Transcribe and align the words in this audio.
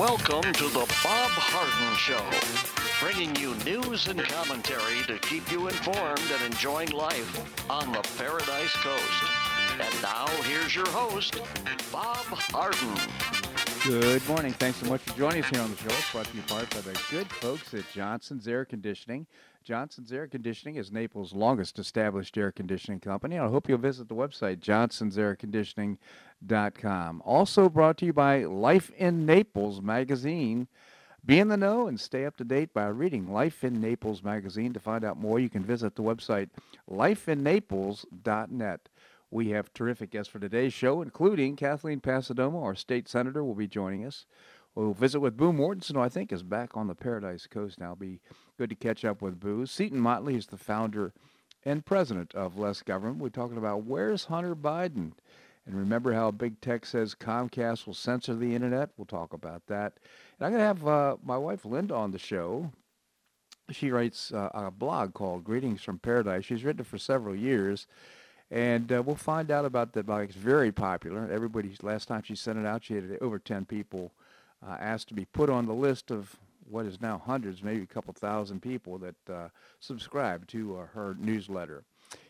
Welcome 0.00 0.54
to 0.54 0.64
the 0.64 0.86
Bob 1.04 1.30
Harden 1.36 1.94
Show, 1.94 2.24
bringing 3.04 3.36
you 3.36 3.54
news 3.66 4.08
and 4.08 4.18
commentary 4.18 5.02
to 5.06 5.18
keep 5.18 5.52
you 5.52 5.68
informed 5.68 6.22
and 6.32 6.42
enjoying 6.42 6.88
life 6.92 7.68
on 7.68 7.92
the 7.92 8.00
Paradise 8.16 8.72
Coast. 8.76 9.22
And 9.78 10.02
now, 10.02 10.26
here's 10.44 10.74
your 10.74 10.88
host, 10.88 11.42
Bob 11.92 12.16
Harden. 12.16 12.96
Good 13.84 14.26
morning. 14.26 14.54
Thanks 14.54 14.78
so 14.78 14.86
much 14.86 15.02
for 15.02 15.18
joining 15.18 15.44
us 15.44 15.50
here 15.50 15.60
on 15.60 15.70
the 15.70 15.76
show. 15.76 15.88
It's 15.88 16.12
brought 16.12 16.24
to 16.24 16.34
you 16.34 16.42
part 16.44 16.70
by 16.70 16.80
the 16.80 16.98
good 17.10 17.30
folks 17.30 17.74
at 17.74 17.84
Johnson's 17.92 18.48
Air 18.48 18.64
Conditioning. 18.64 19.26
Johnson's 19.62 20.12
Air 20.12 20.26
Conditioning 20.26 20.76
is 20.76 20.90
Naples' 20.90 21.34
longest 21.34 21.78
established 21.78 22.38
air 22.38 22.50
conditioning 22.50 22.98
company. 22.98 23.38
I 23.38 23.48
hope 23.48 23.68
you'll 23.68 23.76
visit 23.78 24.08
the 24.08 24.14
website, 24.14 24.60
johnsonsairconditioning.com. 24.60 27.22
Also 27.24 27.68
brought 27.68 27.98
to 27.98 28.06
you 28.06 28.14
by 28.14 28.44
Life 28.44 28.90
in 28.96 29.26
Naples 29.26 29.82
magazine. 29.82 30.66
Be 31.24 31.38
in 31.38 31.48
the 31.48 31.56
know 31.58 31.86
and 31.86 32.00
stay 32.00 32.24
up 32.24 32.38
to 32.38 32.44
date 32.44 32.72
by 32.72 32.86
reading 32.86 33.30
Life 33.30 33.62
in 33.62 33.78
Naples 33.80 34.22
magazine. 34.22 34.72
To 34.72 34.80
find 34.80 35.04
out 35.04 35.18
more, 35.18 35.38
you 35.38 35.50
can 35.50 35.62
visit 35.62 35.94
the 35.94 36.02
website 36.02 36.48
lifeinnaples.net. 36.90 38.88
We 39.30 39.50
have 39.50 39.72
terrific 39.72 40.10
guests 40.10 40.32
for 40.32 40.40
today's 40.40 40.72
show, 40.72 41.02
including 41.02 41.54
Kathleen 41.54 42.00
Passidomo, 42.00 42.64
our 42.64 42.74
state 42.74 43.08
senator, 43.08 43.44
will 43.44 43.54
be 43.54 43.68
joining 43.68 44.04
us. 44.04 44.26
We'll 44.74 44.94
visit 44.94 45.20
with 45.20 45.36
Boo 45.36 45.52
Mortenson, 45.52 45.94
who 45.94 46.00
I 46.00 46.08
think 46.08 46.32
is 46.32 46.42
back 46.42 46.76
on 46.76 46.86
the 46.86 46.94
Paradise 46.94 47.46
Coast 47.46 47.80
now. 47.80 47.94
Be 47.94 48.20
good 48.56 48.70
to 48.70 48.76
catch 48.76 49.04
up 49.04 49.20
with 49.20 49.40
Boo. 49.40 49.66
Seton 49.66 50.00
Motley 50.00 50.36
is 50.36 50.46
the 50.46 50.56
founder 50.56 51.12
and 51.64 51.84
president 51.84 52.34
of 52.34 52.56
Less 52.56 52.80
Government. 52.82 53.18
We're 53.18 53.30
talking 53.30 53.56
about 53.58 53.84
where's 53.84 54.24
Hunter 54.26 54.54
Biden? 54.54 55.12
And 55.66 55.74
remember 55.74 56.12
how 56.12 56.30
big 56.30 56.60
tech 56.60 56.86
says 56.86 57.14
Comcast 57.14 57.86
will 57.86 57.94
censor 57.94 58.34
the 58.34 58.54
internet? 58.54 58.90
We'll 58.96 59.06
talk 59.06 59.32
about 59.32 59.66
that. 59.66 59.94
And 60.38 60.46
I'm 60.46 60.52
going 60.52 60.60
to 60.60 60.66
have 60.66 60.86
uh, 60.86 61.16
my 61.22 61.36
wife 61.36 61.64
Linda 61.64 61.94
on 61.94 62.12
the 62.12 62.18
show. 62.18 62.70
She 63.70 63.90
writes 63.90 64.32
uh, 64.32 64.50
a 64.54 64.70
blog 64.70 65.14
called 65.14 65.44
Greetings 65.44 65.82
from 65.82 65.98
Paradise. 65.98 66.44
She's 66.44 66.64
written 66.64 66.80
it 66.80 66.86
for 66.86 66.98
several 66.98 67.34
years. 67.34 67.86
And 68.50 68.90
uh, 68.90 69.02
we'll 69.04 69.16
find 69.16 69.50
out 69.50 69.64
about 69.64 69.92
that 69.92 70.06
blog. 70.06 70.22
It's 70.22 70.34
very 70.34 70.72
popular. 70.72 71.28
Everybody, 71.30 71.72
last 71.82 72.08
time 72.08 72.22
she 72.22 72.34
sent 72.34 72.58
it 72.58 72.66
out, 72.66 72.84
she 72.84 72.94
had 72.94 73.18
over 73.20 73.38
10 73.38 73.64
people 73.66 74.12
uh, 74.66 74.76
asked 74.80 75.08
to 75.08 75.14
be 75.14 75.24
put 75.24 75.50
on 75.50 75.66
the 75.66 75.74
list 75.74 76.10
of 76.10 76.36
what 76.68 76.86
is 76.86 77.00
now 77.00 77.20
hundreds, 77.24 77.62
maybe 77.62 77.82
a 77.82 77.86
couple 77.86 78.14
thousand 78.14 78.60
people 78.60 78.98
that 78.98 79.30
uh, 79.32 79.48
subscribe 79.80 80.46
to 80.48 80.78
uh, 80.78 80.86
her 80.86 81.16
newsletter. 81.18 81.82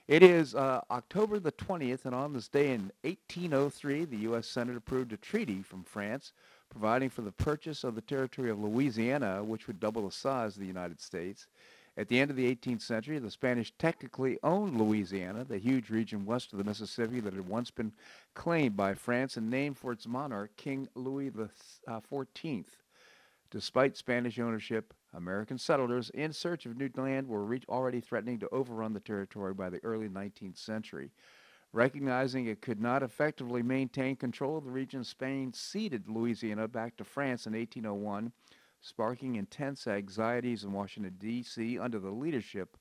It 0.08 0.22
is 0.22 0.54
uh, 0.54 0.80
October 0.90 1.38
the 1.38 1.52
20th, 1.52 2.04
and 2.04 2.14
on 2.14 2.32
this 2.32 2.48
day 2.48 2.72
in 2.72 2.90
1803, 3.02 4.06
the 4.06 4.16
U.S. 4.18 4.48
Senate 4.48 4.76
approved 4.76 5.12
a 5.12 5.16
treaty 5.16 5.62
from 5.62 5.84
France 5.84 6.32
providing 6.68 7.10
for 7.10 7.22
the 7.22 7.32
purchase 7.32 7.84
of 7.84 7.94
the 7.94 8.00
territory 8.00 8.50
of 8.50 8.58
Louisiana, 8.58 9.42
which 9.42 9.66
would 9.66 9.80
double 9.80 10.06
the 10.06 10.12
size 10.12 10.56
of 10.56 10.60
the 10.60 10.66
United 10.66 11.00
States. 11.00 11.48
At 12.00 12.08
the 12.08 12.18
end 12.18 12.30
of 12.30 12.36
the 12.38 12.56
18th 12.56 12.80
century, 12.80 13.18
the 13.18 13.30
Spanish 13.30 13.74
technically 13.76 14.38
owned 14.42 14.80
Louisiana, 14.80 15.44
the 15.44 15.58
huge 15.58 15.90
region 15.90 16.24
west 16.24 16.50
of 16.50 16.56
the 16.56 16.64
Mississippi 16.64 17.20
that 17.20 17.34
had 17.34 17.46
once 17.46 17.70
been 17.70 17.92
claimed 18.32 18.74
by 18.74 18.94
France 18.94 19.36
and 19.36 19.50
named 19.50 19.76
for 19.76 19.92
its 19.92 20.08
monarch, 20.08 20.56
King 20.56 20.88
Louis 20.94 21.30
XIV. 21.30 21.50
Uh, 21.86 22.62
Despite 23.50 23.98
Spanish 23.98 24.38
ownership, 24.38 24.94
American 25.12 25.58
settlers 25.58 26.08
in 26.08 26.32
search 26.32 26.64
of 26.64 26.78
new 26.78 26.88
land 26.96 27.28
were 27.28 27.46
already 27.68 28.00
threatening 28.00 28.38
to 28.38 28.48
overrun 28.48 28.94
the 28.94 29.00
territory 29.00 29.52
by 29.52 29.68
the 29.68 29.84
early 29.84 30.08
19th 30.08 30.56
century. 30.56 31.10
Recognizing 31.74 32.46
it 32.46 32.62
could 32.62 32.80
not 32.80 33.02
effectively 33.02 33.62
maintain 33.62 34.16
control 34.16 34.56
of 34.56 34.64
the 34.64 34.70
region, 34.70 35.04
Spain 35.04 35.52
ceded 35.52 36.08
Louisiana 36.08 36.66
back 36.66 36.96
to 36.96 37.04
France 37.04 37.46
in 37.46 37.52
1801 37.52 38.32
sparking 38.80 39.36
intense 39.36 39.86
anxieties 39.86 40.64
in 40.64 40.72
Washington, 40.72 41.14
D.C. 41.18 41.78
under 41.78 41.98
the 41.98 42.10
leadership 42.10 42.76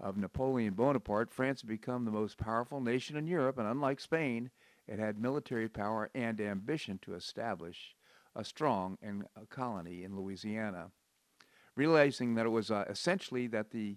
of 0.00 0.16
Napoleon 0.16 0.74
Bonaparte. 0.74 1.30
France 1.30 1.62
had 1.62 1.68
become 1.68 2.04
the 2.04 2.10
most 2.10 2.38
powerful 2.38 2.80
nation 2.80 3.16
in 3.16 3.26
Europe, 3.26 3.58
and 3.58 3.68
unlike 3.68 4.00
Spain, 4.00 4.50
it 4.86 4.98
had 4.98 5.18
military 5.18 5.68
power 5.68 6.10
and 6.14 6.40
ambition 6.40 6.98
to 7.02 7.14
establish 7.14 7.94
a 8.34 8.44
strong 8.44 8.98
and 9.02 9.24
a 9.40 9.46
colony 9.46 10.04
in 10.04 10.16
Louisiana. 10.16 10.90
Realizing 11.76 12.34
that 12.34 12.46
it 12.46 12.50
was 12.50 12.70
uh, 12.70 12.84
essentially 12.88 13.46
that 13.48 13.70
the 13.70 13.96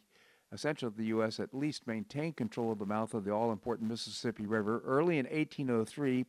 essential 0.52 0.90
that 0.90 0.98
the 0.98 1.08
U.S. 1.08 1.40
at 1.40 1.54
least 1.54 1.88
maintain 1.88 2.34
control 2.34 2.72
of 2.72 2.80
the 2.80 2.86
mouth 2.86 3.14
of 3.14 3.26
the 3.26 3.32
all-important 3.32 3.90
Mississippi 3.90 4.46
River, 4.46 4.82
early 4.86 5.18
in 5.18 5.26
1803, 5.26 6.26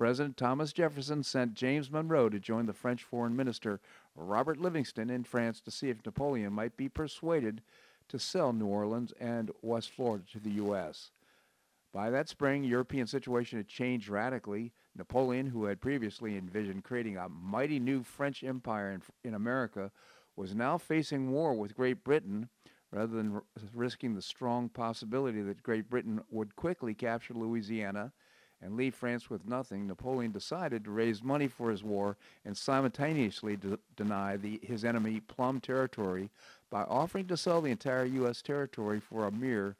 President 0.00 0.38
Thomas 0.38 0.72
Jefferson 0.72 1.22
sent 1.22 1.52
James 1.52 1.90
Monroe 1.90 2.30
to 2.30 2.40
join 2.40 2.64
the 2.64 2.72
French 2.72 3.04
foreign 3.04 3.36
minister 3.36 3.80
Robert 4.16 4.56
Livingston 4.56 5.10
in 5.10 5.24
France 5.24 5.60
to 5.60 5.70
see 5.70 5.90
if 5.90 5.98
Napoleon 6.06 6.54
might 6.54 6.74
be 6.74 6.88
persuaded 6.88 7.60
to 8.08 8.18
sell 8.18 8.54
New 8.54 8.64
Orleans 8.64 9.12
and 9.20 9.50
West 9.60 9.90
Florida 9.90 10.24
to 10.32 10.40
the 10.40 10.52
U.S. 10.52 11.10
By 11.92 12.08
that 12.08 12.30
spring, 12.30 12.64
European 12.64 13.06
situation 13.06 13.58
had 13.58 13.68
changed 13.68 14.08
radically. 14.08 14.72
Napoleon, 14.96 15.48
who 15.48 15.66
had 15.66 15.82
previously 15.82 16.38
envisioned 16.38 16.82
creating 16.82 17.18
a 17.18 17.28
mighty 17.28 17.78
new 17.78 18.02
French 18.02 18.42
empire 18.42 18.92
in, 18.92 19.02
in 19.22 19.34
America, 19.34 19.92
was 20.34 20.54
now 20.54 20.78
facing 20.78 21.30
war 21.30 21.52
with 21.52 21.76
Great 21.76 22.02
Britain 22.04 22.48
rather 22.90 23.14
than 23.14 23.42
risking 23.74 24.14
the 24.14 24.22
strong 24.22 24.70
possibility 24.70 25.42
that 25.42 25.62
Great 25.62 25.90
Britain 25.90 26.22
would 26.30 26.56
quickly 26.56 26.94
capture 26.94 27.34
Louisiana 27.34 28.12
and 28.62 28.76
leave 28.76 28.94
France 28.94 29.30
with 29.30 29.48
nothing, 29.48 29.86
Napoleon 29.86 30.32
decided 30.32 30.84
to 30.84 30.90
raise 30.90 31.22
money 31.22 31.48
for 31.48 31.70
his 31.70 31.82
war 31.82 32.16
and 32.44 32.56
simultaneously 32.56 33.56
de- 33.56 33.78
deny 33.96 34.36
the, 34.36 34.60
his 34.62 34.84
enemy 34.84 35.20
plum 35.20 35.60
territory 35.60 36.30
by 36.68 36.82
offering 36.82 37.26
to 37.26 37.36
sell 37.36 37.60
the 37.60 37.70
entire 37.70 38.04
U.S. 38.04 38.42
territory 38.42 39.00
for 39.00 39.26
a 39.26 39.32
mere 39.32 39.76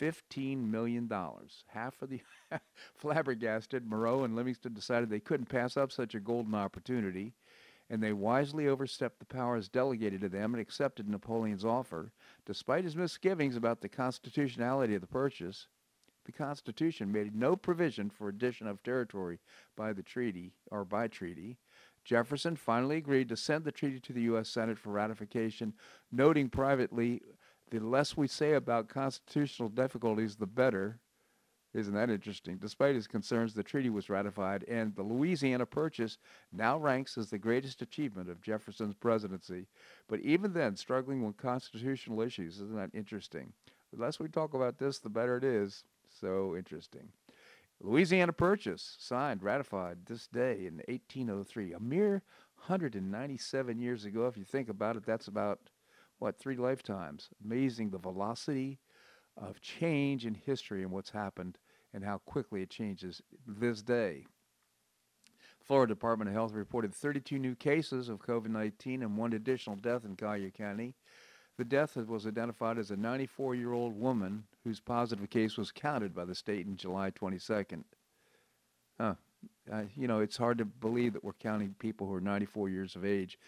$15 0.00 0.70
million. 0.70 1.10
Half 1.68 2.02
of 2.02 2.10
the 2.10 2.20
flabbergasted, 2.94 3.88
Monroe 3.88 4.24
and 4.24 4.36
Livingston 4.36 4.74
decided 4.74 5.08
they 5.08 5.20
couldn't 5.20 5.46
pass 5.46 5.76
up 5.76 5.92
such 5.92 6.14
a 6.14 6.20
golden 6.20 6.54
opportunity, 6.54 7.32
and 7.88 8.02
they 8.02 8.12
wisely 8.12 8.66
overstepped 8.66 9.18
the 9.18 9.24
powers 9.24 9.68
delegated 9.68 10.20
to 10.22 10.28
them 10.28 10.54
and 10.54 10.60
accepted 10.60 11.08
Napoleon's 11.08 11.64
offer. 11.64 12.12
Despite 12.46 12.84
his 12.84 12.96
misgivings 12.96 13.56
about 13.56 13.80
the 13.80 13.88
constitutionality 13.88 14.94
of 14.94 15.00
the 15.00 15.06
purchase, 15.06 15.68
the 16.24 16.32
Constitution 16.32 17.12
made 17.12 17.34
no 17.34 17.56
provision 17.56 18.10
for 18.10 18.28
addition 18.28 18.66
of 18.66 18.82
territory 18.82 19.38
by 19.76 19.92
the 19.92 20.02
treaty 20.02 20.52
or 20.70 20.84
by 20.84 21.08
treaty. 21.08 21.58
Jefferson 22.04 22.56
finally 22.56 22.96
agreed 22.98 23.28
to 23.30 23.36
send 23.36 23.64
the 23.64 23.72
treaty 23.72 23.98
to 24.00 24.12
the 24.12 24.22
U.S. 24.22 24.48
Senate 24.48 24.78
for 24.78 24.90
ratification, 24.90 25.72
noting 26.12 26.48
privately, 26.48 27.22
the 27.70 27.80
less 27.80 28.16
we 28.16 28.28
say 28.28 28.52
about 28.52 28.88
constitutional 28.88 29.68
difficulties, 29.68 30.36
the 30.36 30.46
better. 30.46 31.00
Isn't 31.72 31.94
that 31.94 32.10
interesting? 32.10 32.58
Despite 32.58 32.94
his 32.94 33.08
concerns, 33.08 33.52
the 33.52 33.64
treaty 33.64 33.90
was 33.90 34.08
ratified, 34.08 34.64
and 34.68 34.94
the 34.94 35.02
Louisiana 35.02 35.66
Purchase 35.66 36.18
now 36.52 36.78
ranks 36.78 37.18
as 37.18 37.30
the 37.30 37.38
greatest 37.38 37.82
achievement 37.82 38.30
of 38.30 38.40
Jefferson's 38.40 38.94
presidency. 38.94 39.66
But 40.06 40.20
even 40.20 40.52
then, 40.52 40.76
struggling 40.76 41.26
with 41.26 41.36
constitutional 41.36 42.20
issues, 42.20 42.60
isn't 42.60 42.76
that 42.76 42.90
interesting? 42.94 43.52
The 43.92 44.00
less 44.00 44.20
we 44.20 44.28
talk 44.28 44.54
about 44.54 44.78
this, 44.78 44.98
the 44.98 45.08
better 45.08 45.36
it 45.36 45.44
is. 45.44 45.84
So 46.20 46.56
interesting. 46.56 47.08
Louisiana 47.80 48.32
Purchase, 48.32 48.96
signed, 48.98 49.42
ratified 49.42 50.06
this 50.06 50.26
day 50.26 50.66
in 50.66 50.76
1803, 50.88 51.72
a 51.72 51.80
mere 51.80 52.22
197 52.66 53.78
years 53.78 54.04
ago. 54.04 54.26
If 54.26 54.36
you 54.36 54.44
think 54.44 54.68
about 54.68 54.96
it, 54.96 55.04
that's 55.04 55.28
about, 55.28 55.58
what, 56.18 56.38
three 56.38 56.56
lifetimes. 56.56 57.28
Amazing 57.44 57.90
the 57.90 57.98
velocity 57.98 58.78
of 59.36 59.60
change 59.60 60.24
in 60.24 60.34
history 60.34 60.82
and 60.82 60.92
what's 60.92 61.10
happened 61.10 61.58
and 61.92 62.04
how 62.04 62.18
quickly 62.18 62.62
it 62.62 62.70
changes 62.70 63.20
this 63.46 63.82
day. 63.82 64.24
Florida 65.60 65.92
Department 65.92 66.28
of 66.28 66.34
Health 66.34 66.52
reported 66.52 66.94
32 66.94 67.38
new 67.38 67.54
cases 67.54 68.08
of 68.08 68.18
COVID 68.18 68.48
19 68.48 69.02
and 69.02 69.16
one 69.16 69.32
additional 69.32 69.76
death 69.76 70.04
in 70.04 70.14
Collier 70.14 70.50
County. 70.50 70.94
The 71.56 71.64
death 71.64 71.96
was 71.96 72.26
identified 72.26 72.78
as 72.78 72.90
a 72.90 72.96
94 72.96 73.54
year 73.54 73.72
old 73.72 73.98
woman 73.98 74.44
whose 74.64 74.80
positive 74.80 75.30
case 75.30 75.56
was 75.56 75.70
counted 75.70 76.14
by 76.14 76.24
the 76.24 76.34
state 76.34 76.66
in 76.66 76.76
July 76.76 77.10
22nd. 77.10 77.84
Huh. 78.98 79.14
Uh, 79.70 79.82
you 79.94 80.08
know, 80.08 80.20
it's 80.20 80.38
hard 80.38 80.58
to 80.58 80.64
believe 80.64 81.12
that 81.12 81.22
we're 81.22 81.34
counting 81.34 81.74
people 81.78 82.06
who 82.06 82.14
are 82.14 82.20
94 82.20 82.70
years 82.70 82.96
of 82.96 83.04
age 83.04 83.38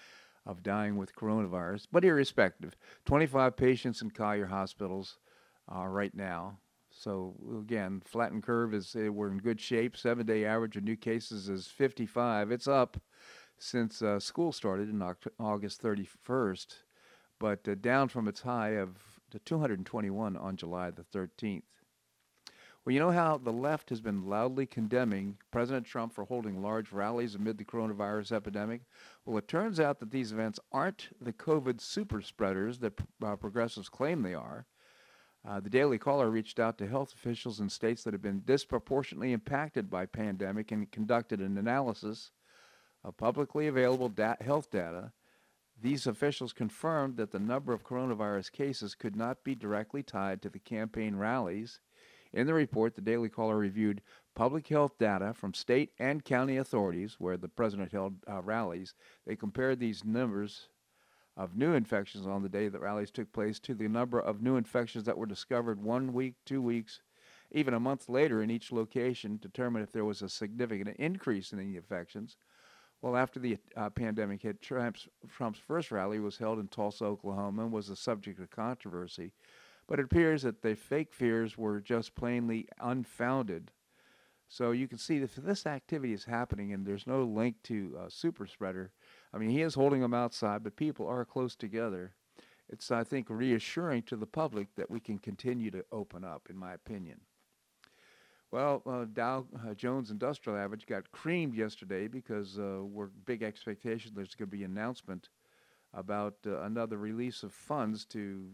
of 0.44 0.62
dying 0.62 0.96
with 0.96 1.16
coronavirus, 1.16 1.86
but 1.90 2.04
irrespective, 2.04 2.76
25 3.06 3.56
patients 3.56 4.02
in 4.02 4.10
Collier 4.10 4.46
hospitals 4.46 5.18
uh, 5.74 5.86
right 5.86 6.14
now. 6.14 6.58
So 6.90 7.34
again, 7.60 8.02
flattened 8.04 8.42
curve 8.42 8.72
is 8.72 8.94
uh, 8.94 9.12
we're 9.12 9.30
in 9.30 9.38
good 9.38 9.60
shape. 9.60 9.96
Seven 9.96 10.26
day 10.26 10.44
average 10.44 10.76
of 10.76 10.84
new 10.84 10.96
cases 10.96 11.48
is 11.48 11.66
55. 11.66 12.52
It's 12.52 12.68
up 12.68 12.98
since 13.58 14.02
uh, 14.02 14.20
school 14.20 14.52
started 14.52 14.88
in 14.90 15.02
August 15.38 15.82
31st 15.82 16.76
but 17.38 17.66
uh, 17.68 17.74
down 17.74 18.08
from 18.08 18.28
its 18.28 18.40
high 18.40 18.70
of 18.70 19.15
221 19.38 20.36
on 20.36 20.56
July 20.56 20.90
the 20.90 21.04
13th. 21.04 21.62
Well, 22.84 22.92
you 22.92 23.00
know 23.00 23.10
how 23.10 23.38
the 23.38 23.52
left 23.52 23.90
has 23.90 24.00
been 24.00 24.26
loudly 24.26 24.64
condemning 24.64 25.38
President 25.50 25.86
Trump 25.86 26.12
for 26.14 26.24
holding 26.24 26.62
large 26.62 26.92
rallies 26.92 27.34
amid 27.34 27.58
the 27.58 27.64
coronavirus 27.64 28.30
epidemic? 28.30 28.82
Well, 29.24 29.36
it 29.38 29.48
turns 29.48 29.80
out 29.80 29.98
that 29.98 30.12
these 30.12 30.30
events 30.30 30.60
aren't 30.70 31.08
the 31.20 31.32
COVID 31.32 31.80
super 31.80 32.22
spreaders 32.22 32.78
that 32.78 33.00
uh, 33.24 33.34
progressives 33.34 33.88
claim 33.88 34.22
they 34.22 34.34
are. 34.34 34.66
Uh, 35.44 35.58
the 35.58 35.70
Daily 35.70 35.98
Caller 35.98 36.30
reached 36.30 36.60
out 36.60 36.78
to 36.78 36.86
health 36.86 37.12
officials 37.12 37.58
in 37.58 37.68
states 37.68 38.04
that 38.04 38.14
have 38.14 38.22
been 38.22 38.42
disproportionately 38.44 39.32
impacted 39.32 39.90
by 39.90 40.06
pandemic 40.06 40.70
and 40.70 40.90
conducted 40.92 41.40
an 41.40 41.58
analysis 41.58 42.30
of 43.02 43.16
publicly 43.16 43.66
available 43.66 44.08
da- 44.08 44.34
health 44.40 44.70
data. 44.70 45.12
These 45.80 46.06
officials 46.06 46.52
confirmed 46.52 47.16
that 47.16 47.32
the 47.32 47.38
number 47.38 47.72
of 47.72 47.84
coronavirus 47.84 48.52
cases 48.52 48.94
could 48.94 49.14
not 49.14 49.44
be 49.44 49.54
directly 49.54 50.02
tied 50.02 50.40
to 50.42 50.48
the 50.48 50.58
campaign 50.58 51.16
rallies 51.16 51.80
in 52.36 52.46
the 52.46 52.52
report, 52.52 52.94
the 52.94 53.00
Daily 53.00 53.30
Caller 53.30 53.56
reviewed 53.56 54.02
public 54.34 54.68
health 54.68 54.98
data 54.98 55.32
from 55.32 55.54
state 55.54 55.92
and 55.98 56.22
county 56.22 56.58
authorities 56.58 57.16
where 57.18 57.38
the 57.38 57.48
president 57.48 57.92
held 57.92 58.16
uh, 58.28 58.42
rallies. 58.42 58.94
They 59.26 59.36
compared 59.36 59.80
these 59.80 60.04
numbers 60.04 60.68
of 61.34 61.56
new 61.56 61.72
infections 61.72 62.26
on 62.26 62.42
the 62.42 62.50
day 62.50 62.68
that 62.68 62.80
rallies 62.80 63.10
took 63.10 63.32
place 63.32 63.58
to 63.60 63.74
the 63.74 63.88
number 63.88 64.18
of 64.18 64.42
new 64.42 64.56
infections 64.56 65.04
that 65.04 65.16
were 65.16 65.24
discovered 65.24 65.82
one 65.82 66.12
week, 66.12 66.34
two 66.44 66.60
weeks, 66.60 67.00
even 67.52 67.72
a 67.72 67.80
month 67.80 68.06
later 68.08 68.42
in 68.42 68.50
each 68.50 68.70
location, 68.70 69.38
to 69.38 69.48
determine 69.48 69.82
if 69.82 69.92
there 69.92 70.04
was 70.04 70.20
a 70.20 70.28
significant 70.28 70.96
increase 70.98 71.52
in 71.52 71.58
the 71.58 71.76
infections. 71.76 72.36
Well, 73.02 73.16
after 73.16 73.38
the 73.38 73.58
uh, 73.76 73.90
pandemic 73.90 74.42
hit, 74.42 74.62
Trump's, 74.62 75.06
Trump's 75.30 75.58
first 75.58 75.90
rally 75.90 76.18
was 76.18 76.38
held 76.38 76.58
in 76.58 76.68
Tulsa, 76.68 77.04
Oklahoma, 77.04 77.64
and 77.64 77.72
was 77.72 77.88
the 77.88 77.96
subject 77.96 78.40
of 78.40 78.50
controversy 78.50 79.32
but 79.86 80.00
it 80.00 80.04
appears 80.04 80.42
that 80.42 80.62
the 80.62 80.74
fake 80.74 81.12
fears 81.12 81.56
were 81.56 81.80
just 81.80 82.14
plainly 82.14 82.68
unfounded. 82.80 83.70
So 84.48 84.70
you 84.70 84.86
can 84.86 84.98
see 84.98 85.16
if 85.18 85.34
this 85.34 85.66
activity 85.66 86.12
is 86.12 86.24
happening 86.24 86.72
and 86.72 86.86
there's 86.86 87.06
no 87.06 87.24
link 87.24 87.56
to 87.64 87.98
a 88.04 88.10
super 88.10 88.46
spreader, 88.46 88.92
I 89.32 89.38
mean, 89.38 89.50
he 89.50 89.62
is 89.62 89.74
holding 89.74 90.00
them 90.00 90.14
outside, 90.14 90.62
but 90.62 90.76
people 90.76 91.06
are 91.06 91.24
close 91.24 91.56
together. 91.56 92.14
It's, 92.68 92.90
I 92.90 93.04
think, 93.04 93.26
reassuring 93.28 94.04
to 94.04 94.16
the 94.16 94.26
public 94.26 94.74
that 94.76 94.90
we 94.90 94.98
can 94.98 95.18
continue 95.18 95.70
to 95.72 95.84
open 95.92 96.24
up, 96.24 96.48
in 96.50 96.56
my 96.56 96.74
opinion. 96.74 97.20
Well, 98.52 98.82
uh, 98.86 99.06
Dow 99.12 99.46
uh, 99.66 99.74
Jones 99.74 100.10
Industrial 100.10 100.58
Average 100.58 100.86
got 100.86 101.10
creamed 101.10 101.54
yesterday 101.54 102.06
because 102.06 102.58
uh, 102.58 102.84
we're 102.84 103.08
big 103.08 103.42
expectations. 103.42 104.14
There's 104.14 104.34
going 104.34 104.50
to 104.50 104.56
be 104.56 104.62
an 104.62 104.70
announcement 104.70 105.28
about 105.92 106.34
uh, 106.46 106.60
another 106.60 106.96
release 106.96 107.42
of 107.42 107.52
funds 107.52 108.04
to 108.06 108.48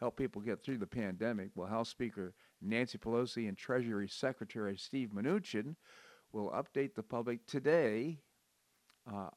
help 0.00 0.16
people 0.16 0.40
get 0.40 0.62
through 0.62 0.78
the 0.78 0.86
pandemic. 0.86 1.50
Well, 1.54 1.68
House 1.68 1.90
Speaker 1.90 2.34
Nancy 2.62 2.96
Pelosi 2.96 3.46
and 3.46 3.56
Treasury 3.56 4.08
Secretary 4.08 4.76
Steve 4.76 5.10
Mnuchin 5.14 5.76
will 6.32 6.50
update 6.50 6.94
the 6.94 7.02
public 7.02 7.46
today 7.46 8.20
uh, 9.12 9.28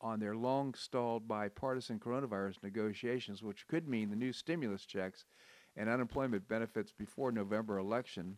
on 0.00 0.18
their 0.18 0.36
long 0.36 0.74
stalled 0.74 1.28
bipartisan 1.28 2.00
coronavirus 2.00 2.62
negotiations, 2.62 3.42
which 3.42 3.68
could 3.68 3.88
mean 3.88 4.10
the 4.10 4.16
new 4.16 4.32
stimulus 4.32 4.84
checks 4.84 5.24
and 5.76 5.88
unemployment 5.88 6.48
benefits 6.48 6.92
before 6.92 7.30
November 7.30 7.78
election. 7.78 8.36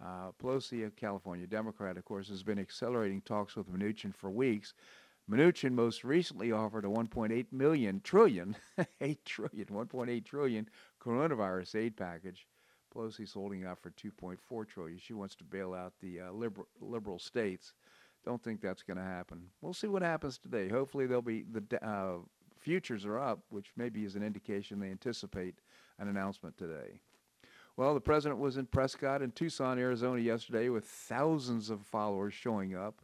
Uh, 0.00 0.30
Pelosi, 0.42 0.86
a 0.86 0.90
California 0.90 1.46
Democrat, 1.46 1.96
of 1.96 2.04
course, 2.04 2.28
has 2.28 2.42
been 2.42 2.58
accelerating 2.58 3.20
talks 3.20 3.56
with 3.56 3.70
Mnuchin 3.70 4.14
for 4.14 4.30
weeks. 4.30 4.74
Mnuchin 5.30 5.72
most 5.72 6.02
recently 6.02 6.50
offered 6.50 6.84
a 6.84 6.88
1.8 6.88 7.46
million 7.52 8.00
trillion, 8.02 8.56
8 9.00 9.24
trillion, 9.24 9.66
1.8 9.66 10.24
trillion 10.24 10.68
coronavirus 11.00 11.76
aid 11.76 11.96
package. 11.96 12.46
Pelosi's 12.94 13.32
holding 13.32 13.64
out 13.64 13.78
for 13.80 13.90
2.4 13.90 14.68
trillion. 14.68 14.98
She 14.98 15.14
wants 15.14 15.34
to 15.36 15.44
bail 15.44 15.72
out 15.72 15.94
the 16.00 16.20
uh, 16.20 16.32
liberal, 16.32 16.68
liberal 16.80 17.18
states. 17.18 17.72
Don't 18.24 18.42
think 18.42 18.60
that's 18.60 18.82
going 18.82 18.98
to 18.98 19.02
happen. 19.02 19.46
We'll 19.60 19.72
see 19.72 19.86
what 19.86 20.02
happens 20.02 20.38
today. 20.38 20.68
Hopefully, 20.68 21.06
there'll 21.06 21.22
be 21.22 21.44
the 21.50 21.84
uh, 21.84 22.18
futures 22.58 23.04
are 23.04 23.18
up, 23.18 23.40
which 23.50 23.72
maybe 23.76 24.04
is 24.04 24.14
an 24.14 24.22
indication 24.22 24.78
they 24.78 24.90
anticipate 24.90 25.56
an 25.98 26.08
announcement 26.08 26.56
today. 26.56 27.00
Well, 27.76 27.94
the 27.94 28.00
president 28.00 28.38
was 28.38 28.58
in 28.58 28.66
Prescott 28.66 29.22
in 29.22 29.32
Tucson, 29.32 29.78
Arizona 29.78 30.20
yesterday 30.20 30.68
with 30.68 30.84
thousands 30.84 31.70
of 31.70 31.86
followers 31.86 32.34
showing 32.34 32.76
up. 32.76 33.00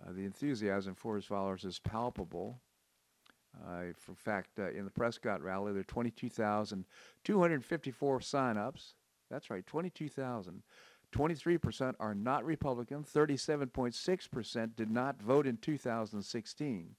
Uh, 0.00 0.12
the 0.12 0.24
enthusiasm 0.24 0.94
for 0.94 1.16
his 1.16 1.24
followers 1.24 1.64
is 1.64 1.80
palpable. 1.80 2.60
Uh, 3.66 3.86
for 3.98 4.14
fact, 4.14 4.50
uh, 4.58 4.70
in 4.70 4.84
the 4.84 4.90
Prescott 4.90 5.42
rally, 5.42 5.72
there 5.72 5.80
are 5.80 5.84
22,254 5.84 8.20
sign-ups. 8.20 8.94
That's 9.30 9.48
right, 9.50 9.66
22,000. 9.66 10.62
23% 11.12 11.94
are 11.98 12.14
not 12.14 12.44
Republican. 12.44 13.02
37.6% 13.02 14.76
did 14.76 14.90
not 14.90 15.20
vote 15.20 15.46
in 15.46 15.56
2016. 15.56 16.94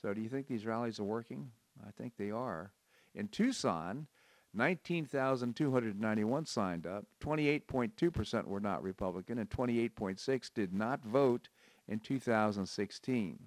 So 0.00 0.12
do 0.12 0.20
you 0.20 0.28
think 0.28 0.48
these 0.48 0.66
rallies 0.66 0.98
are 0.98 1.04
working? 1.04 1.52
I 1.86 1.92
think 1.92 2.16
they 2.16 2.30
are. 2.30 2.72
In 3.14 3.28
Tucson, 3.28 4.08
19,291 4.54 6.46
signed 6.46 6.86
up. 6.86 7.04
28.2% 7.20 8.46
were 8.46 8.60
not 8.60 8.82
Republican, 8.82 9.38
and 9.38 9.50
28.6 9.50 10.50
did 10.54 10.72
not 10.72 11.04
vote 11.04 11.48
in 11.88 11.98
2016. 11.98 13.38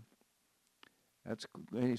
That's 1.26 1.46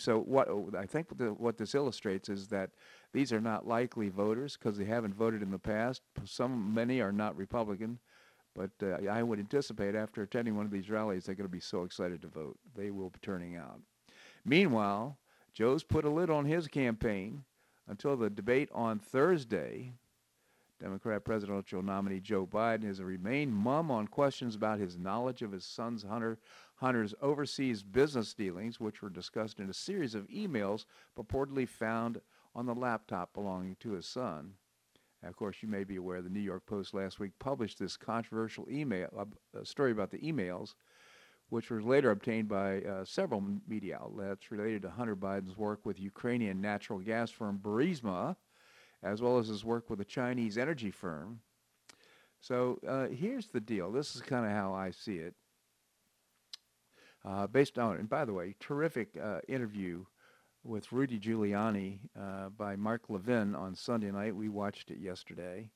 so. 0.02 0.20
What 0.20 0.48
I 0.76 0.86
think 0.86 1.08
what, 1.36 1.58
this 1.58 1.74
illustrates 1.74 2.30
is 2.30 2.48
that 2.48 2.70
these 3.12 3.30
are 3.30 3.42
not 3.42 3.66
likely 3.68 4.08
voters 4.08 4.56
because 4.56 4.78
they 4.78 4.86
haven't 4.86 5.14
voted 5.14 5.42
in 5.42 5.50
the 5.50 5.58
past. 5.58 6.00
Some, 6.24 6.72
many 6.72 7.02
are 7.02 7.12
not 7.12 7.36
Republican, 7.36 7.98
but 8.54 8.70
uh, 8.82 9.06
I 9.06 9.22
would 9.22 9.38
anticipate 9.38 9.94
after 9.94 10.22
attending 10.22 10.56
one 10.56 10.64
of 10.64 10.72
these 10.72 10.88
rallies, 10.88 11.26
they're 11.26 11.34
going 11.34 11.48
to 11.48 11.52
be 11.52 11.60
so 11.60 11.82
excited 11.82 12.22
to 12.22 12.28
vote. 12.28 12.56
They 12.74 12.90
will 12.90 13.10
be 13.10 13.18
turning 13.20 13.56
out. 13.56 13.80
Meanwhile, 14.46 15.18
Joe's 15.52 15.82
put 15.82 16.06
a 16.06 16.10
lid 16.10 16.30
on 16.30 16.46
his 16.46 16.66
campaign 16.66 17.44
until 17.88 18.16
the 18.16 18.30
debate 18.30 18.68
on 18.72 18.98
Thursday. 18.98 19.92
Democrat 20.80 21.24
presidential 21.24 21.82
nominee 21.82 22.20
Joe 22.20 22.46
Biden 22.46 22.84
has 22.84 23.02
remained 23.02 23.52
mum 23.52 23.90
on 23.90 24.06
questions 24.06 24.54
about 24.54 24.78
his 24.78 24.96
knowledge 24.96 25.42
of 25.42 25.50
his 25.50 25.64
son's 25.64 26.04
Hunter 26.04 26.38
Hunter's 26.76 27.14
overseas 27.20 27.82
business 27.82 28.32
dealings, 28.34 28.78
which 28.78 29.02
were 29.02 29.10
discussed 29.10 29.58
in 29.58 29.68
a 29.68 29.74
series 29.74 30.14
of 30.14 30.28
emails 30.28 30.84
purportedly 31.18 31.68
found 31.68 32.20
on 32.54 32.66
the 32.66 32.74
laptop 32.74 33.32
belonging 33.32 33.76
to 33.80 33.92
his 33.92 34.06
son. 34.06 34.52
Now, 35.22 35.30
of 35.30 35.36
course, 35.36 35.56
you 35.60 35.68
may 35.68 35.82
be 35.82 35.96
aware 35.96 36.22
the 36.22 36.28
New 36.28 36.38
York 36.38 36.64
Post 36.66 36.94
last 36.94 37.18
week 37.18 37.32
published 37.40 37.80
this 37.80 37.96
controversial 37.96 38.68
email 38.70 39.08
uh, 39.56 39.64
story 39.64 39.90
about 39.90 40.12
the 40.12 40.18
emails, 40.18 40.74
which 41.50 41.70
was 41.70 41.84
later 41.84 42.10
obtained 42.10 42.48
by 42.48 42.82
uh, 42.82 43.04
several 43.04 43.42
media 43.66 43.98
outlets 44.00 44.50
related 44.50 44.82
to 44.82 44.90
Hunter 44.90 45.16
Biden's 45.16 45.56
work 45.56 45.84
with 45.84 45.98
Ukrainian 45.98 46.60
natural 46.60 46.98
gas 46.98 47.30
firm 47.30 47.58
Burisma, 47.62 48.36
as 49.02 49.22
well 49.22 49.38
as 49.38 49.48
his 49.48 49.64
work 49.64 49.88
with 49.88 50.00
a 50.00 50.04
Chinese 50.04 50.58
energy 50.58 50.90
firm. 50.90 51.40
So 52.40 52.78
uh, 52.86 53.06
here's 53.08 53.48
the 53.48 53.60
deal. 53.60 53.90
This 53.90 54.14
is 54.14 54.22
kind 54.22 54.44
of 54.44 54.52
how 54.52 54.74
I 54.74 54.90
see 54.90 55.16
it 55.16 55.34
uh, 57.24 57.46
based 57.46 57.78
on, 57.78 57.96
and 57.96 58.08
by 58.08 58.24
the 58.24 58.32
way, 58.32 58.54
terrific 58.60 59.16
uh, 59.20 59.40
interview 59.48 60.04
with 60.64 60.92
Rudy 60.92 61.18
Giuliani 61.18 62.00
uh, 62.18 62.50
by 62.50 62.76
Mark 62.76 63.04
Levin 63.08 63.54
on 63.54 63.74
Sunday 63.74 64.10
night. 64.10 64.36
We 64.36 64.48
watched 64.48 64.90
it 64.90 64.98
yesterday. 64.98 65.70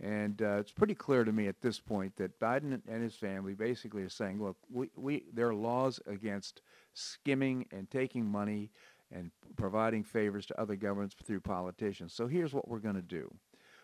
And 0.00 0.42
uh, 0.42 0.56
it's 0.58 0.72
pretty 0.72 0.94
clear 0.94 1.24
to 1.24 1.32
me 1.32 1.46
at 1.46 1.60
this 1.60 1.78
point 1.78 2.16
that 2.16 2.40
Biden 2.40 2.80
and 2.88 3.02
his 3.02 3.14
family 3.14 3.54
basically 3.54 4.02
are 4.02 4.08
saying, 4.08 4.42
look, 4.42 4.56
we, 4.68 4.90
we, 4.96 5.24
there 5.32 5.48
are 5.48 5.54
laws 5.54 6.00
against 6.06 6.62
skimming 6.94 7.66
and 7.70 7.90
taking 7.90 8.26
money 8.26 8.70
and 9.12 9.30
providing 9.56 10.02
favors 10.02 10.46
to 10.46 10.60
other 10.60 10.74
governments 10.74 11.14
through 11.24 11.40
politicians. 11.40 12.12
So 12.12 12.26
here's 12.26 12.52
what 12.52 12.68
we're 12.68 12.80
going 12.80 12.96
to 12.96 13.02
do. 13.02 13.32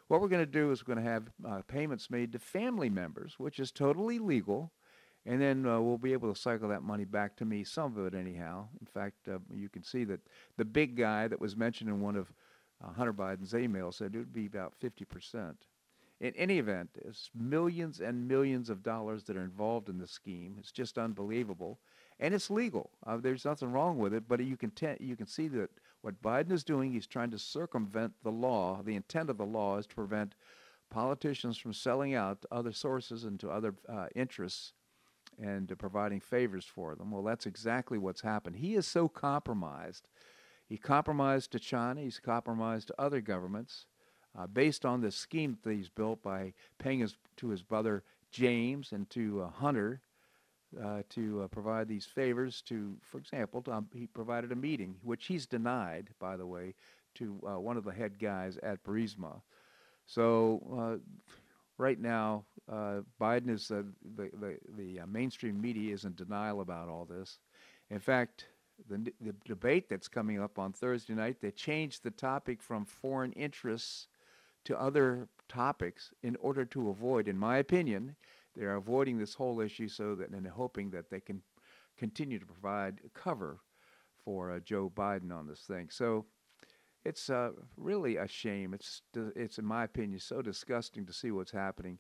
What 0.09 0.21
we're 0.21 0.29
going 0.29 0.45
to 0.45 0.51
do 0.51 0.73
is 0.73 0.85
we're 0.85 0.95
going 0.95 1.05
to 1.05 1.11
have 1.11 1.31
uh, 1.47 1.63
payments 1.69 2.11
made 2.11 2.33
to 2.33 2.41
family 2.41 2.91
members, 2.91 3.35
which 3.39 3.61
is 3.61 3.71
totally 3.71 4.19
legal 4.19 4.73
and 5.27 5.41
then 5.41 5.67
uh, 5.67 5.81
we'll 5.81 5.99
be 5.99 6.13
able 6.13 6.33
to 6.33 6.41
cycle 6.41 6.69
that 6.69 6.83
money 6.83 7.05
back 7.05 7.37
to 7.37 7.45
me, 7.45 7.63
some 7.63 7.97
of 7.97 8.07
it 8.07 8.15
anyhow. 8.19 8.69
In 8.81 8.87
fact, 8.87 9.29
uh, 9.29 9.39
you 9.55 9.69
can 9.69 9.83
see 9.83 10.05
that 10.05 10.21
the 10.57 10.65
big 10.65 10.97
guy 10.97 11.29
that 11.29 11.41
was 11.41 11.57
mentioned 11.57 11.91
in 11.91 12.01
one 12.01 12.17
of 12.17 12.33
uh, 12.83 12.93
Hunter 12.93 13.13
Biden's 13.13 13.53
emails 13.53 13.95
said 13.95 14.15
it 14.15 14.19
would 14.19 14.33
be 14.33 14.47
about 14.47 14.75
50%. 14.83 15.55
In 16.21 16.35
any 16.37 16.59
event, 16.59 16.91
it's 16.97 17.31
millions 17.35 18.01
and 18.01 18.29
millions 18.29 18.69
of 18.69 18.83
dollars 18.83 19.25
that 19.25 19.37
are 19.39 19.43
involved 19.45 19.89
in 19.89 19.99
the 19.99 20.07
scheme. 20.07 20.57
It's 20.59 20.71
just 20.71 20.99
unbelievable, 20.99 21.81
and 22.19 22.35
it's 22.35 22.51
legal. 22.51 22.91
Uh, 23.07 23.17
there's 23.17 23.47
nothing 23.47 23.73
wrong 23.73 23.99
with 23.99 24.13
it, 24.13 24.25
but 24.29 24.41
you 24.41 24.57
can 24.57 24.71
te- 24.71 24.99
you 25.01 25.17
can 25.17 25.27
see 25.27 25.49
that 25.49 25.71
what 26.03 26.23
Biden 26.23 26.53
is 26.53 26.65
doing, 26.65 26.93
he's 26.93 27.07
trying 27.07 27.31
to 27.31 27.39
circumvent 27.39 28.13
the 28.23 28.31
law. 28.31 28.83
The 28.83 28.97
intent 28.97 29.31
of 29.31 29.39
the 29.39 29.47
law 29.47 29.79
is 29.79 29.87
to 29.87 29.95
prevent 29.95 30.35
politicians 30.91 31.57
from 31.57 31.73
selling 31.73 32.15
out 32.15 32.43
to 32.43 32.49
other 32.51 32.73
sources 32.73 33.25
and 33.25 33.39
to 33.41 33.51
other 33.51 33.75
uh, 33.89 34.07
interests 34.15 34.73
and 35.39 35.71
uh, 35.71 35.75
providing 35.75 36.21
favors 36.21 36.65
for 36.65 36.95
them. 36.95 37.11
Well, 37.11 37.23
that's 37.23 37.47
exactly 37.47 37.97
what's 37.97 38.23
happened. 38.23 38.57
He 38.57 38.75
is 38.75 38.87
so 38.87 39.09
compromised. 39.09 40.09
He 40.67 40.77
compromised 40.77 41.53
to 41.53 41.59
China. 41.59 42.01
He's 42.03 42.19
compromised 42.19 42.89
to 42.89 42.95
other 43.01 43.21
governments. 43.21 43.87
Uh, 44.39 44.47
based 44.47 44.85
on 44.85 45.01
the 45.01 45.11
scheme 45.11 45.59
that 45.63 45.73
he's 45.73 45.89
built 45.89 46.23
by 46.23 46.53
paying 46.79 47.01
his, 47.01 47.17
to 47.37 47.49
his 47.49 47.63
brother 47.63 48.03
James 48.31 48.93
and 48.93 49.09
to 49.11 49.43
uh, 49.43 49.51
Hunter 49.51 50.01
uh, 50.81 51.03
to 51.11 51.43
uh, 51.43 51.49
provide 51.49 51.89
these 51.89 52.07
favors 52.07 52.63
to, 52.63 52.97
for 53.03 53.19
example, 53.19 53.65
um, 53.73 53.89
he 53.93 54.07
provided 54.07 54.53
a 54.53 54.57
meeting, 54.57 54.95
which 55.03 55.27
he's 55.27 55.47
denied, 55.47 56.09
by 56.21 56.37
the 56.37 56.47
way, 56.47 56.75
to 57.17 57.41
uh, 57.45 57.59
one 57.59 57.77
of 57.77 57.83
the 57.85 57.93
head 57.93 58.21
guys 58.21 58.57
at 58.63 58.83
Burisma. 58.85 59.41
So 60.07 60.63
uh, 60.79 61.23
right 61.77 61.99
now, 61.99 62.45
Biden 63.21 63.51
is 63.51 63.67
the 63.67 63.85
the 64.17 64.31
the, 64.41 64.59
the 64.77 65.01
mainstream 65.09 65.61
media 65.61 65.93
is 65.93 66.05
in 66.05 66.15
denial 66.15 66.61
about 66.61 66.89
all 66.89 67.05
this. 67.05 67.39
In 67.91 67.99
fact, 67.99 68.47
the, 68.89 69.13
the 69.21 69.35
debate 69.45 69.89
that's 69.89 70.09
coming 70.09 70.41
up 70.41 70.59
on 70.59 70.73
Thursday 70.73 71.15
night, 71.15 71.39
they 71.41 71.51
changed 71.51 72.05
the 72.05 72.13
topic 72.13 72.63
from 72.63 72.85
foreign 72.85 73.33
interests 73.33 74.07
to 74.65 74.81
other 74.81 75.29
topics 75.49 76.13
in 76.23 76.37
order 76.37 76.65
to 76.65 76.91
avoid, 76.91 77.29
in 77.29 77.39
my 77.39 77.59
opinion, 77.59 78.17
they're 78.55 78.77
avoiding 78.77 79.19
this 79.19 79.35
whole 79.35 79.61
issue 79.61 79.89
so 79.89 80.15
that 80.15 80.31
and 80.31 80.47
hoping 80.47 80.91
that 80.91 81.11
they 81.11 81.21
can 81.21 81.43
continue 81.97 82.39
to 82.39 82.47
provide 82.47 83.01
cover 83.15 83.61
for 84.25 84.51
uh, 84.51 84.61
Joe 84.61 84.91
Biden 84.95 85.33
on 85.33 85.47
this 85.47 85.61
thing. 85.61 85.89
So 85.91 86.27
it's 87.05 87.31
uh, 87.31 87.51
really 87.77 88.17
a 88.17 88.29
shame. 88.29 88.75
It's 88.75 89.03
it's 89.15 89.59
in 89.59 89.65
my 89.65 89.85
opinion 89.85 90.21
so 90.21 90.43
disgusting 90.43 91.07
to 91.07 91.13
see 91.13 91.31
what's 91.31 91.53
happening. 91.53 91.99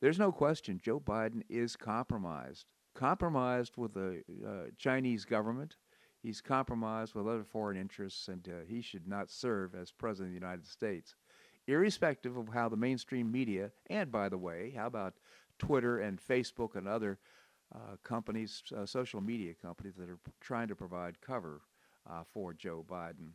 There's 0.00 0.18
no 0.18 0.32
question 0.32 0.80
Joe 0.82 1.00
Biden 1.00 1.42
is 1.48 1.76
compromised. 1.76 2.66
Compromised 2.94 3.76
with 3.76 3.94
the 3.94 4.22
uh, 4.46 4.70
Chinese 4.76 5.24
government. 5.24 5.76
He's 6.22 6.40
compromised 6.40 7.14
with 7.14 7.26
other 7.26 7.44
foreign 7.44 7.76
interests, 7.76 8.28
and 8.28 8.46
uh, 8.48 8.64
he 8.68 8.80
should 8.80 9.08
not 9.08 9.30
serve 9.30 9.74
as 9.74 9.90
president 9.90 10.28
of 10.28 10.40
the 10.40 10.46
United 10.46 10.66
States, 10.66 11.16
irrespective 11.66 12.36
of 12.36 12.48
how 12.48 12.68
the 12.68 12.76
mainstream 12.76 13.30
media, 13.30 13.70
and 13.88 14.10
by 14.10 14.28
the 14.28 14.38
way, 14.38 14.72
how 14.76 14.86
about 14.86 15.14
Twitter 15.58 16.00
and 16.00 16.20
Facebook 16.20 16.74
and 16.74 16.88
other 16.88 17.18
uh, 17.74 17.96
companies, 18.02 18.62
uh, 18.76 18.84
social 18.84 19.20
media 19.20 19.54
companies 19.54 19.94
that 19.96 20.08
are 20.08 20.18
trying 20.40 20.68
to 20.68 20.76
provide 20.76 21.20
cover 21.20 21.62
uh, 22.10 22.22
for 22.32 22.52
Joe 22.52 22.84
Biden. 22.88 23.30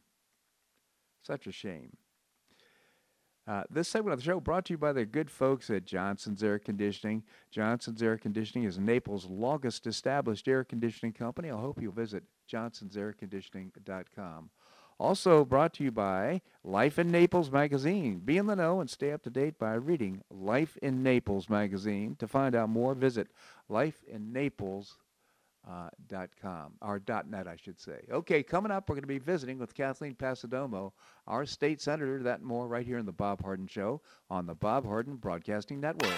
Such 1.23 1.47
a 1.47 1.51
shame. 1.51 1.97
Uh, 3.47 3.63
this 3.69 3.87
segment 3.87 4.13
of 4.13 4.19
the 4.19 4.25
show 4.25 4.41
brought 4.41 4.65
to 4.65 4.73
you 4.73 4.77
by 4.77 4.91
the 4.91 5.05
good 5.05 5.31
folks 5.31 5.69
at 5.69 5.85
Johnson's 5.85 6.43
Air 6.43 6.59
Conditioning. 6.59 7.23
Johnson's 7.49 8.03
Air 8.03 8.17
Conditioning 8.17 8.65
is 8.65 8.77
Naples' 8.77 9.25
longest 9.25 9.87
established 9.87 10.49
air 10.49 10.65
conditioning 10.65 11.13
company. 11.13 11.49
I 11.49 11.57
hope 11.57 11.81
you'll 11.81 11.93
visit 11.93 12.23
johnsonsairconditioning.com. 12.51 14.49
Also 14.99 15.45
brought 15.45 15.73
to 15.75 15.83
you 15.83 15.91
by 15.91 16.41
Life 16.63 16.97
in 16.97 17.11
Naples 17.11 17.51
magazine. 17.51 18.19
Be 18.19 18.37
in 18.37 18.47
the 18.47 18.55
know 18.55 18.79
and 18.79 18.89
stay 18.89 19.11
up 19.11 19.21
to 19.23 19.29
date 19.29 19.59
by 19.59 19.73
reading 19.75 20.23
Life 20.31 20.75
in 20.81 21.03
Naples 21.03 21.49
magazine. 21.49 22.15
To 22.17 22.27
find 22.27 22.55
out 22.55 22.69
more, 22.69 22.95
visit 22.95 23.27
lifeinnaples.com 23.69 24.89
uh, 25.69 25.89
or 26.81 27.01
.net, 27.27 27.47
I 27.47 27.57
should 27.57 27.79
say. 27.79 27.99
Okay, 28.11 28.41
coming 28.41 28.71
up, 28.71 28.89
we're 28.89 28.95
going 28.95 29.03
to 29.03 29.07
be 29.07 29.19
visiting 29.19 29.59
with 29.59 29.75
Kathleen 29.75 30.15
Passidomo, 30.15 30.93
our 31.27 31.45
state 31.45 31.79
senator. 31.79 32.23
That 32.23 32.39
and 32.39 32.47
more 32.47 32.67
right 32.67 32.85
here 32.85 32.97
in 32.97 33.05
the 33.05 33.11
Bob 33.11 33.43
Harden 33.43 33.67
Show 33.67 34.01
on 34.31 34.47
the 34.47 34.55
Bob 34.55 34.83
Harden 34.85 35.17
Broadcasting 35.17 35.79
Network. 35.79 36.17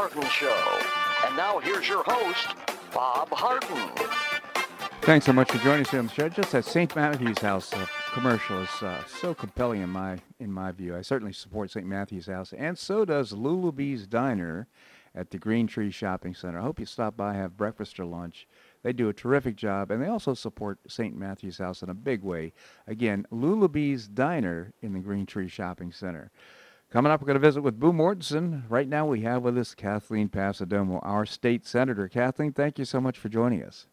Harden 0.00 0.30
Show. 0.30 1.26
And 1.26 1.36
now 1.36 1.58
here's 1.58 1.86
your 1.86 2.02
host, 2.04 2.56
Bob 2.94 3.28
Harden. 3.28 3.90
Thanks 5.02 5.26
so 5.26 5.32
much 5.34 5.52
for 5.52 5.58
joining 5.58 5.82
us 5.82 5.92
on 5.92 6.06
the 6.06 6.12
show. 6.14 6.30
Just 6.30 6.52
that 6.52 6.64
St. 6.64 6.96
Matthew's 6.96 7.36
House 7.40 7.70
uh, 7.74 7.84
commercial 8.14 8.62
is 8.62 8.82
uh, 8.82 9.04
so 9.04 9.34
compelling 9.34 9.82
in 9.82 9.90
my 9.90 10.16
in 10.38 10.50
my 10.50 10.72
view. 10.72 10.96
I 10.96 11.02
certainly 11.02 11.34
support 11.34 11.70
St. 11.70 11.86
Matthew's 11.86 12.28
House, 12.28 12.54
and 12.54 12.78
so 12.78 13.04
does 13.04 13.32
Lulabee's 13.32 14.06
Diner 14.06 14.68
at 15.14 15.32
the 15.32 15.38
Green 15.38 15.66
Tree 15.66 15.90
Shopping 15.90 16.34
Center. 16.34 16.60
I 16.60 16.62
hope 16.62 16.80
you 16.80 16.86
stop 16.86 17.14
by, 17.14 17.34
have 17.34 17.58
breakfast 17.58 18.00
or 18.00 18.06
lunch. 18.06 18.48
They 18.82 18.94
do 18.94 19.10
a 19.10 19.12
terrific 19.12 19.54
job, 19.54 19.90
and 19.90 20.02
they 20.02 20.08
also 20.08 20.32
support 20.32 20.78
St. 20.88 21.14
Matthew's 21.14 21.58
House 21.58 21.82
in 21.82 21.90
a 21.90 21.94
big 21.94 22.22
way. 22.22 22.54
Again, 22.86 23.26
Lulabee's 23.30 24.08
Diner 24.08 24.72
in 24.80 24.94
the 24.94 25.00
Green 25.00 25.26
Tree 25.26 25.48
Shopping 25.48 25.92
Center. 25.92 26.30
Coming 26.90 27.12
up, 27.12 27.20
we're 27.20 27.26
going 27.26 27.40
to 27.40 27.46
visit 27.46 27.62
with 27.62 27.78
Boo 27.78 27.92
Mortenson. 27.92 28.64
Right 28.68 28.88
now, 28.88 29.06
we 29.06 29.20
have 29.20 29.44
with 29.44 29.56
us 29.56 29.76
Kathleen 29.76 30.28
Passidomo, 30.28 30.98
our 31.04 31.24
state 31.24 31.64
senator. 31.64 32.08
Kathleen, 32.08 32.52
thank 32.52 32.80
you 32.80 32.84
so 32.84 33.00
much 33.00 33.16
for 33.16 33.28
joining 33.28 33.62
us. 33.62 33.86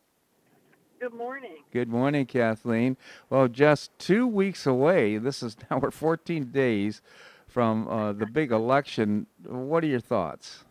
Good 1.00 1.14
morning. 1.14 1.58
Good 1.72 1.90
morning, 1.90 2.26
Kathleen. 2.26 2.98
Well, 3.30 3.50
just 3.50 3.92
two 4.00 4.26
weeks 4.26 4.66
away. 4.66 5.20
This 5.20 5.44
is 5.44 5.56
now 5.70 5.78
we're 5.82 5.92
14 5.92 6.46
days 6.46 7.04
from 7.48 7.88
uh, 7.88 8.14
the 8.14 8.26
big 8.26 8.52
election. 8.52 9.28
What 9.46 9.84
are 9.84 9.88
your 9.88 10.00
thoughts? 10.00 10.64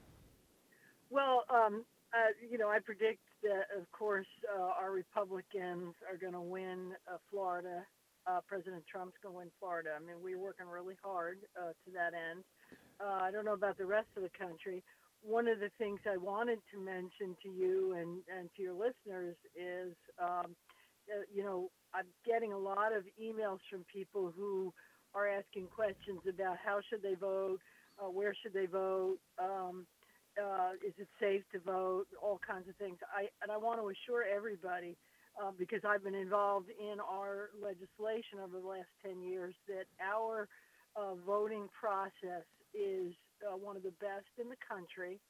Well, 1.10 1.44
um, 1.48 1.84
uh, 2.12 2.32
you 2.50 2.58
know, 2.58 2.68
I 2.68 2.80
predict 2.80 3.20
that, 3.44 3.66
of 3.78 3.88
course, 3.92 4.26
uh, 4.52 4.62
our 4.82 4.90
Republicans 4.90 5.94
are 6.10 6.16
going 6.20 6.32
to 6.32 6.40
win 6.40 6.90
uh, 7.06 7.18
Florida. 7.30 7.84
Uh, 8.26 8.40
President 8.46 8.82
Trump's 8.90 9.16
going 9.22 9.34
to 9.34 9.38
win 9.38 9.50
Florida. 9.60 9.90
I 9.94 10.00
mean, 10.00 10.16
we're 10.22 10.38
working 10.38 10.66
really 10.66 10.96
hard 11.02 11.38
uh, 11.56 11.70
to 11.70 11.90
that 11.94 12.12
end. 12.12 12.42
Uh, 13.00 13.22
I 13.22 13.30
don't 13.30 13.44
know 13.44 13.54
about 13.54 13.78
the 13.78 13.86
rest 13.86 14.08
of 14.16 14.22
the 14.22 14.30
country. 14.36 14.82
One 15.22 15.48
of 15.48 15.60
the 15.60 15.70
things 15.78 16.00
I 16.10 16.16
wanted 16.16 16.58
to 16.72 16.80
mention 16.80 17.36
to 17.42 17.48
you 17.48 17.94
and, 17.94 18.22
and 18.26 18.48
to 18.56 18.62
your 18.62 18.74
listeners 18.74 19.36
is, 19.54 19.94
um, 20.22 20.54
uh, 21.08 21.22
you 21.32 21.42
know, 21.44 21.70
I'm 21.94 22.06
getting 22.26 22.52
a 22.52 22.58
lot 22.58 22.92
of 22.94 23.04
emails 23.20 23.58
from 23.70 23.84
people 23.92 24.32
who 24.36 24.72
are 25.14 25.28
asking 25.28 25.68
questions 25.74 26.20
about 26.28 26.56
how 26.64 26.80
should 26.88 27.02
they 27.02 27.14
vote, 27.14 27.60
uh, 27.98 28.10
where 28.10 28.34
should 28.42 28.52
they 28.52 28.66
vote, 28.66 29.18
um, 29.38 29.86
uh, 30.36 30.72
is 30.86 30.92
it 30.98 31.08
safe 31.18 31.42
to 31.52 31.58
vote, 31.60 32.06
all 32.22 32.38
kinds 32.46 32.68
of 32.68 32.76
things. 32.76 32.98
I 33.08 33.28
and 33.42 33.50
I 33.50 33.56
want 33.56 33.80
to 33.80 33.88
assure 33.88 34.24
everybody, 34.24 34.96
uh, 35.40 35.52
because 35.58 35.80
I've 35.86 36.04
been 36.04 36.14
involved 36.14 36.68
in 36.78 36.98
our 37.00 37.50
legislation 37.60 38.40
over 38.42 38.60
the 38.60 38.66
last 38.66 38.88
ten 39.04 39.22
years, 39.22 39.54
that 39.68 39.86
our 40.00 40.48
uh, 40.96 41.14
voting 41.26 41.68
process 41.78 42.46
is 42.74 43.12
uh, 43.44 43.56
one 43.56 43.76
of 43.76 43.82
the 43.82 43.92
best 44.00 44.32
in 44.40 44.48
the 44.48 44.60
country. 44.66 45.20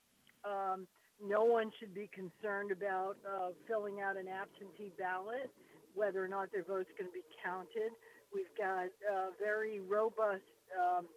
Um, 0.45 0.87
no 1.19 1.45
one 1.45 1.73
should 1.81 1.95
be 1.95 2.09
concerned 2.13 2.71
about 2.71 3.17
uh, 3.25 3.51
filling 3.67 4.01
out 4.01 4.17
an 4.17 4.29
absentee 4.29 4.93
ballot, 4.99 5.51
whether 5.95 6.23
or 6.23 6.29
not 6.29 6.53
their 6.53 6.63
vote's 6.63 6.93
going 6.99 7.09
to 7.09 7.15
be 7.15 7.25
counted. 7.43 7.91
We've 8.35 8.53
got 8.59 8.93
uh, 9.01 9.33
very 9.41 9.81
robust 9.81 10.45
um, 10.77 11.09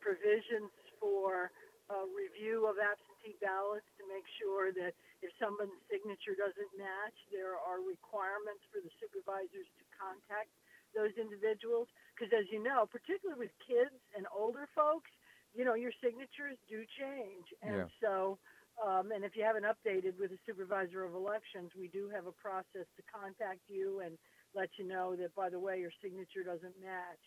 provisions 0.00 0.72
for 0.98 1.52
uh, 1.90 2.08
review 2.16 2.64
of 2.64 2.80
absentee 2.80 3.36
ballots 3.44 3.84
to 4.00 4.08
make 4.08 4.24
sure 4.40 4.72
that 4.72 4.96
if 5.22 5.30
someone's 5.38 5.78
signature 5.88 6.34
doesn't 6.36 6.72
match, 6.76 7.16
there 7.30 7.56
are 7.56 7.80
requirements 7.80 8.62
for 8.74 8.82
the 8.82 8.90
supervisors 9.00 9.68
to 9.78 9.84
contact 9.94 10.50
those 10.94 11.14
individuals. 11.16 11.88
Because 12.14 12.34
as 12.34 12.46
you 12.52 12.62
know, 12.62 12.84
particularly 12.90 13.38
with 13.48 13.54
kids 13.64 13.96
and 14.14 14.26
older 14.34 14.68
folks, 14.74 15.10
you 15.54 15.64
know, 15.64 15.74
your 15.74 15.92
signatures 16.02 16.58
do 16.68 16.84
change. 16.98 17.46
And 17.62 17.86
Yeah. 17.86 17.88
so, 18.02 18.38
um, 18.82 19.12
and 19.12 19.24
if 19.24 19.36
you 19.36 19.44
haven't 19.44 19.64
updated 19.64 20.18
with 20.18 20.30
the 20.30 20.38
supervisor 20.46 21.04
of 21.04 21.14
elections, 21.14 21.72
we 21.78 21.88
do 21.88 22.08
have 22.10 22.26
a 22.26 22.32
process 22.32 22.88
to 22.96 23.02
contact 23.08 23.60
you 23.68 24.00
and 24.00 24.18
let 24.54 24.68
you 24.78 24.84
know 24.86 25.16
that, 25.16 25.34
by 25.34 25.48
the 25.50 25.60
way, 25.60 25.78
your 25.80 25.92
signature 26.02 26.42
doesn't 26.44 26.74
match. 26.80 27.24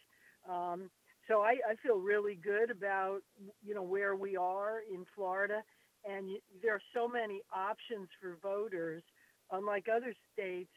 Um, 0.50 0.90
so 1.28 1.42
I, 1.42 1.58
I 1.68 1.76
feel 1.82 1.98
really 2.00 2.36
good 2.36 2.70
about 2.70 3.22
you 3.64 3.74
know 3.74 3.82
where 3.82 4.16
we 4.16 4.38
are 4.38 4.82
in 4.92 5.06
Florida, 5.16 5.64
and 6.10 6.28
y- 6.28 6.40
there 6.62 6.74
are 6.74 6.82
so 6.94 7.08
many 7.08 7.42
options 7.54 8.08
for 8.22 8.38
voters. 8.42 9.04
Unlike 9.52 9.88
other 9.96 10.14
states, 10.34 10.74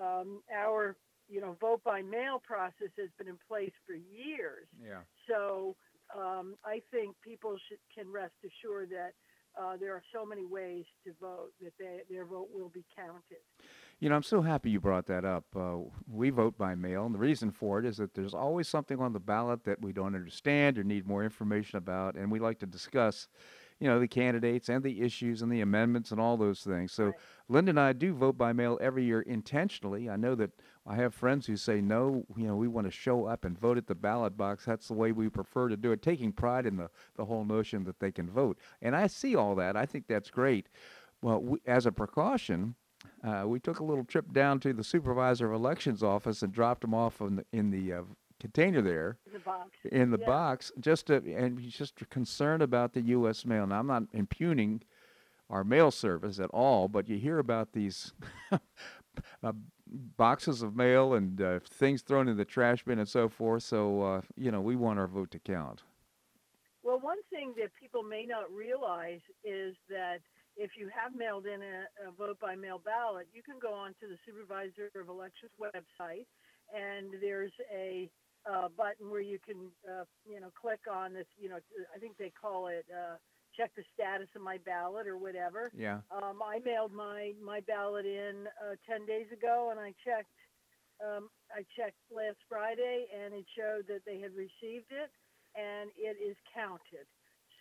um, 0.00 0.40
our 0.54 0.96
you 1.28 1.40
know 1.40 1.56
vote 1.60 1.82
by 1.84 2.02
mail 2.02 2.40
process 2.42 2.92
has 2.98 3.10
been 3.18 3.28
in 3.28 3.38
place 3.48 3.72
for 3.86 3.94
years. 3.94 4.68
Yeah. 4.82 5.00
So 5.28 5.76
um, 6.16 6.54
I 6.64 6.80
think 6.90 7.16
people 7.22 7.56
should, 7.68 7.78
can 7.94 8.10
rest 8.10 8.34
assured 8.44 8.90
that 8.90 9.12
uh, 9.60 9.76
there 9.76 9.92
are 9.94 10.02
so 10.14 10.24
many 10.24 10.44
ways 10.44 10.84
to 11.04 11.12
vote 11.20 11.52
that 11.62 11.72
they, 11.78 12.00
their 12.10 12.24
vote 12.26 12.48
will 12.52 12.68
be 12.68 12.84
counted. 12.94 13.40
You 13.98 14.10
know, 14.10 14.16
I'm 14.16 14.22
so 14.22 14.42
happy 14.42 14.70
you 14.70 14.80
brought 14.80 15.06
that 15.06 15.24
up. 15.24 15.44
Uh, 15.56 15.76
we 16.06 16.28
vote 16.28 16.58
by 16.58 16.74
mail, 16.74 17.06
and 17.06 17.14
the 17.14 17.18
reason 17.18 17.50
for 17.50 17.78
it 17.78 17.86
is 17.86 17.96
that 17.96 18.12
there's 18.12 18.34
always 18.34 18.68
something 18.68 19.00
on 19.00 19.14
the 19.14 19.20
ballot 19.20 19.64
that 19.64 19.80
we 19.80 19.92
don't 19.92 20.14
understand 20.14 20.76
or 20.76 20.84
need 20.84 21.06
more 21.06 21.24
information 21.24 21.78
about, 21.78 22.14
and 22.14 22.30
we 22.30 22.38
like 22.38 22.58
to 22.58 22.66
discuss, 22.66 23.28
you 23.78 23.88
know, 23.88 24.00
the 24.00 24.08
candidates 24.08 24.68
and 24.68 24.82
the 24.82 25.02
issues 25.02 25.42
and 25.42 25.52
the 25.52 25.60
amendments 25.60 26.10
and 26.10 26.20
all 26.20 26.36
those 26.36 26.60
things. 26.60 26.92
So, 26.92 27.06
Right. 27.06 27.14
Linda 27.48 27.70
and 27.70 27.80
I 27.80 27.92
do 27.92 28.14
vote 28.14 28.38
by 28.38 28.52
mail 28.52 28.78
every 28.80 29.04
year 29.04 29.20
intentionally. 29.20 30.08
I 30.08 30.16
know 30.16 30.34
that 30.34 30.50
I 30.86 30.96
have 30.96 31.14
friends 31.14 31.46
who 31.46 31.56
say, 31.56 31.80
no, 31.80 32.24
you 32.36 32.46
know, 32.46 32.56
we 32.56 32.68
want 32.68 32.86
to 32.86 32.90
show 32.90 33.26
up 33.26 33.44
and 33.44 33.58
vote 33.58 33.76
at 33.76 33.86
the 33.86 33.94
ballot 33.94 34.36
box. 34.36 34.64
That's 34.64 34.88
the 34.88 34.94
way 34.94 35.12
we 35.12 35.28
prefer 35.28 35.68
to 35.68 35.76
do 35.76 35.92
it, 35.92 36.02
taking 36.02 36.32
pride 36.32 36.66
in 36.66 36.76
the, 36.76 36.90
the 37.16 37.24
whole 37.24 37.44
notion 37.44 37.84
that 37.84 38.00
they 38.00 38.10
can 38.10 38.30
vote. 38.30 38.58
And 38.80 38.96
I 38.96 39.06
see 39.08 39.36
all 39.36 39.54
that. 39.56 39.76
I 39.76 39.84
think 39.86 40.06
that's 40.06 40.30
great. 40.30 40.68
Well, 41.22 41.40
we, 41.40 41.58
as 41.66 41.86
a 41.86 41.92
precaution, 41.92 42.74
uh, 43.22 43.44
we 43.46 43.60
took 43.60 43.80
a 43.80 43.84
little 43.84 44.04
trip 44.04 44.32
down 44.32 44.58
to 44.60 44.72
the 44.72 44.84
supervisor 44.84 45.48
of 45.48 45.54
elections 45.54 46.02
office 46.02 46.42
and 46.42 46.52
dropped 46.52 46.80
them 46.80 46.94
off 46.94 47.20
in 47.20 47.36
the, 47.36 47.44
in 47.52 47.70
the 47.70 47.92
uh, 47.92 48.02
container 48.40 48.82
there 48.82 49.18
In 49.26 49.32
the 49.32 49.38
box. 49.40 49.70
in 49.90 50.10
the 50.10 50.18
Yeah. 50.18 50.26
box 50.26 50.72
just 50.78 51.06
to, 51.06 51.16
and 51.34 51.58
he's 51.58 51.74
just 51.76 51.94
concerned 52.10 52.62
about 52.62 52.92
the 52.92 53.00
U.S. 53.02 53.44
mail. 53.44 53.66
Now, 53.66 53.78
I'm 53.80 53.86
not 53.86 54.04
impugning 54.12 54.82
our 55.48 55.64
mail 55.64 55.90
service 55.90 56.38
at 56.40 56.50
all, 56.50 56.88
but 56.88 57.08
you 57.08 57.18
hear 57.18 57.38
about 57.38 57.72
these 57.72 58.12
uh, 59.42 59.52
boxes 60.16 60.62
of 60.62 60.74
mail 60.76 61.14
and 61.14 61.40
uh, 61.40 61.60
things 61.64 62.02
thrown 62.02 62.28
in 62.28 62.36
the 62.36 62.44
trash 62.44 62.84
bin 62.84 62.98
and 62.98 63.08
so 63.08 63.28
forth. 63.28 63.62
So, 63.62 64.02
uh, 64.02 64.20
you 64.36 64.50
know, 64.50 64.60
we 64.60 64.76
want 64.76 64.98
our 64.98 65.06
vote 65.06 65.30
to 65.32 65.38
count. 65.38 65.82
Well, 66.82 67.00
one 67.00 67.22
thing 67.30 67.54
that 67.58 67.70
people 67.80 68.02
may 68.02 68.26
not 68.26 68.50
realize 68.52 69.20
is 69.44 69.74
that 69.88 70.18
if 70.56 70.70
you 70.78 70.88
have 70.94 71.14
mailed 71.14 71.46
in 71.46 71.60
a, 71.62 72.08
a 72.08 72.12
vote 72.16 72.38
by 72.40 72.54
mail 72.56 72.80
ballot, 72.84 73.26
you 73.32 73.42
can 73.42 73.56
go 73.60 73.72
onto 73.74 74.08
the 74.08 74.16
Supervisor 74.26 74.90
of 75.00 75.08
Elections 75.08 75.50
website, 75.60 76.26
and 76.74 77.08
there's 77.20 77.52
a 77.74 78.08
uh, 78.50 78.68
button 78.68 79.10
where 79.10 79.20
you 79.20 79.38
can, 79.44 79.70
uh, 79.88 80.04
you 80.28 80.40
know, 80.40 80.50
click 80.60 80.80
on 80.90 81.12
this. 81.12 81.26
You 81.38 81.48
know, 81.50 81.58
I 81.94 81.98
think 81.98 82.16
they 82.16 82.30
call 82.30 82.68
it 82.68 82.86
uh, 82.90 83.16
check 83.56 83.72
the 83.76 83.82
status 83.94 84.28
of 84.36 84.42
my 84.42 84.58
ballot 84.58 85.06
or 85.06 85.16
whatever. 85.16 85.70
Yeah. 85.76 86.00
Um, 86.10 86.40
I 86.44 86.60
mailed 86.64 86.92
my 86.92 87.32
my 87.42 87.60
ballot 87.60 88.06
in 88.06 88.46
uh, 88.60 88.76
ten 88.88 89.06
days 89.06 89.26
ago, 89.32 89.68
and 89.70 89.80
I 89.80 89.94
checked. 90.04 90.30
Um, 90.96 91.28
I 91.52 91.60
checked 91.76 92.00
last 92.10 92.38
Friday, 92.48 93.06
and 93.12 93.34
it 93.34 93.44
showed 93.56 93.86
that 93.88 94.00
they 94.06 94.18
had 94.18 94.32
received 94.32 94.88
it, 94.88 95.12
and 95.54 95.90
it 95.96 96.16
is 96.16 96.36
counted. 96.54 97.04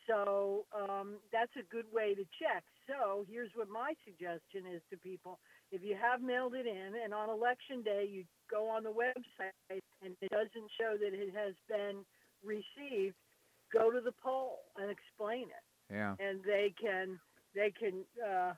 So 0.08 0.66
um, 0.72 1.18
that's 1.34 1.52
a 1.60 1.66
good 1.68 1.86
way 1.92 2.14
to 2.14 2.24
check. 2.40 2.64
So 2.88 3.26
here's 3.28 3.52
what 3.56 3.68
my 3.68 3.94
suggestion 4.06 4.70
is 4.72 4.82
to 4.92 4.98
people: 4.98 5.40
if 5.72 5.82
you 5.84 5.96
have 6.00 6.22
mailed 6.22 6.54
it 6.56 6.68
in, 6.68 6.94
and 7.04 7.14
on 7.14 7.30
election 7.30 7.82
day 7.84 8.08
you 8.10 8.24
go 8.50 8.70
on 8.70 8.84
the 8.84 8.92
website 8.92 9.80
and 10.04 10.16
it 10.22 10.32
doesn't 10.32 10.70
show 10.80 10.96
that 11.00 11.14
it 11.14 11.34
has 11.36 11.54
been 11.68 12.04
received, 12.44 13.16
go 13.74 13.92
to 13.92 14.00
the 14.02 14.12
poll 14.24 14.60
and 14.78 14.90
explain 14.92 15.44
it 15.44 15.94
Yeah. 15.94 16.16
and 16.20 16.42
they 16.44 16.74
can 16.80 17.20
they 17.54 17.72
can 17.72 18.04
uh, 18.24 18.54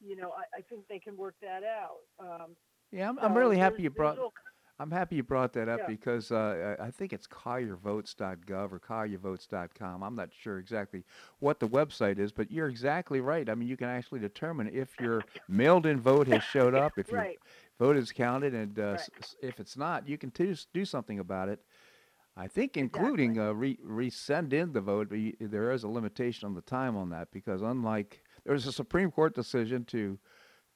you 0.00 0.16
know 0.16 0.30
I, 0.32 0.58
I 0.58 0.60
think 0.62 0.86
they 0.88 0.98
can 0.98 1.16
work 1.16 1.34
that 1.42 1.62
out. 1.64 1.98
Um, 2.18 2.56
Yeah, 2.92 3.08
I'm, 3.08 3.18
I'm 3.18 3.34
really 3.36 3.58
happy 3.58 3.82
you 3.82 3.90
brought. 3.90 4.18
all- 4.18 4.32
I'm 4.78 4.90
happy 4.90 5.16
you 5.16 5.22
brought 5.22 5.52
that 5.52 5.68
up 5.68 5.80
Yeah. 5.80 5.86
because 5.86 6.32
uh, 6.32 6.76
I 6.80 6.86
I 6.86 6.90
think 6.90 7.12
it's 7.12 7.26
colliervotes.gov 7.26 8.72
or 8.72 8.80
colliervotes.com. 8.80 10.02
I'm 10.02 10.14
not 10.16 10.30
sure 10.32 10.58
exactly 10.58 11.04
what 11.38 11.60
the 11.60 11.68
website 11.68 12.18
is, 12.18 12.32
but 12.32 12.50
you're 12.50 12.68
exactly 12.68 13.20
right. 13.20 13.48
I 13.48 13.54
mean, 13.54 13.68
you 13.68 13.76
can 13.76 13.88
actually 13.88 14.20
determine 14.20 14.68
if 14.72 14.98
your 14.98 15.22
mailed-in 15.48 16.00
vote 16.00 16.28
has 16.28 16.42
showed 16.42 16.74
up, 16.74 16.92
if 16.96 17.12
right. 17.12 17.38
Vote 17.80 17.96
is 17.96 18.12
counted, 18.12 18.54
and 18.54 18.78
uh, 18.78 18.82
Right. 18.82 19.00
s- 19.00 19.10
s- 19.18 19.36
if 19.42 19.58
it's 19.58 19.76
not, 19.76 20.06
you 20.06 20.16
can 20.18 20.28
do, 20.30 20.54
do 20.72 20.84
something 20.84 21.18
about 21.18 21.48
it. 21.48 21.60
I 22.36 22.46
think 22.46 22.76
including 22.76 23.38
uh, 23.40 23.52
re- 23.52 23.78
resend 23.84 24.52
in 24.52 24.72
the 24.72 24.80
vote, 24.80 25.08
but 25.08 25.16
you, 25.18 25.34
there 25.40 25.72
is 25.72 25.82
a 25.82 25.88
limitation 25.88 26.46
on 26.46 26.54
the 26.54 26.60
time 26.62 26.96
on 26.96 27.10
that 27.10 27.30
because 27.32 27.60
unlike 27.62 28.22
there's 28.44 28.66
a 28.66 28.72
Supreme 28.72 29.10
Court 29.10 29.34
decision 29.34 29.84
to 29.86 30.18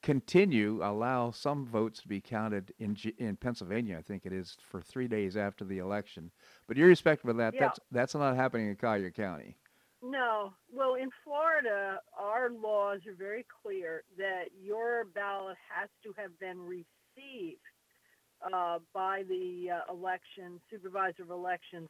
continue 0.02 0.80
allow 0.82 1.30
some 1.30 1.64
votes 1.64 2.00
to 2.02 2.08
be 2.08 2.20
counted 2.20 2.74
in 2.78 2.94
G- 2.94 3.14
in 3.18 3.36
Pennsylvania. 3.36 3.96
I 3.98 4.02
think 4.02 4.26
it 4.26 4.32
is 4.32 4.56
for 4.68 4.80
three 4.82 5.08
days 5.08 5.36
after 5.36 5.64
the 5.64 5.78
election. 5.78 6.30
But 6.66 6.76
irrespective 6.76 7.30
of 7.30 7.36
that, 7.38 7.54
Yeah. 7.54 7.60
that's 7.60 7.80
that's 7.90 8.14
not 8.14 8.36
happening 8.36 8.68
in 8.68 8.76
Collier 8.76 9.10
County. 9.10 9.56
No, 10.04 10.52
well, 10.70 10.96
in 10.96 11.08
Florida, 11.24 11.98
our 12.18 12.50
laws 12.50 13.00
are 13.08 13.14
very 13.14 13.46
clear 13.62 14.04
that 14.18 14.44
your 14.62 15.06
ballot 15.14 15.56
has 15.74 15.88
to 16.02 16.12
have 16.20 16.38
been 16.38 16.58
received 16.60 17.60
uh, 18.52 18.80
by 18.92 19.22
the 19.26 19.68
uh, 19.70 19.92
election 19.92 20.60
supervisor 20.70 21.22
of 21.22 21.30
elections 21.30 21.88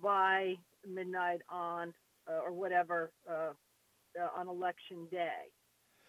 by 0.00 0.54
midnight 0.88 1.40
on 1.50 1.92
uh, 2.30 2.38
or 2.44 2.52
whatever 2.52 3.10
uh, 3.28 3.52
uh, 4.20 4.28
on 4.38 4.46
election 4.46 5.08
day. 5.10 5.50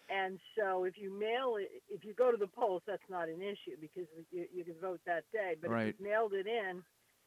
And 0.08 0.38
so, 0.56 0.84
if 0.84 0.94
you 0.98 1.12
mail 1.18 1.56
it, 1.58 1.82
if 1.88 2.04
you 2.04 2.14
go 2.14 2.30
to 2.30 2.36
the 2.36 2.46
polls, 2.46 2.82
that's 2.86 3.02
not 3.10 3.28
an 3.28 3.42
issue 3.42 3.74
because 3.80 4.06
you, 4.30 4.46
you 4.54 4.64
can 4.64 4.74
vote 4.80 5.00
that 5.06 5.24
day. 5.32 5.54
But 5.60 5.70
Right. 5.70 5.88
if 5.88 5.94
you 5.98 6.06
mailed 6.06 6.32
it 6.32 6.46
in 6.46 6.82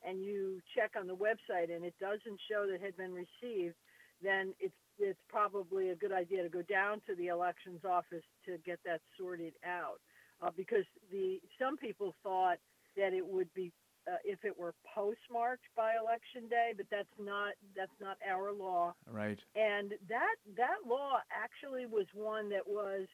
and 0.07 0.23
you 0.23 0.61
check 0.75 0.91
on 0.97 1.07
the 1.07 1.15
website 1.15 1.75
and 1.75 1.83
it 1.83 1.95
doesn't 1.99 2.39
show 2.49 2.67
that 2.67 2.75
it 2.75 2.81
had 2.81 2.95
been 2.95 3.13
received, 3.13 3.75
then 4.21 4.53
it's 4.59 4.75
it's 4.99 5.19
probably 5.27 5.89
a 5.89 5.95
good 5.95 6.11
idea 6.11 6.43
to 6.43 6.49
go 6.49 6.61
down 6.61 7.01
to 7.07 7.15
the 7.15 7.27
elections 7.27 7.81
office 7.83 8.23
to 8.45 8.57
get 8.65 8.79
that 8.85 9.01
sorted 9.17 9.53
out. 9.65 9.99
Uh, 10.41 10.51
because 10.55 10.85
the 11.11 11.39
some 11.59 11.77
people 11.77 12.13
thought 12.21 12.57
that 12.97 13.13
it 13.13 13.25
would 13.25 13.51
be 13.53 13.71
uh, 14.07 14.17
if 14.25 14.43
it 14.43 14.57
were 14.57 14.73
postmarked 14.93 15.63
by 15.75 15.93
election 16.01 16.47
day, 16.49 16.73
but 16.75 16.85
that's 16.91 17.15
not 17.19 17.53
that's 17.75 17.95
not 18.01 18.17
our 18.29 18.51
law. 18.51 18.93
Right. 19.09 19.39
And 19.55 19.93
that 20.09 20.35
that 20.57 20.85
law 20.85 21.19
actually 21.31 21.85
was 21.85 22.05
one 22.13 22.49
that 22.49 22.67
was, 22.67 23.07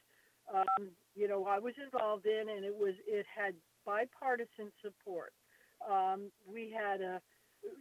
um, 0.52 0.88
you 1.14 1.28
know, 1.28 1.46
I 1.46 1.58
was 1.58 1.74
involved 1.82 2.26
in, 2.26 2.48
and 2.48 2.64
it 2.64 2.74
was 2.74 2.94
it 3.06 3.26
had 3.32 3.54
bipartisan 3.86 4.72
support. 4.82 5.32
Um, 5.88 6.30
we 6.46 6.74
had 6.76 7.00
a, 7.00 7.20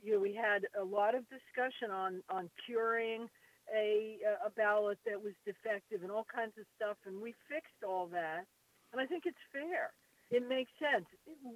you 0.04 0.14
know, 0.14 0.20
we 0.20 0.34
had 0.34 0.66
a 0.80 0.84
lot 0.84 1.16
of 1.16 1.24
discussion 1.30 1.92
on 1.92 2.22
on 2.30 2.50
curing 2.66 3.30
a 3.76 4.18
a 4.46 4.50
ballot 4.52 4.98
that 5.06 5.22
was 5.22 5.34
defective 5.46 6.04
and 6.04 6.12
all 6.12 6.26
kinds 6.34 6.54
of 6.58 6.66
stuff, 6.76 6.98
and 7.06 7.22
we 7.22 7.34
fixed 7.50 7.84
all 7.88 8.08
that. 8.08 8.46
And 8.92 9.02
I 9.02 9.06
think 9.06 9.24
it's 9.26 9.38
fair. 9.52 9.92
It 10.32 10.48
makes 10.48 10.72
sense. 10.78 11.06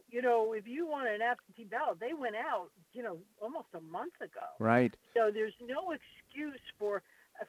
You 0.10 0.22
know, 0.22 0.54
if 0.54 0.68
you 0.68 0.88
want 0.88 1.08
an 1.08 1.22
absentee 1.22 1.66
ballot, 1.66 2.00
they 2.00 2.14
went 2.14 2.36
out, 2.36 2.70
you 2.92 3.04
know, 3.04 3.18
almost 3.40 3.68
a 3.76 3.82
month 3.82 4.16
ago. 4.20 4.50
Right. 4.60 4.94
So 5.14 5.30
there's 5.32 5.54
no 5.62 5.94
excuse 5.94 6.62
for 6.80 7.04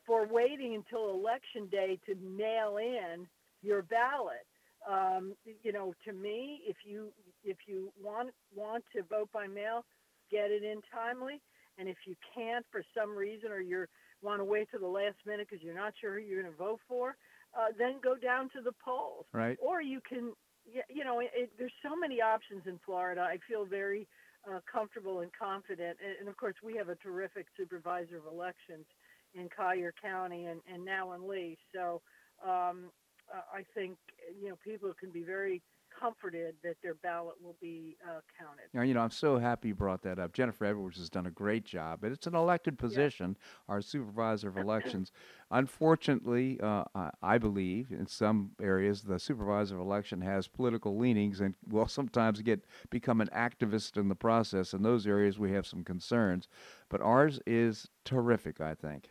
for 0.07 0.27
waiting 0.27 0.75
until 0.75 1.11
election 1.11 1.67
day 1.71 1.99
to 2.07 2.15
mail 2.17 2.79
in 2.79 3.27
your 3.63 3.83
ballot. 3.83 4.47
Um, 4.89 5.35
you 5.63 5.73
know, 5.73 5.95
to 6.05 6.13
me, 6.13 6.61
if 6.67 6.77
you 6.85 7.09
if 7.43 7.57
you 7.67 7.91
want 8.03 8.31
want 8.55 8.85
to 8.95 9.03
vote 9.03 9.31
by 9.33 9.47
mail, 9.47 9.85
get 10.31 10.51
it 10.51 10.63
in 10.63 10.81
timely. 10.93 11.41
And 11.79 11.89
if 11.89 11.97
you 12.07 12.15
can't 12.35 12.65
for 12.71 12.83
some 12.97 13.17
reason, 13.17 13.51
or 13.51 13.61
you 13.61 13.87
want 14.23 14.41
to 14.41 14.45
wait 14.45 14.71
to 14.71 14.79
the 14.79 14.87
last 14.87 15.17
minute 15.27 15.47
because 15.49 15.63
you're 15.63 15.75
not 15.75 15.93
sure 16.01 16.15
who 16.15 16.21
you're 16.21 16.41
going 16.41 16.53
to 16.53 16.59
vote 16.59 16.81
for, 16.89 17.17
uh, 17.57 17.73
then 17.79 18.01
go 18.03 18.17
down 18.17 18.49
to 18.51 18.61
the 18.63 18.73
polls. 18.85 19.27
Right. 19.33 19.57
Or 19.61 19.83
you 19.83 20.01
can, 20.09 20.33
you 20.65 21.05
know, 21.05 21.21
it, 21.21 21.53
there's 21.59 21.73
so 21.83 21.95
many 21.97 22.21
options 22.21 22.63
in 22.67 22.79
Florida. 22.85 23.23
I 23.23 23.39
feel 23.49 23.65
very 23.65 24.07
uh, 24.49 24.61
comfortable 24.71 25.21
and 25.21 25.31
confident. 25.33 25.99
And, 26.05 26.17
and, 26.21 26.29
of 26.29 26.37
course, 26.37 26.55
we 26.63 26.77
have 26.77 26.89
a 26.89 26.97
terrific 26.97 27.47
supervisor 27.57 28.19
of 28.19 28.27
elections 28.33 28.87
in 29.35 29.49
Collier 29.55 29.93
County 30.01 30.47
and, 30.47 30.61
and 30.73 30.85
now 30.85 31.13
in 31.13 31.29
Lee. 31.29 31.59
So 31.75 32.01
um, 32.45 32.91
uh, 33.33 33.43
I 33.53 33.65
think, 33.75 33.97
you 34.41 34.49
know, 34.49 34.57
people 34.65 34.93
can 34.99 35.11
be 35.11 35.23
very 35.23 35.63
comforted 35.99 36.55
that 36.63 36.77
their 36.83 36.95
ballot 36.95 37.35
will 37.43 37.57
be 37.61 37.97
uh, 38.05 38.21
counted. 38.39 38.65
Now, 38.73 38.83
you 38.83 38.95
know, 38.95 39.01
I'm 39.01 39.11
so 39.11 39.39
happy 39.39 39.69
you 39.69 39.75
brought 39.75 40.03
that 40.03 40.19
up. 40.19 40.33
Jennifer 40.33 40.65
Edwards 40.65 40.99
has 40.99 41.09
done 41.09 41.27
a 41.27 41.31
great 41.31 41.65
job, 41.65 42.01
but 42.03 42.13
it's 42.13 42.27
an 42.27 42.35
elected 42.35 42.79
position, 42.79 43.37
yeah. 43.39 43.75
our 43.75 43.81
supervisor 43.81 44.49
of 44.49 44.57
elections. 44.65 45.13
Unfortunately, 45.51 46.59
uh, 46.61 46.85
I 47.23 47.39
believe 47.39 47.91
in 47.91 48.07
some 48.07 48.53
areas 48.61 49.03
the 49.03 49.19
supervisor 49.19 49.77
of 49.77 49.81
election 49.81 50.21
has 50.23 50.49
political 50.49 50.97
leanings 50.97 51.41
and 51.41 51.55
will 51.69 51.87
sometimes 51.87 52.43
get 52.43 52.65
become 52.91 53.21
an 53.21 53.29
activist 53.35 53.97
in 53.97 54.09
the 54.09 54.15
process. 54.15 54.73
In 54.73 54.83
those 54.83 55.07
areas, 55.07 55.39
we 55.39 55.53
have 55.53 55.67
some 55.67 55.85
concerns, 55.85 56.49
but 56.89 57.01
ours 57.01 57.41
is 57.47 57.89
terrific. 58.05 58.61
I 58.61 58.75
think. 58.75 59.11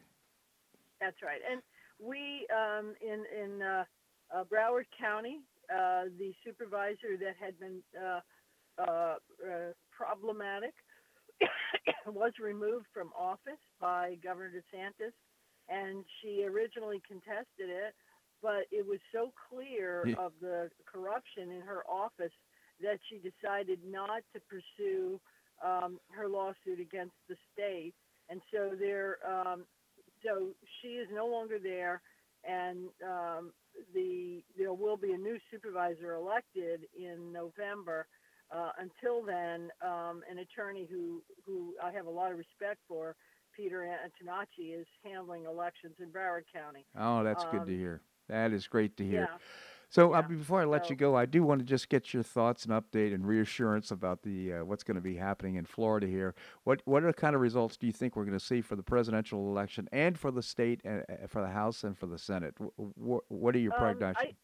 That's 0.99 1.21
right, 1.21 1.41
and 1.49 1.61
we 1.99 2.47
um, 2.53 2.93
in 3.01 3.23
in 3.37 3.61
uh, 3.61 3.83
uh, 4.33 4.43
Broward 4.45 4.85
County 4.99 5.39
uh, 5.71 6.05
the 6.17 6.33
supervisor 6.45 7.17
that 7.19 7.35
had 7.39 7.59
been 7.59 7.81
uh, 7.95 8.19
uh, 8.81 8.83
uh 8.83 9.71
problematic 9.95 10.73
was 12.07 12.31
removed 12.41 12.85
from 12.93 13.11
office 13.17 13.61
by 13.79 14.17
Governor 14.23 14.51
DeSantis, 14.51 15.13
and 15.69 16.03
she 16.21 16.43
originally 16.45 17.01
contested 17.07 17.69
it, 17.69 17.93
but 18.41 18.65
it 18.71 18.85
was 18.85 18.99
so 19.11 19.31
clear 19.49 20.03
yeah. 20.05 20.15
of 20.19 20.33
the 20.41 20.69
corruption 20.85 21.51
in 21.51 21.61
her 21.61 21.83
office 21.89 22.33
that 22.81 22.99
she 23.09 23.17
decided 23.17 23.79
not 23.85 24.21
to 24.33 24.41
pursue 24.41 25.19
um, 25.63 25.99
her 26.09 26.27
lawsuit 26.27 26.79
against 26.81 27.15
the 27.29 27.35
state, 27.53 27.93
and 28.29 28.41
so 28.51 28.71
there, 28.77 29.17
um, 29.27 29.63
so 30.25 30.47
she 30.81 30.89
is 30.89 31.07
no 31.13 31.27
longer 31.27 31.57
there, 31.61 32.01
and 32.43 32.89
um, 33.05 33.51
the 33.93 34.43
there 34.57 34.73
will 34.73 34.97
be 34.97 35.11
a 35.11 35.17
new 35.17 35.37
supervisor 35.51 36.13
elected 36.13 36.81
in 36.97 37.31
November. 37.31 38.07
Uh, 38.51 38.71
until 38.77 39.25
then, 39.25 39.71
um, 39.81 40.21
an 40.29 40.39
attorney 40.39 40.87
who 40.89 41.21
who 41.45 41.73
I 41.83 41.91
have 41.91 42.05
a 42.05 42.09
lot 42.09 42.31
of 42.31 42.37
respect 42.37 42.79
for, 42.87 43.15
Peter 43.55 43.81
Antonacci, 43.81 44.79
is 44.79 44.85
handling 45.03 45.45
elections 45.45 45.95
in 45.99 46.09
Broward 46.09 46.43
County. 46.53 46.85
Oh, 46.99 47.23
that's 47.23 47.43
um, 47.45 47.49
good 47.51 47.65
to 47.65 47.71
um, 47.71 47.77
hear. 47.77 48.01
That 48.29 48.51
is 48.51 48.67
great 48.67 48.95
to 48.97 49.03
hear. 49.03 49.21
Yeah. 49.31 49.37
So 49.93 50.15
uh, 50.15 50.17
yeah. 50.17 50.19
uh, 50.19 50.27
before 50.27 50.59
I 50.59 50.65
let 50.65 50.85
so, 50.85 50.89
you 50.89 50.95
go, 50.95 51.15
I 51.15 51.27
do 51.27 51.43
want 51.43 51.59
to 51.59 51.65
just 51.65 51.87
get 51.87 52.15
your 52.15 52.23
thoughts 52.23 52.65
and 52.65 52.73
update 52.73 53.13
and 53.13 53.27
reassurance 53.27 53.91
about 53.91 54.23
the 54.23 54.53
uh, 54.53 54.65
what's 54.65 54.83
going 54.83 54.95
to 54.95 55.01
be 55.01 55.15
happening 55.15 55.53
in 55.53 55.65
Florida 55.65 56.07
here. 56.07 56.33
What 56.63 56.81
what 56.85 57.03
are 57.03 57.07
the 57.07 57.13
kind 57.13 57.35
of 57.35 57.41
results 57.41 57.77
do 57.77 57.85
you 57.85 57.93
think 57.93 58.15
we're 58.15 58.25
going 58.25 58.37
to 58.37 58.43
see 58.43 58.61
for 58.61 58.75
the 58.75 58.81
presidential 58.81 59.47
election 59.51 59.87
and 59.91 60.17
for 60.17 60.31
the 60.31 60.41
state 60.41 60.81
and 60.83 61.03
uh, 61.07 61.27
for 61.27 61.43
the 61.43 61.49
House 61.49 61.83
and 61.83 61.95
for 61.95 62.07
the 62.07 62.17
Senate? 62.17 62.55
What, 62.57 63.23
what 63.27 63.55
are 63.55 63.59
your 63.59 63.73
um, 63.73 63.79
prognostications? 63.79 64.39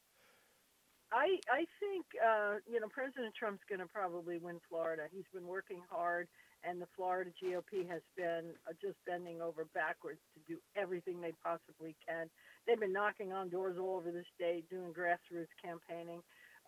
I, 1.11 1.39
I 1.51 1.65
think 1.79 2.05
uh, 2.23 2.57
you 2.71 2.79
know 2.79 2.87
President 2.87 3.33
Trump's 3.33 3.63
going 3.67 3.79
to 3.79 3.87
probably 3.87 4.37
win 4.37 4.59
Florida. 4.69 5.05
He's 5.11 5.25
been 5.33 5.47
working 5.47 5.81
hard, 5.89 6.27
and 6.63 6.81
the 6.81 6.87
Florida 6.95 7.31
GOP 7.41 7.87
has 7.87 8.01
been 8.15 8.51
uh, 8.67 8.73
just 8.81 8.97
bending 9.05 9.41
over 9.41 9.65
backwards 9.73 10.19
to 10.33 10.53
do 10.53 10.59
everything 10.75 11.21
they 11.21 11.33
possibly 11.43 11.95
can. 12.07 12.29
They've 12.67 12.79
been 12.79 12.93
knocking 12.93 13.31
on 13.31 13.49
doors 13.49 13.77
all 13.79 13.97
over 13.97 14.11
the 14.11 14.23
state, 14.35 14.69
doing 14.69 14.93
grassroots 14.93 15.47
campaigning, 15.63 16.21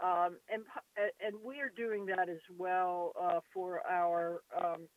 um, 0.03 0.37
and 0.51 0.63
and 1.25 1.35
we 1.43 1.59
are 1.59 1.71
doing 1.75 2.05
that 2.07 2.29
as 2.29 2.41
well 2.57 3.13
uh, 3.21 3.39
for 3.53 3.81
our 3.89 4.41
um, 4.57 4.87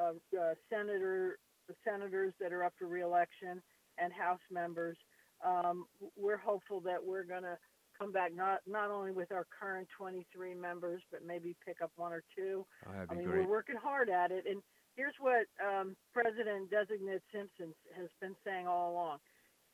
uh, 0.00 0.12
uh, 0.38 0.54
senator 0.70 1.38
the 1.68 1.74
senators 1.84 2.32
that 2.40 2.52
are 2.52 2.64
up 2.64 2.72
for 2.78 2.86
reelection 2.86 3.60
and 3.98 4.12
House 4.12 4.40
members. 4.50 4.96
Um, 5.44 5.86
we're 6.16 6.36
hopeful 6.36 6.80
that 6.80 7.04
we're 7.04 7.24
going 7.24 7.42
to 7.42 7.58
come 7.98 8.12
back 8.12 8.34
not 8.34 8.60
not 8.66 8.90
only 8.90 9.12
with 9.12 9.32
our 9.32 9.46
current 9.58 9.88
23 9.96 10.54
members, 10.54 11.02
but 11.10 11.20
maybe 11.26 11.56
pick 11.64 11.80
up 11.82 11.90
one 11.96 12.12
or 12.12 12.22
two. 12.36 12.64
Oh, 12.86 13.06
I 13.10 13.14
mean, 13.14 13.26
great. 13.26 13.44
we're 13.44 13.50
working 13.50 13.76
hard 13.76 14.08
at 14.08 14.30
it, 14.30 14.44
and 14.48 14.62
here's 14.96 15.14
what 15.20 15.46
um, 15.62 15.96
President 16.12 16.70
Designate 16.70 17.22
Simpson 17.32 17.74
has 17.96 18.08
been 18.20 18.34
saying 18.44 18.66
all 18.66 18.92
along: 18.92 19.18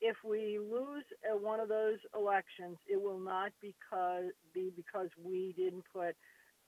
if 0.00 0.16
we 0.24 0.58
lose 0.58 1.04
one 1.40 1.60
of 1.60 1.68
those 1.68 1.98
elections, 2.14 2.76
it 2.88 3.00
will 3.00 3.20
not 3.20 3.52
because 3.60 4.30
be 4.52 4.70
because 4.74 5.08
we 5.22 5.54
didn't 5.56 5.84
put 5.94 6.16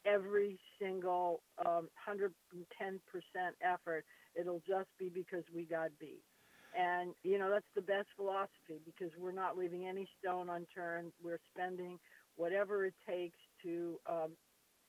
every 0.07 0.59
single 0.81 1.43
um, 1.65 1.89
110% 2.09 2.31
effort. 3.63 4.05
It'll 4.39 4.63
just 4.67 4.89
be 4.99 5.09
because 5.09 5.45
we 5.55 5.65
got 5.65 5.91
beat. 5.99 6.23
And, 6.77 7.15
you 7.23 7.39
know, 7.39 7.51
that's 7.51 7.71
the 7.75 7.83
best 7.83 8.09
philosophy 8.17 8.83
because 8.85 9.13
we're 9.19 9.33
not 9.33 9.57
leaving 9.57 9.87
any 9.87 10.09
stone 10.19 10.49
unturned. 10.51 11.13
We're 11.23 11.39
spending 11.55 11.99
whatever 12.37 12.85
it 12.85 12.95
takes 13.09 13.39
to 13.63 13.99
um, 14.11 14.31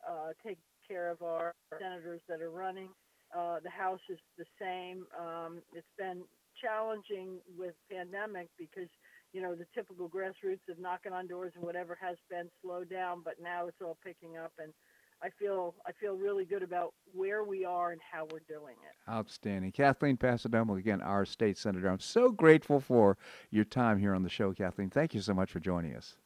uh, 0.08 0.30
take 0.46 0.58
care 0.88 1.10
of 1.12 1.22
our 1.22 1.54
senators 1.80 2.22
that 2.28 2.42
are 2.42 2.50
running. 2.50 2.90
Uh, 3.36 3.58
the 3.64 3.70
House 3.70 4.00
is 4.10 4.20
the 4.38 4.46
same. 4.60 5.06
Um, 5.20 5.62
it's 5.74 5.86
been 5.98 6.24
challenging 6.62 7.38
with 7.58 7.74
pandemic 7.92 8.50
because, 8.58 8.90
you 9.34 9.42
know, 9.42 9.56
the 9.56 9.66
typical 9.76 10.10
grassroots 10.10 10.66
of 10.70 10.80
knocking 10.80 11.12
on 11.12 11.28
doors 11.28 11.54
and 11.56 11.64
whatever 11.64 11.98
has 12.02 12.18
been 12.30 12.50
slowed 12.62 12.90
down, 12.90 13.22
but 13.24 13.36
now 13.42 13.68
it's 13.68 13.82
all 13.82 13.98
picking 14.04 14.38
up 14.38 14.54
and 14.58 14.74
I 15.24 15.30
feel 15.30 15.76
I 15.88 15.92
feel 15.94 16.16
really 16.16 16.46
good 16.46 16.64
about 16.64 16.94
where 17.14 17.44
we 17.44 17.66
are 17.66 17.92
and 17.92 18.02
how 18.02 18.28
we're 18.32 18.42
doing 18.48 18.76
it. 18.84 19.12
Outstanding, 19.12 19.72
Kathleen 19.72 20.18
Passidomo, 20.18 20.78
again, 20.78 21.02
our 21.02 21.26
state 21.26 21.58
senator. 21.58 21.88
I'm 21.88 22.00
so 22.00 22.32
grateful 22.32 22.80
for 22.80 23.18
your 23.50 23.66
time 23.66 24.00
here 24.00 24.14
on 24.14 24.24
the 24.24 24.30
show, 24.30 24.54
Kathleen. 24.54 24.90
Thank 24.90 25.14
you 25.14 25.22
so 25.22 25.34
much 25.34 25.52
for 25.52 25.60
joining 25.60 25.96
us. 25.96 26.18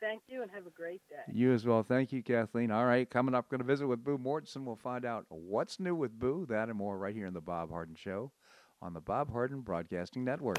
Thank 0.00 0.22
you, 0.28 0.42
and 0.42 0.50
have 0.52 0.66
a 0.66 0.70
great 0.70 1.02
day. 1.08 1.32
You 1.32 1.52
as 1.52 1.66
well. 1.66 1.82
Thank 1.82 2.12
you, 2.12 2.22
Kathleen. 2.22 2.70
All 2.70 2.86
right, 2.86 3.08
coming 3.08 3.34
up, 3.34 3.48
going 3.48 3.60
to 3.60 3.66
visit 3.66 3.86
with 3.86 4.04
Boo 4.04 4.16
Mortenson. 4.16 4.64
We'll 4.64 4.76
find 4.76 5.04
out 5.04 5.26
what's 5.28 5.80
new 5.80 5.94
with 5.94 6.16
Boo, 6.18 6.46
that 6.48 6.68
and 6.68 6.78
more 6.78 6.96
right 6.96 7.14
here 7.14 7.26
in 7.26 7.34
the 7.34 7.40
Bob 7.40 7.70
Harden 7.70 7.96
Show 7.96 8.30
on 8.80 8.94
the 8.94 9.00
Bob 9.00 9.32
Harden 9.32 9.60
Broadcasting 9.60 10.24
Network. 10.24 10.58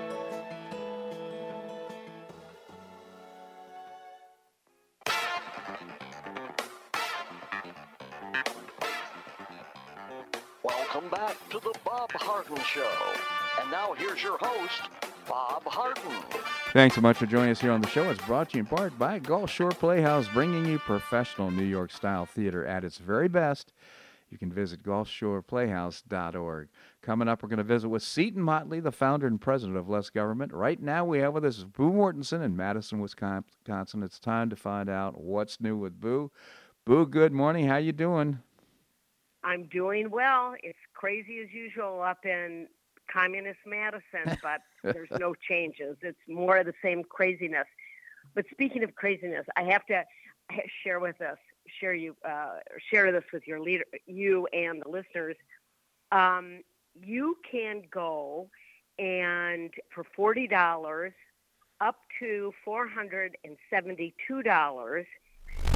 Thanks 16.73 16.95
so 16.95 17.01
much 17.01 17.17
for 17.17 17.25
joining 17.25 17.51
us 17.51 17.59
here 17.59 17.73
on 17.73 17.81
the 17.81 17.89
show. 17.89 18.09
It's 18.09 18.23
brought 18.23 18.51
to 18.51 18.55
you 18.55 18.61
in 18.61 18.65
part 18.65 18.97
by 18.97 19.19
Gulf 19.19 19.51
Shore 19.51 19.71
Playhouse, 19.71 20.29
bringing 20.29 20.65
you 20.65 20.79
professional 20.79 21.51
New 21.51 21.65
York 21.65 21.91
style 21.91 22.25
theater 22.25 22.65
at 22.65 22.85
its 22.85 22.97
very 22.97 23.27
best. 23.27 23.73
You 24.29 24.37
can 24.37 24.53
visit 24.53 24.81
gulfshoreplayhouse.org. 24.81 26.69
Coming 27.01 27.27
up, 27.27 27.43
we're 27.43 27.49
going 27.49 27.57
to 27.57 27.65
visit 27.65 27.89
with 27.89 28.03
Seton 28.03 28.41
Motley, 28.41 28.79
the 28.79 28.93
founder 28.93 29.27
and 29.27 29.41
president 29.41 29.77
of 29.77 29.89
Less 29.89 30.09
Government. 30.09 30.53
Right 30.53 30.81
now, 30.81 31.03
we 31.03 31.19
have 31.19 31.33
with 31.33 31.43
us 31.43 31.65
Boo 31.65 31.91
Mortenson 31.91 32.41
in 32.41 32.55
Madison, 32.55 33.01
Wisconsin. 33.01 34.01
It's 34.01 34.19
time 34.19 34.49
to 34.49 34.55
find 34.55 34.89
out 34.89 35.19
what's 35.19 35.59
new 35.59 35.75
with 35.75 35.99
Boo. 35.99 36.31
Boo, 36.85 37.05
good 37.05 37.33
morning. 37.33 37.67
How 37.67 37.77
you 37.77 37.91
doing? 37.91 38.39
I'm 39.43 39.65
doing 39.65 40.09
well. 40.09 40.53
It's 40.63 40.79
crazy 40.93 41.41
as 41.43 41.51
usual 41.51 42.01
up 42.01 42.19
in 42.23 42.67
communist 43.11 43.59
Madison, 43.65 44.37
but 44.43 44.61
there's 44.83 45.11
no 45.19 45.33
changes. 45.33 45.97
It's 46.01 46.19
more 46.27 46.57
of 46.57 46.65
the 46.65 46.73
same 46.83 47.03
craziness. 47.03 47.67
But 48.35 48.45
speaking 48.51 48.83
of 48.83 48.95
craziness, 48.95 49.45
I 49.55 49.63
have 49.63 49.85
to 49.87 50.03
share 50.83 50.99
with 50.99 51.21
us, 51.21 51.37
share 51.79 51.93
you, 51.93 52.15
uh, 52.27 52.57
share 52.89 53.11
this 53.11 53.23
with 53.33 53.47
your 53.47 53.59
leader, 53.59 53.85
you 54.05 54.47
and 54.53 54.81
the 54.83 54.89
listeners. 54.89 55.35
Um, 56.11 56.61
you 56.93 57.37
can 57.49 57.83
go 57.91 58.49
and 58.99 59.71
for 59.89 60.03
forty 60.15 60.47
dollars, 60.47 61.13
up 61.79 61.97
to 62.19 62.53
four 62.63 62.87
hundred 62.87 63.37
and 63.43 63.57
seventy-two 63.69 64.43
dollars, 64.43 65.07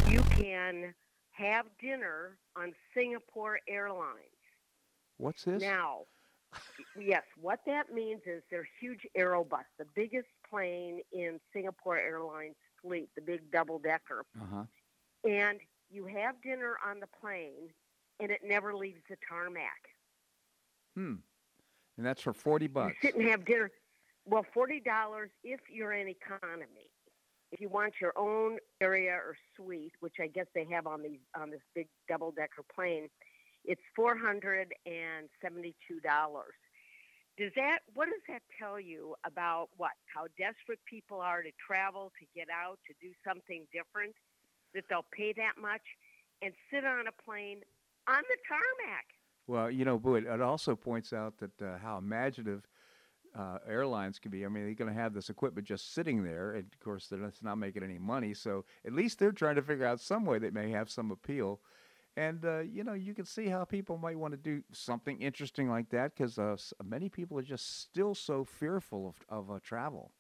you 0.09 0.21
can 0.31 0.93
have 1.31 1.65
dinner 1.81 2.37
on 2.55 2.73
Singapore 2.93 3.59
Airlines. 3.67 4.19
What's 5.17 5.43
this? 5.43 5.61
Now, 5.61 6.01
yes, 6.99 7.23
what 7.39 7.59
that 7.65 7.93
means 7.93 8.21
is 8.25 8.43
their 8.49 8.67
huge 8.79 9.07
Airbus, 9.17 9.65
the 9.77 9.85
biggest 9.95 10.27
plane 10.49 10.99
in 11.11 11.39
Singapore 11.53 11.97
Airlines 11.97 12.55
fleet, 12.81 13.09
the 13.15 13.21
big 13.21 13.51
double 13.51 13.79
decker. 13.79 14.25
Uh-huh. 14.41 14.63
And 15.29 15.59
you 15.89 16.05
have 16.05 16.41
dinner 16.41 16.77
on 16.85 16.99
the 16.99 17.07
plane 17.19 17.69
and 18.19 18.31
it 18.31 18.41
never 18.45 18.75
leaves 18.75 19.01
the 19.09 19.17
tarmac. 19.27 19.89
Hmm. 20.95 21.15
And 21.97 22.05
that's 22.05 22.21
for 22.21 22.33
40 22.33 22.67
bucks. 22.67 22.95
You 23.01 23.09
sit 23.09 23.15
and 23.17 23.27
have 23.29 23.45
dinner. 23.45 23.71
Well, 24.25 24.45
$40 24.55 24.81
if 25.43 25.59
you're 25.71 25.93
in 25.93 26.07
economy. 26.07 26.91
If 27.51 27.61
you 27.61 27.69
want 27.69 27.93
your 28.01 28.11
own 28.17 28.57
area 28.81 29.13
or 29.13 29.37
suite, 29.55 29.93
which 29.99 30.15
I 30.19 30.27
guess 30.27 30.47
they 30.53 30.65
have 30.71 30.87
on 30.87 31.03
these 31.03 31.19
on 31.39 31.51
this 31.51 31.61
big 31.73 31.87
double 32.09 32.31
decker 32.31 32.63
plane, 32.73 33.07
it's 33.67 33.82
four 33.95 34.17
hundred 34.17 34.73
and 34.86 35.30
seventy 35.41 35.75
two 35.88 35.99
dollars. 35.99 36.56
Does 37.38 37.51
that 37.56 37.80
what 37.93 38.06
does 38.06 38.21
that 38.30 38.41
tell 38.58 38.80
you 38.80 39.15
about 39.25 39.69
what 39.78 39.91
how 40.13 40.28
desperate 40.38 40.80
people 40.86 41.19
are 41.19 41.41
to 41.41 41.51
travel, 41.67 42.12
to 42.19 42.25
get 42.34 42.47
out, 42.49 42.80
to 42.88 42.93
do 43.01 43.13
something 43.28 43.65
different? 43.73 44.15
That 44.73 44.86
they'll 44.89 45.06
pay 45.12 45.34
that 45.34 45.62
much 45.62 45.82
and 46.41 46.54
sit 46.71 46.86
on 46.86 47.08
a 47.08 47.12
plane 47.23 47.60
on 48.08 48.21
the 48.30 48.38
tarmac. 48.47 49.06
Well, 49.47 49.69
you 49.71 49.86
know, 49.86 50.01
it, 50.15 50.25
it 50.25 50.41
also 50.41 50.75
points 50.75 51.13
out 51.13 51.38
that 51.38 51.62
uh, 51.62 51.78
how 51.78 51.97
imaginative 51.97 52.67
uh, 53.38 53.60
airlines 53.67 54.19
can 54.19 54.32
be. 54.32 54.45
I 54.45 54.49
mean, 54.49 54.65
they're 54.65 54.73
going 54.73 54.93
to 54.93 54.99
have 54.99 55.13
this 55.13 55.30
equipment 55.30 55.67
just 55.67 55.93
sitting 55.93 56.23
there, 56.23 56.51
and 56.51 56.65
of 56.71 56.80
course, 56.80 57.08
they're 57.08 57.32
not 57.41 57.58
making 57.58 57.84
any 57.84 57.97
money. 57.97 58.34
So 58.34 58.65
at 58.86 58.93
least 58.93 59.19
they're 59.19 59.32
trying 59.32 59.56
to 59.56 59.62
figure 59.62 59.86
out 59.86 59.99
some 59.99 60.25
way 60.25 60.39
that 60.39 60.54
may 60.54 60.71
have 60.71 60.89
some 60.89 61.12
appeal. 61.12 61.60
And 62.17 62.45
uh, 62.45 62.60
you 62.60 62.84
know, 62.84 62.93
you 62.93 63.13
can 63.13 63.25
see 63.25 63.47
how 63.47 63.65
people 63.65 63.97
might 63.97 64.17
want 64.17 64.34
to 64.34 64.38
do 64.38 64.63
something 64.71 65.21
interesting 65.21 65.69
like 65.69 65.89
that 65.89 66.15
because 66.15 66.39
uh, 66.39 66.56
many 66.84 67.10
people 67.10 67.38
are 67.38 67.43
just 67.43 67.82
still 67.82 68.15
so 68.15 68.45
fearful 68.45 69.08
of 69.08 69.15
of 69.30 69.51
uh, 69.51 69.60
travel. 69.63 70.12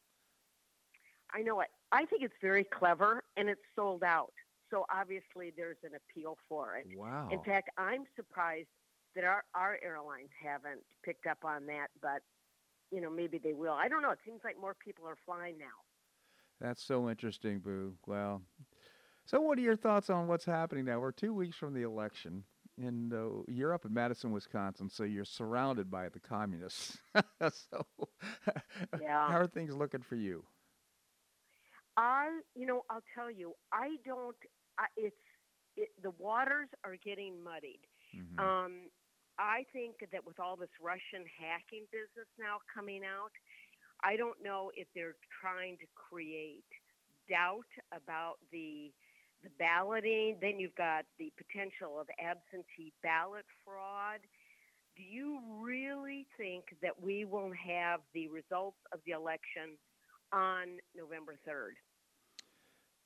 I 1.33 1.41
know 1.41 1.61
it. 1.61 1.67
I 1.91 2.05
think 2.05 2.23
it's 2.23 2.35
very 2.41 2.65
clever, 2.65 3.23
and 3.37 3.49
it's 3.49 3.61
sold 3.75 4.03
out. 4.03 4.33
So 4.71 4.85
obviously, 4.93 5.53
there's 5.55 5.77
an 5.83 5.91
appeal 5.95 6.37
for 6.49 6.75
it. 6.75 6.85
Wow. 6.97 7.29
In 7.31 7.41
fact, 7.43 7.69
I'm 7.77 8.03
surprised 8.15 8.67
that 9.15 9.23
our 9.23 9.43
our 9.53 9.79
airlines 9.81 10.29
haven't 10.43 10.81
picked 11.03 11.27
up 11.27 11.39
on 11.45 11.65
that, 11.67 11.87
but 12.01 12.21
you 12.91 12.99
know, 12.99 13.09
maybe 13.09 13.37
they 13.37 13.53
will. 13.53 13.73
I 13.73 13.87
don't 13.87 14.01
know. 14.01 14.11
It 14.11 14.19
seems 14.25 14.41
like 14.43 14.59
more 14.59 14.75
people 14.83 15.07
are 15.07 15.17
flying 15.25 15.57
now. 15.57 15.65
That's 16.59 16.83
so 16.83 17.09
interesting, 17.09 17.59
Boo. 17.59 17.95
Well, 18.05 18.41
so 19.25 19.41
what 19.41 19.57
are 19.57 19.61
your 19.61 19.75
thoughts 19.75 20.09
on 20.09 20.27
what's 20.27 20.45
happening 20.45 20.85
now? 20.85 20.99
We're 20.99 21.11
two 21.11 21.33
weeks 21.33 21.55
from 21.55 21.73
the 21.73 21.83
election, 21.83 22.43
and 22.77 23.13
uh, 23.13 23.43
you're 23.47 23.73
up 23.73 23.85
in 23.85 23.93
Madison, 23.93 24.31
Wisconsin, 24.31 24.89
so 24.89 25.03
you're 25.03 25.25
surrounded 25.25 25.89
by 25.89 26.09
the 26.09 26.19
communists. 26.19 26.97
so, 27.41 27.85
yeah. 29.01 29.27
how 29.27 29.39
are 29.39 29.47
things 29.47 29.75
looking 29.75 30.01
for 30.01 30.15
you? 30.15 30.43
I, 31.97 32.39
you 32.55 32.65
know, 32.65 32.83
I'll 32.89 33.03
tell 33.15 33.31
you, 33.31 33.53
I 33.71 33.95
don't. 34.05 34.35
I, 34.77 34.85
it's 34.97 35.15
it, 35.77 35.89
the 36.03 36.11
waters 36.19 36.67
are 36.83 36.95
getting 37.03 37.43
muddied. 37.43 37.79
Mm-hmm. 38.15 38.39
Um, 38.39 38.71
I 39.39 39.65
think 39.73 39.95
that 40.11 40.25
with 40.25 40.39
all 40.39 40.55
this 40.55 40.71
Russian 40.81 41.27
hacking 41.39 41.87
business 41.91 42.27
now 42.39 42.57
coming 42.73 43.01
out, 43.03 43.31
I 44.03 44.15
don't 44.15 44.37
know 44.43 44.71
if 44.75 44.87
they're 44.95 45.19
trying 45.41 45.77
to 45.77 45.87
create 45.95 46.67
doubt 47.29 47.67
about 47.91 48.35
the 48.51 48.91
the 49.43 49.49
balloting. 49.59 50.37
Then 50.41 50.59
you've 50.59 50.75
got 50.75 51.05
the 51.19 51.31
potential 51.37 51.99
of 51.99 52.07
absentee 52.19 52.93
ballot 53.03 53.45
fraud. 53.63 54.19
Do 54.95 55.03
you 55.03 55.39
really 55.61 56.25
think 56.37 56.65
that 56.81 57.01
we 57.01 57.25
will 57.25 57.51
have 57.51 57.99
the 58.13 58.27
results 58.29 58.77
of 58.93 58.99
the 59.05 59.11
election 59.11 59.77
on 60.31 60.79
November 60.95 61.35
3rd? 61.47 61.75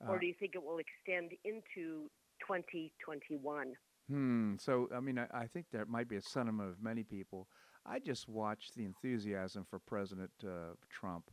or 0.08 0.16
Uh, 0.16 0.20
do 0.20 0.28
you 0.28 0.34
think 0.40 0.56
it 0.56 0.64
will 0.64 0.80
extend 0.80 1.32
into 1.44 2.10
2021? 2.48 3.74
Hmm. 4.08 4.56
So, 4.58 4.88
I 4.96 5.00
mean, 5.00 5.20
I, 5.20 5.28
I 5.34 5.48
think 5.48 5.68
there 5.72 5.86
might 5.86 6.08
be 6.08 6.16
a 6.16 6.22
sentiment 6.22 6.70
of 6.70 6.82
many 6.82 7.04
people. 7.04 7.48
I 7.86 8.00
just 8.00 8.28
watched 8.30 8.76
the 8.76 8.86
enthusiasm 8.86 9.66
for 9.70 9.80
President 9.80 10.32
uh, 10.44 10.74
Trump 10.90 11.30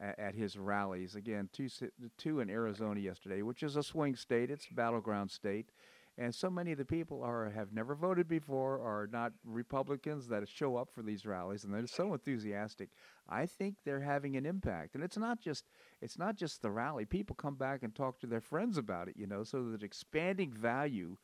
at, 0.00 0.18
at 0.18 0.34
his 0.34 0.56
rallies. 0.56 1.14
Again, 1.14 1.48
two 1.52 1.68
two 2.16 2.40
in 2.40 2.50
Arizona 2.50 3.00
yesterday, 3.00 3.42
which 3.42 3.62
is 3.62 3.76
a 3.76 3.82
swing 3.82 4.16
state. 4.16 4.50
It's 4.50 4.66
a 4.70 4.74
battleground 4.74 5.30
state, 5.30 5.70
and 6.16 6.34
so 6.34 6.50
many 6.50 6.72
of 6.72 6.78
the 6.78 6.84
people 6.84 7.22
are 7.22 7.50
have 7.50 7.72
never 7.72 7.94
voted 7.94 8.28
before, 8.28 8.80
are 8.80 9.08
not 9.12 9.32
Republicans 9.44 10.28
that 10.28 10.48
show 10.48 10.76
up 10.76 10.88
for 10.92 11.02
these 11.02 11.26
rallies, 11.26 11.64
and 11.64 11.72
they're 11.72 11.86
so 11.86 12.12
enthusiastic. 12.12 12.90
I 13.28 13.46
think 13.46 13.76
they're 13.84 14.00
having 14.00 14.36
an 14.36 14.46
impact, 14.46 14.94
and 14.94 15.04
it's 15.04 15.18
not 15.18 15.40
just 15.40 15.64
it's 16.00 16.18
not 16.18 16.36
just 16.36 16.62
the 16.62 16.70
rally. 16.70 17.04
People 17.04 17.36
come 17.36 17.56
back 17.56 17.82
and 17.82 17.94
talk 17.94 18.18
to 18.20 18.26
their 18.26 18.40
friends 18.40 18.78
about 18.78 19.08
it, 19.08 19.16
you 19.16 19.26
know. 19.26 19.44
So 19.44 19.62
there's 19.62 19.82
expanding 19.82 20.52
value 20.52 21.16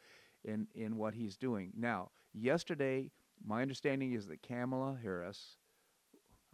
in 0.44 0.68
in 0.74 0.96
what 0.96 1.14
he's 1.14 1.36
doing. 1.36 1.72
Now, 1.76 2.10
yesterday, 2.32 3.10
my 3.44 3.62
understanding 3.62 4.12
is 4.12 4.26
that 4.28 4.42
Kamala 4.42 4.98
Harris, 5.02 5.56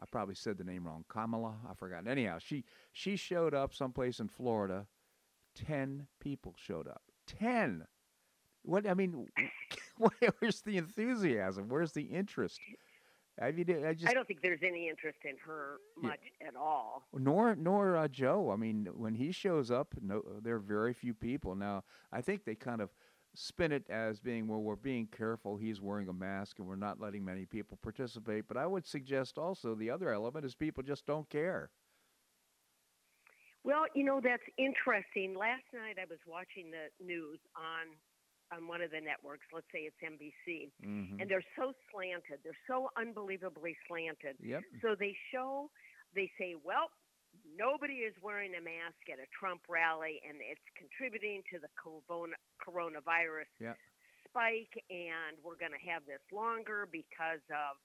I 0.00 0.06
probably 0.10 0.34
said 0.34 0.56
the 0.56 0.64
name 0.64 0.86
wrong. 0.86 1.04
Kamala, 1.08 1.56
I 1.68 1.74
forgot. 1.74 2.06
Anyhow, 2.06 2.38
she 2.38 2.64
she 2.92 3.16
showed 3.16 3.54
up 3.54 3.74
someplace 3.74 4.18
in 4.18 4.28
Florida. 4.28 4.86
Ten 5.54 6.06
people 6.20 6.54
showed 6.56 6.88
up. 6.88 7.02
Ten. 7.26 7.86
What 8.62 8.86
I 8.86 8.94
mean, 8.94 9.26
where's 9.98 10.62
the 10.62 10.78
enthusiasm? 10.78 11.68
Where's 11.68 11.92
the 11.92 12.02
interest? 12.02 12.60
I 13.40 13.52
mean, 13.52 13.84
I 13.86 13.94
just 13.94 14.10
I 14.10 14.14
don't 14.14 14.26
think 14.26 14.42
there's 14.42 14.62
any 14.62 14.88
interest 14.88 15.18
in 15.24 15.36
her 15.46 15.76
much 15.96 16.20
at 16.46 16.56
all. 16.56 17.04
nor 17.14 17.54
nor 17.56 17.96
uh, 17.96 18.08
Joe. 18.08 18.50
I 18.50 18.56
mean, 18.56 18.88
when 18.94 19.14
he 19.14 19.32
shows 19.32 19.70
up, 19.70 19.94
no, 20.00 20.22
there 20.42 20.56
are 20.56 20.60
very 20.60 20.92
few 20.92 21.14
people. 21.14 21.54
Now, 21.54 21.84
I 22.12 22.20
think 22.20 22.44
they 22.44 22.54
kind 22.54 22.80
of 22.80 22.90
spin 23.34 23.72
it 23.72 23.84
as 23.88 24.18
being, 24.20 24.48
well, 24.48 24.60
we're 24.60 24.76
being 24.76 25.06
careful. 25.06 25.56
He's 25.56 25.80
wearing 25.80 26.08
a 26.08 26.12
mask, 26.12 26.58
and 26.58 26.66
we're 26.68 26.76
not 26.76 27.00
letting 27.00 27.24
many 27.24 27.44
people 27.46 27.78
participate. 27.82 28.44
But 28.48 28.56
I 28.56 28.66
would 28.66 28.86
suggest 28.86 29.38
also 29.38 29.74
the 29.74 29.90
other 29.90 30.12
element 30.12 30.44
is 30.44 30.54
people 30.54 30.82
just 30.82 31.06
don't 31.06 31.28
care. 31.30 31.70
Well, 33.62 33.84
you 33.94 34.04
know 34.04 34.20
that's 34.22 34.42
interesting. 34.56 35.36
Last 35.36 35.64
night 35.74 35.96
I 36.00 36.06
was 36.08 36.18
watching 36.26 36.70
the 36.70 36.88
news 37.04 37.38
on 37.56 37.92
on 38.52 38.66
one 38.66 38.82
of 38.82 38.90
the 38.90 39.00
networks. 39.00 39.46
Let's 39.54 39.66
say 39.70 39.86
it's 39.86 40.00
NBC, 40.02 40.72
Mm-hmm. 40.84 41.20
and 41.20 41.30
they're 41.30 41.44
so 41.56 41.72
slanted. 41.92 42.40
They're 42.42 42.64
so 42.66 42.88
unbelievably 42.98 43.76
slanted. 43.86 44.36
Yep. 44.42 44.62
So 44.82 44.96
they 44.98 45.14
show, 45.32 45.70
they 46.16 46.28
say, 46.36 46.56
well, 46.64 46.90
nobody 47.56 48.02
is 48.06 48.14
wearing 48.22 48.54
a 48.54 48.60
mask 48.60 49.00
at 49.12 49.18
a 49.18 49.26
Trump 49.38 49.62
rally, 49.68 50.20
and 50.26 50.38
it's 50.40 50.64
contributing 50.76 51.42
to 51.52 51.58
the 51.58 51.68
coronavirus 52.62 53.48
Yeah. 53.58 53.74
spike, 54.28 54.72
and 54.90 55.38
we're 55.42 55.56
going 55.56 55.72
to 55.72 55.84
have 55.90 56.04
this 56.06 56.20
longer 56.32 56.86
because 56.86 57.42
of 57.50 57.78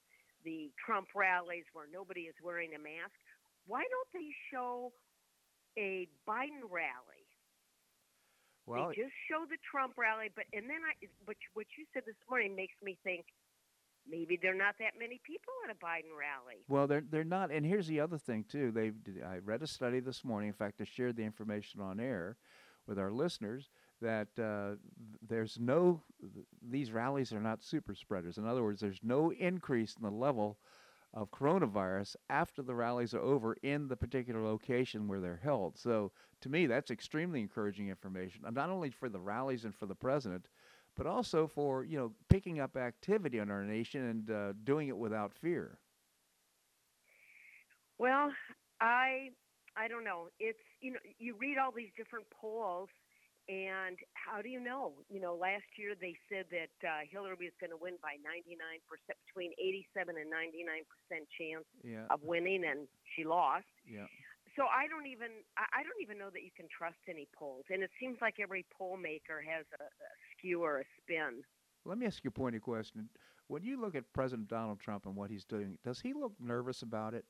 the 0.44 0.72
Trump 0.78 1.10
rallies 1.16 1.66
where 1.74 1.88
nobody 1.88 2.28
is 2.28 2.36
wearing 2.42 2.76
a 2.76 2.80
mask. 2.80 3.16
Why 3.66 3.84
don't 3.84 4.12
they 4.14 4.30
show 4.52 4.94
a 5.78 6.08
Biden 6.28 6.70
rally? 6.70 7.26
Well, 8.66 8.90
they 8.90 8.96
just 8.96 9.14
show 9.30 9.46
the 9.46 9.58
Trump 9.70 9.98
rally, 9.98 10.30
but 10.34 10.46
and 10.54 10.70
then 10.70 10.82
I, 10.86 10.94
you- 11.02 11.10
what 11.54 11.68
you 11.78 11.86
said 11.94 12.06
this 12.06 12.16
morning 12.30 12.56
makes 12.56 12.76
me 12.82 12.98
think 13.04 13.26
maybe 14.10 14.38
there 14.42 14.54
are 14.54 14.58
not 14.58 14.76
that 14.80 14.94
many 15.00 15.20
people 15.24 15.54
at 15.68 15.76
a 15.76 15.80
Biden 15.80 16.16
rally. 16.18 16.64
Well, 16.68 16.88
they're 16.88 17.04
they're 17.10 17.24
not. 17.24 17.52
And 17.52 17.66
here's 17.66 17.88
the 17.88 18.00
other 18.00 18.18
thing 18.18 18.46
too. 18.50 18.72
They 18.72 18.92
I 19.26 19.38
read 19.38 19.62
a 19.62 19.68
study 19.68 20.00
this 20.00 20.24
morning. 20.24 20.48
In 20.50 20.54
fact, 20.54 20.82
I 20.82 20.86
shared 20.86 21.16
the 21.16 21.24
information 21.24 21.82
on 21.82 22.00
air 22.00 22.38
with 22.88 23.00
our 23.00 23.12
listeners 23.12 23.70
that 24.02 24.28
uh, 24.40 24.76
there's 25.28 25.58
no 25.60 26.02
these 26.62 26.92
rallies 26.92 27.34
are 27.34 27.42
not 27.42 27.64
super 27.64 27.96
spreaders. 27.96 28.38
In 28.38 28.48
other 28.48 28.64
words, 28.64 28.82
there's 28.82 29.00
no 29.04 29.32
increase 29.32 29.96
in 29.96 30.04
the 30.04 30.12
level 30.12 30.58
of 31.14 31.32
coronavirus 31.32 32.18
after 32.30 32.62
the 32.62 32.76
rallies 32.76 33.14
are 33.14 33.22
over 33.22 33.56
in 33.64 33.88
the 33.88 33.96
particular 33.96 34.42
location 34.42 35.08
where 35.08 35.22
they're 35.22 35.40
held. 35.42 35.78
So 35.78 36.12
to 36.42 36.50
me, 36.50 36.66
that's 36.68 36.92
extremely 36.92 37.40
encouraging 37.40 37.88
information, 37.88 38.42
not 38.52 38.70
only 38.70 38.90
for 38.90 39.08
the 39.08 39.20
rallies 39.20 39.64
and 39.64 39.74
for 39.74 39.86
the 39.86 39.96
president, 39.96 40.50
but 40.96 41.06
also 41.08 41.48
for 41.48 41.84
you 41.84 41.98
know 41.98 42.12
picking 42.30 42.60
up 42.60 42.76
activity 42.78 43.38
in 43.40 43.50
our 43.52 43.64
nation 43.64 44.04
and 44.04 44.32
uh, 44.32 44.54
doing 44.64 44.88
it 44.88 44.98
without 44.98 45.34
fear. 45.34 45.80
Well, 47.98 48.32
I 48.82 49.32
I 49.78 49.88
don't 49.88 50.04
know. 50.04 50.30
It's 50.40 50.60
you 50.82 50.92
know 50.94 51.00
you 51.20 51.36
read 51.40 51.58
all 51.58 51.72
these 51.72 51.92
different 51.98 52.26
polls, 52.32 52.90
and 53.48 53.98
how 54.14 54.42
do 54.42 54.50
you 54.50 54.60
know? 54.60 54.94
You 55.10 55.20
know, 55.22 55.36
last 55.36 55.68
year 55.78 55.96
they 56.00 56.16
said 56.30 56.46
that 56.52 56.76
uh, 56.88 57.04
Hillary 57.10 57.38
was 57.40 57.56
going 57.60 57.72
to 57.72 57.80
win 57.80 57.96
by 58.02 58.18
99 58.24 58.58
percent, 58.88 59.18
between 59.28 59.52
87 59.60 60.16
and 60.18 60.30
99 60.30 60.84
percent 60.88 61.26
chance 61.40 61.68
Yeah. 61.84 62.08
of 62.10 62.22
winning, 62.24 62.64
and 62.66 62.88
she 63.16 63.24
lost. 63.24 63.68
Yeah. 63.88 64.08
So 64.56 64.68
I 64.72 64.88
don't 64.88 65.08
even 65.08 65.44
I 65.58 65.84
don't 65.84 66.00
even 66.02 66.18
know 66.18 66.32
that 66.32 66.44
you 66.44 66.52
can 66.56 66.68
trust 66.72 67.00
any 67.08 67.28
polls, 67.36 67.66
and 67.70 67.84
it 67.84 67.92
seems 68.00 68.20
like 68.22 68.40
every 68.40 68.66
poll 68.72 68.96
maker 68.96 69.44
has 69.44 69.66
a, 69.76 69.84
a 69.84 70.10
skew 70.46 70.64
or 70.64 70.80
a 70.80 70.84
spin. 71.02 71.44
Let 71.86 71.98
me 71.98 72.06
ask 72.06 72.24
you 72.24 72.30
a 72.30 72.32
pointed 72.32 72.62
question. 72.62 73.10
When 73.48 73.64
you 73.64 73.80
look 73.80 73.96
at 73.96 74.12
President 74.14 74.48
Donald 74.48 74.80
Trump 74.80 75.06
and 75.06 75.16
what 75.16 75.30
he's 75.30 75.46
doing, 75.46 75.78
does 75.84 76.00
he 76.00 76.14
look 76.14 76.34
nervous 76.40 76.82
about 76.82 77.14
it? 77.14 77.26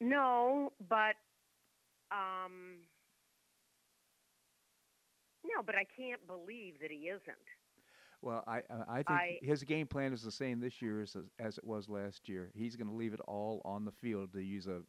No, 0.00 0.72
but 0.88 1.14
um, 2.10 2.82
no, 5.44 5.62
but 5.64 5.74
I 5.74 5.84
can't 5.84 6.26
believe 6.26 6.80
that 6.80 6.90
he 6.90 7.08
isn't. 7.08 7.36
Well, 8.22 8.42
I 8.46 8.58
uh, 8.70 8.84
I 8.88 9.02
think 9.02 9.08
I- 9.20 9.38
his 9.42 9.62
game 9.62 9.86
plan 9.86 10.12
is 10.12 10.22
the 10.22 10.30
same 10.32 10.60
this 10.60 10.82
year 10.82 11.02
as 11.02 11.16
as 11.38 11.58
it 11.58 11.64
was 11.64 11.88
last 11.88 12.28
year. 12.28 12.50
He's 12.54 12.76
going 12.76 12.88
to 12.88 12.94
leave 12.94 13.14
it 13.14 13.20
all 13.26 13.62
on 13.64 13.84
the 13.84 13.92
field 13.92 14.32
to 14.32 14.42
use 14.42 14.66
a, 14.66 14.80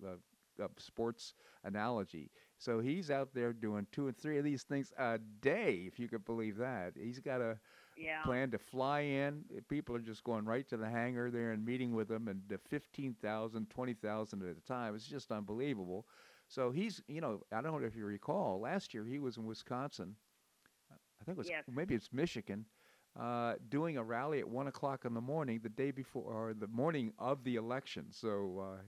a, 0.60 0.64
a 0.66 0.70
sports 0.78 1.34
analogy. 1.64 2.32
So 2.60 2.80
he's 2.82 3.12
out 3.12 3.34
there 3.34 3.54
doing 3.54 3.88
two 3.92 4.08
and 4.08 4.18
three 4.18 4.38
of 4.40 4.46
these 4.46 4.64
things 4.64 4.94
a 4.98 5.20
day, 5.20 5.86
if 5.88 6.00
you 6.00 6.10
could 6.10 6.26
believe 6.26 6.58
that. 6.58 6.98
He's 6.98 7.20
got 7.20 7.42
a 7.42 7.60
Yeah. 7.96 8.24
plan 8.24 8.52
to 8.52 8.60
fly 8.60 9.02
in. 9.02 9.46
People 9.70 9.96
are 9.96 10.02
just 10.02 10.24
going 10.24 10.46
right 10.46 10.68
to 10.70 10.78
the 10.78 10.90
hangar 10.90 11.32
there 11.32 11.52
and 11.52 11.66
meeting 11.66 11.94
with 11.94 12.12
him, 12.12 12.28
and 12.28 12.48
the 12.50 12.60
15,000, 12.60 13.70
20,000 13.70 14.44
at 14.44 14.58
a 14.58 14.62
time. 14.62 14.96
It's 14.96 15.08
just 15.08 15.32
unbelievable. 15.32 16.08
So 16.48 16.72
he's, 16.72 17.04
you 17.08 17.22
know, 17.22 17.44
I 17.52 17.62
don't 17.62 17.82
know 17.82 17.88
if 17.88 17.96
you 17.96 18.06
recall, 18.06 18.60
last 18.60 18.94
year 18.94 19.06
he 19.06 19.20
was 19.20 19.38
in 19.38 19.46
Wisconsin. 19.46 20.18
I 21.20 21.24
think 21.26 21.38
it 21.38 21.40
was 21.40 21.52
Yes. 21.52 21.68
maybe 21.68 21.96
it's 21.96 22.12
Michigan, 22.14 22.68
uh, 23.16 23.58
doing 23.70 23.98
a 23.98 24.04
rally 24.04 24.40
at 24.40 24.50
one 24.50 24.68
o'clock 24.68 25.06
in 25.06 25.14
the 25.14 25.22
morning, 25.22 25.60
the 25.62 25.70
day 25.70 25.92
before 25.92 26.24
or 26.50 26.54
the 26.54 26.68
morning 26.68 27.14
of 27.18 27.44
the 27.44 27.56
election. 27.56 28.12
So, 28.12 28.60
uh, 28.60 28.82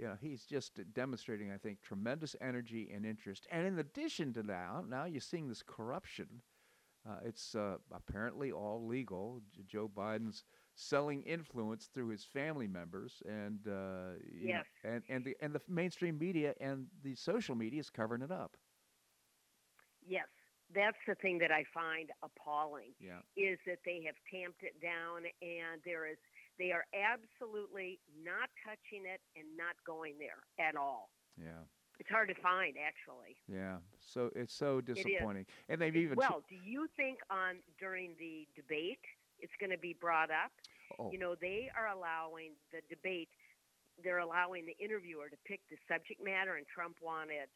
yeah, 0.00 0.16
he's 0.20 0.44
just 0.44 0.80
demonstrating, 0.94 1.52
I 1.52 1.58
think, 1.58 1.82
tremendous 1.82 2.36
energy 2.40 2.90
and 2.94 3.04
interest. 3.06 3.46
And 3.50 3.66
in 3.66 3.78
addition 3.78 4.32
to 4.34 4.42
that, 4.44 4.86
now 4.88 5.04
you're 5.04 5.20
seeing 5.20 5.48
this 5.48 5.62
corruption. 5.62 6.42
Uh, 7.08 7.16
it's 7.24 7.54
uh, 7.54 7.78
apparently 7.92 8.52
all 8.52 8.86
legal. 8.86 9.40
J- 9.52 9.62
Joe 9.66 9.88
Biden's 9.88 10.44
selling 10.74 11.22
influence 11.22 11.86
through 11.92 12.08
his 12.08 12.24
family 12.24 12.66
members, 12.68 13.22
and 13.26 13.66
uh, 13.68 14.18
you 14.32 14.48
know, 14.48 14.62
and 14.84 15.02
and 15.08 15.24
the 15.24 15.36
and 15.40 15.54
the 15.54 15.60
mainstream 15.68 16.18
media 16.18 16.54
and 16.60 16.86
the 17.02 17.14
social 17.14 17.54
media 17.54 17.80
is 17.80 17.90
covering 17.90 18.22
it 18.22 18.30
up. 18.32 18.56
Yes, 20.06 20.28
that's 20.74 20.98
the 21.06 21.14
thing 21.16 21.38
that 21.38 21.50
I 21.52 21.64
find 21.72 22.10
appalling 22.22 22.94
Yeah. 22.98 23.22
is 23.36 23.58
that 23.66 23.80
they 23.84 24.02
have 24.06 24.16
tamped 24.30 24.62
it 24.62 24.80
down, 24.80 25.24
and 25.42 25.80
there 25.84 26.06
is 26.06 26.18
they 26.60 26.70
are 26.76 26.84
absolutely 26.92 27.98
not 28.22 28.52
touching 28.60 29.08
it 29.08 29.24
and 29.32 29.48
not 29.56 29.72
going 29.88 30.20
there 30.20 30.44
at 30.60 30.76
all. 30.76 31.08
Yeah. 31.40 31.64
It's 31.98 32.08
hard 32.08 32.28
to 32.28 32.36
find, 32.40 32.76
actually. 32.76 33.36
Yeah. 33.48 33.80
So 33.98 34.30
it's 34.36 34.52
so 34.52 34.78
is. 34.84 34.96
disappointing. 34.96 35.46
And 35.68 35.80
they've 35.80 35.96
even 35.96 36.16
Well, 36.16 36.44
do 36.48 36.56
you 36.56 36.86
think 36.96 37.18
on 37.30 37.56
during 37.80 38.12
the 38.20 38.46
debate 38.54 39.00
it's 39.40 39.52
going 39.58 39.72
to 39.72 39.80
be 39.80 39.96
brought 39.98 40.30
up? 40.30 40.52
oh, 40.98 41.10
You 41.10 41.18
know, 41.18 41.34
they 41.40 41.70
are 41.76 41.88
allowing 41.88 42.52
the 42.72 42.84
debate. 42.88 43.28
They're 44.04 44.20
allowing 44.20 44.64
the 44.64 44.76
interviewer 44.82 45.28
to 45.28 45.36
pick 45.44 45.60
the 45.68 45.76
subject 45.88 46.24
matter, 46.24 46.56
and 46.56 46.66
Trump 46.68 46.96
wanted 47.02 47.48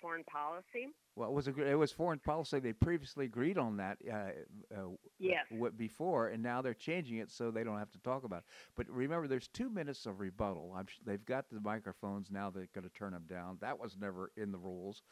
foreign 0.00 0.24
policy. 0.24 0.88
Well, 1.16 1.28
it 1.28 1.34
was 1.34 1.48
a, 1.48 1.62
it 1.62 1.74
was 1.74 1.92
foreign 1.92 2.18
policy. 2.18 2.60
They 2.60 2.72
previously 2.72 3.26
agreed 3.26 3.58
on 3.58 3.76
that. 3.78 3.98
Uh, 4.10 4.74
uh, 4.74 4.88
yes. 5.18 5.44
W- 5.50 5.72
before, 5.72 6.28
and 6.28 6.42
now 6.42 6.62
they're 6.62 6.74
changing 6.74 7.18
it 7.18 7.30
so 7.30 7.50
they 7.50 7.64
don't 7.64 7.78
have 7.78 7.90
to 7.92 7.98
talk 7.98 8.24
about 8.24 8.38
it. 8.40 8.44
But 8.76 8.88
remember, 8.88 9.28
there's 9.28 9.48
two 9.48 9.68
minutes 9.68 10.06
of 10.06 10.20
rebuttal. 10.20 10.74
I'm, 10.76 10.86
they've 11.04 11.24
got 11.24 11.46
the 11.50 11.60
microphones 11.60 12.30
now. 12.30 12.50
They're 12.50 12.68
going 12.74 12.88
to 12.88 12.94
turn 12.94 13.12
them 13.12 13.24
down. 13.28 13.58
That 13.60 13.78
was 13.78 13.96
never 14.00 14.32
in 14.36 14.52
the 14.52 14.58
rules. 14.58 15.02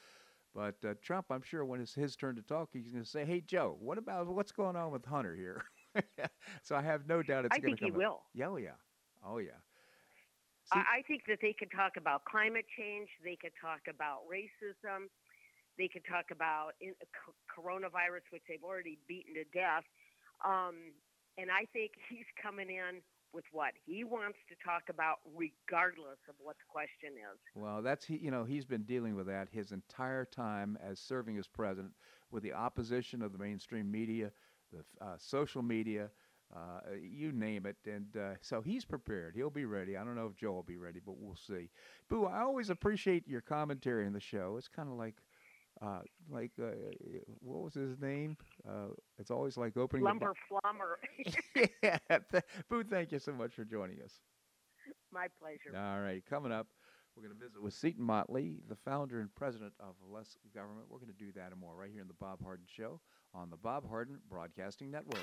But 0.55 0.77
uh, 0.85 0.95
Trump, 1.03 1.27
I'm 1.31 1.43
sure 1.43 1.65
when 1.65 1.81
it's 1.81 1.95
his 1.95 2.17
turn 2.17 2.37
to 2.37 2.43
talk, 2.43 2.71
he's 2.73 2.91
going 2.91 3.05
to 3.05 3.09
say, 3.09 3.25
"Hey, 3.25 3.41
Joe, 3.41 3.77
what 3.81 3.99
about 3.99 4.27
what's 4.29 4.53
going 4.53 4.77
on 4.77 4.91
with 4.91 5.05
Hunter 5.05 5.37
here?" 5.37 5.63
so 6.63 6.75
I 6.75 6.83
have 6.83 7.07
no 7.07 7.23
doubt 7.23 7.45
it's 7.45 7.59
going 7.59 7.77
to 7.77 7.81
come. 7.81 7.87
I 7.87 7.91
think 7.91 7.95
he 7.95 7.99
will. 7.99 8.23
Yeah, 8.35 8.49
oh 8.49 8.57
yeah, 8.57 8.71
oh 9.25 9.39
yeah. 9.39 9.51
I, 10.73 11.03
think 11.07 11.23
that 11.29 11.39
they 11.41 11.55
could 11.57 11.71
talk 11.71 11.97
about 11.97 12.25
climate 12.25 12.67
change. 12.77 13.09
They 13.25 13.37
could 13.37 13.57
talk 13.61 13.81
about 13.89 14.29
racism. 14.29 15.09
They 15.79 15.89
could 15.89 16.05
talk 16.05 16.27
about 16.33 16.73
in, 16.81 16.93
uh, 17.01 17.33
coronavirus, 17.49 18.27
which 18.31 18.43
they've 18.49 18.65
already 18.65 18.99
beaten 19.09 19.35
to 19.35 19.45
death. 19.55 19.85
Um, 20.45 20.93
and 21.39 21.51
I 21.51 21.65
think 21.73 21.93
he's 22.11 22.27
coming 22.43 22.69
in 22.69 23.01
with 23.33 23.45
what 23.53 23.73
he 23.85 24.05
wants 24.05 24.39
to 24.49 24.57
talk 24.65 24.85
about, 24.89 25.17
regardless 25.37 26.19
of 26.29 26.35
what 26.41 26.57
the 26.57 26.65
question 26.69 27.13
is. 27.17 27.39
Well, 27.55 27.83
that's 27.83 28.05
he. 28.05 28.17
You 28.17 28.31
know, 28.31 28.45
he's 28.45 28.65
been 28.65 28.85
dealing 28.85 29.15
with 29.15 29.27
that 29.27 29.49
his 29.53 29.73
entire 29.73 30.25
time 30.25 30.79
as 30.83 30.99
serving 30.99 31.37
as 31.37 31.47
president, 31.47 31.93
with 32.31 32.43
the 32.43 32.55
opposition 32.55 33.23
of 33.23 33.33
the 33.33 33.39
mainstream 33.39 33.91
media, 33.91 34.33
the 34.73 34.85
uh, 35.05 35.17
social 35.19 35.63
media, 35.63 36.11
uh, 36.55 36.81
you 37.01 37.33
name 37.33 37.67
it. 37.67 37.77
And 37.87 38.17
uh, 38.17 38.35
so 38.41 38.63
he's 38.63 38.85
prepared. 38.85 39.35
He'll 39.35 39.51
be 39.51 39.65
ready. 39.65 39.97
I 39.97 40.05
don't 40.05 40.15
know 40.15 40.27
if 40.27 40.37
Joe 40.37 40.53
will 40.53 40.63
be 40.63 40.77
ready, 40.77 41.01
but 41.05 41.17
we'll 41.19 41.37
see. 41.37 41.71
Boo, 42.09 42.27
I 42.27 42.41
always 42.41 42.71
appreciate 42.71 43.27
your 43.29 43.41
commentary 43.41 44.07
in 44.07 44.13
the 44.13 44.21
show. 44.21 44.57
It's 44.59 44.69
kind 44.69 44.89
of 44.89 44.95
like. 44.97 45.15
Uh, 45.81 46.01
like 46.29 46.51
uh, 46.61 46.71
what 47.39 47.63
was 47.63 47.75
his 47.75 48.01
name? 48.01 48.37
Uh, 48.69 48.89
it's 49.17 49.31
always 49.31 49.57
like 49.57 49.77
opening. 49.77 50.03
Lumber 50.03 50.35
Flummer. 50.49 50.99
yeah, 51.85 51.99
Boo. 52.69 52.83
Thank 52.83 53.13
you 53.13 53.21
so 53.21 53.31
much 53.31 53.55
for 53.55 53.65
joining 53.65 54.03
us. 54.03 54.19
My 55.13 55.29
pleasure. 55.41 55.77
All 55.77 56.01
right, 56.01 56.21
coming 56.29 56.51
up, 56.51 56.67
we're 57.15 57.23
going 57.23 57.39
to 57.39 57.45
visit 57.45 57.63
with 57.63 57.75
Seton 57.75 58.05
Motley, 58.05 58.57
the 58.69 58.75
founder 58.75 59.21
and 59.21 59.33
president 59.37 59.73
of 59.79 59.95
Less 60.11 60.37
Government. 60.53 60.87
We're 60.91 60.99
going 60.99 61.13
to 61.13 61.25
do 61.25 61.31
that 61.37 61.53
and 61.53 61.61
more 61.61 61.77
right 61.77 61.91
here 61.93 62.03
in 62.03 62.09
the 62.09 62.15
Bob 62.15 62.43
Harden 62.43 62.67
Show 62.69 63.01
on 63.33 63.49
the 63.49 63.57
Bob 63.57 63.89
Harden 63.89 64.19
Broadcasting 64.29 64.91
Network. 64.91 65.23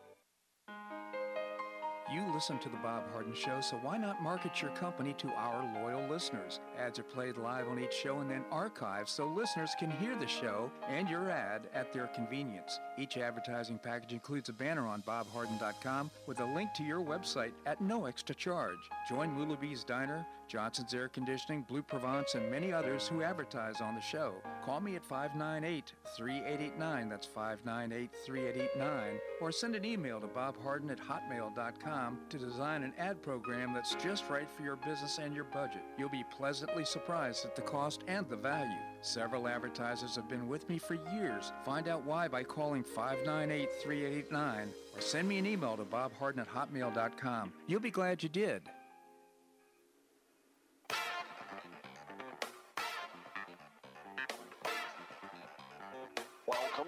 You 2.13 2.25
listen 2.33 2.59
to 2.59 2.67
The 2.67 2.75
Bob 2.83 3.09
Harden 3.13 3.33
Show, 3.33 3.61
so 3.61 3.77
why 3.77 3.97
not 3.97 4.21
market 4.21 4.61
your 4.61 4.71
company 4.71 5.13
to 5.13 5.29
our 5.29 5.63
loyal 5.81 6.05
listeners? 6.09 6.59
Ads 6.77 6.99
are 6.99 7.03
played 7.03 7.37
live 7.37 7.69
on 7.69 7.79
each 7.79 7.93
show 7.93 8.19
and 8.19 8.29
then 8.29 8.43
archived 8.51 9.07
so 9.07 9.27
listeners 9.27 9.71
can 9.79 9.89
hear 9.91 10.17
the 10.17 10.27
show 10.27 10.69
and 10.89 11.07
your 11.07 11.29
ad 11.29 11.69
at 11.73 11.93
their 11.93 12.07
convenience. 12.07 12.81
Each 12.97 13.15
advertising 13.15 13.79
package 13.81 14.11
includes 14.11 14.49
a 14.49 14.53
banner 14.53 14.87
on 14.87 15.03
bobharden.com 15.03 16.11
with 16.27 16.41
a 16.41 16.45
link 16.53 16.73
to 16.73 16.83
your 16.83 16.99
website 16.99 17.53
at 17.65 17.79
no 17.79 18.05
extra 18.05 18.35
charge. 18.35 18.89
Join 19.07 19.37
Lulabee's 19.37 19.85
Diner, 19.85 20.25
Johnson's 20.51 20.93
Air 20.93 21.07
Conditioning, 21.07 21.61
Blue 21.61 21.81
Provence, 21.81 22.35
and 22.35 22.51
many 22.51 22.73
others 22.73 23.07
who 23.07 23.23
advertise 23.23 23.79
on 23.79 23.95
the 23.95 24.01
show. 24.01 24.33
Call 24.65 24.81
me 24.81 24.97
at 24.97 25.05
598 25.05 25.93
3889, 26.17 27.07
that's 27.07 27.25
598 27.25 28.09
3889, 28.25 29.19
or 29.39 29.51
send 29.53 29.77
an 29.77 29.85
email 29.85 30.19
to 30.19 30.27
bobharden 30.27 30.91
at 30.91 30.99
hotmail.com 30.99 32.19
to 32.27 32.37
design 32.37 32.83
an 32.83 32.91
ad 32.97 33.21
program 33.21 33.73
that's 33.73 33.95
just 33.95 34.29
right 34.29 34.49
for 34.51 34.63
your 34.63 34.75
business 34.75 35.19
and 35.19 35.33
your 35.33 35.45
budget. 35.45 35.83
You'll 35.97 36.09
be 36.09 36.25
pleasantly 36.29 36.83
surprised 36.83 37.45
at 37.45 37.55
the 37.55 37.61
cost 37.61 38.03
and 38.09 38.27
the 38.27 38.35
value. 38.35 38.75
Several 38.99 39.47
advertisers 39.47 40.17
have 40.17 40.27
been 40.27 40.49
with 40.49 40.67
me 40.67 40.77
for 40.77 40.95
years. 41.13 41.53
Find 41.63 41.87
out 41.87 42.03
why 42.03 42.27
by 42.27 42.43
calling 42.43 42.83
598 42.83 43.69
3889 43.81 44.67
or 44.93 45.01
send 45.01 45.29
me 45.29 45.37
an 45.37 45.45
email 45.45 45.77
to 45.77 45.85
bobharden 45.85 46.39
at 46.39 46.49
hotmail.com. 46.49 47.53
You'll 47.67 47.79
be 47.79 47.89
glad 47.89 48.21
you 48.21 48.27
did. 48.27 48.63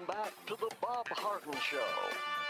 Welcome 0.06 0.24
back 0.24 0.46
to 0.46 0.56
the 0.56 0.70
Bob 0.82 1.06
Harden 1.08 1.54
Show. 1.60 1.78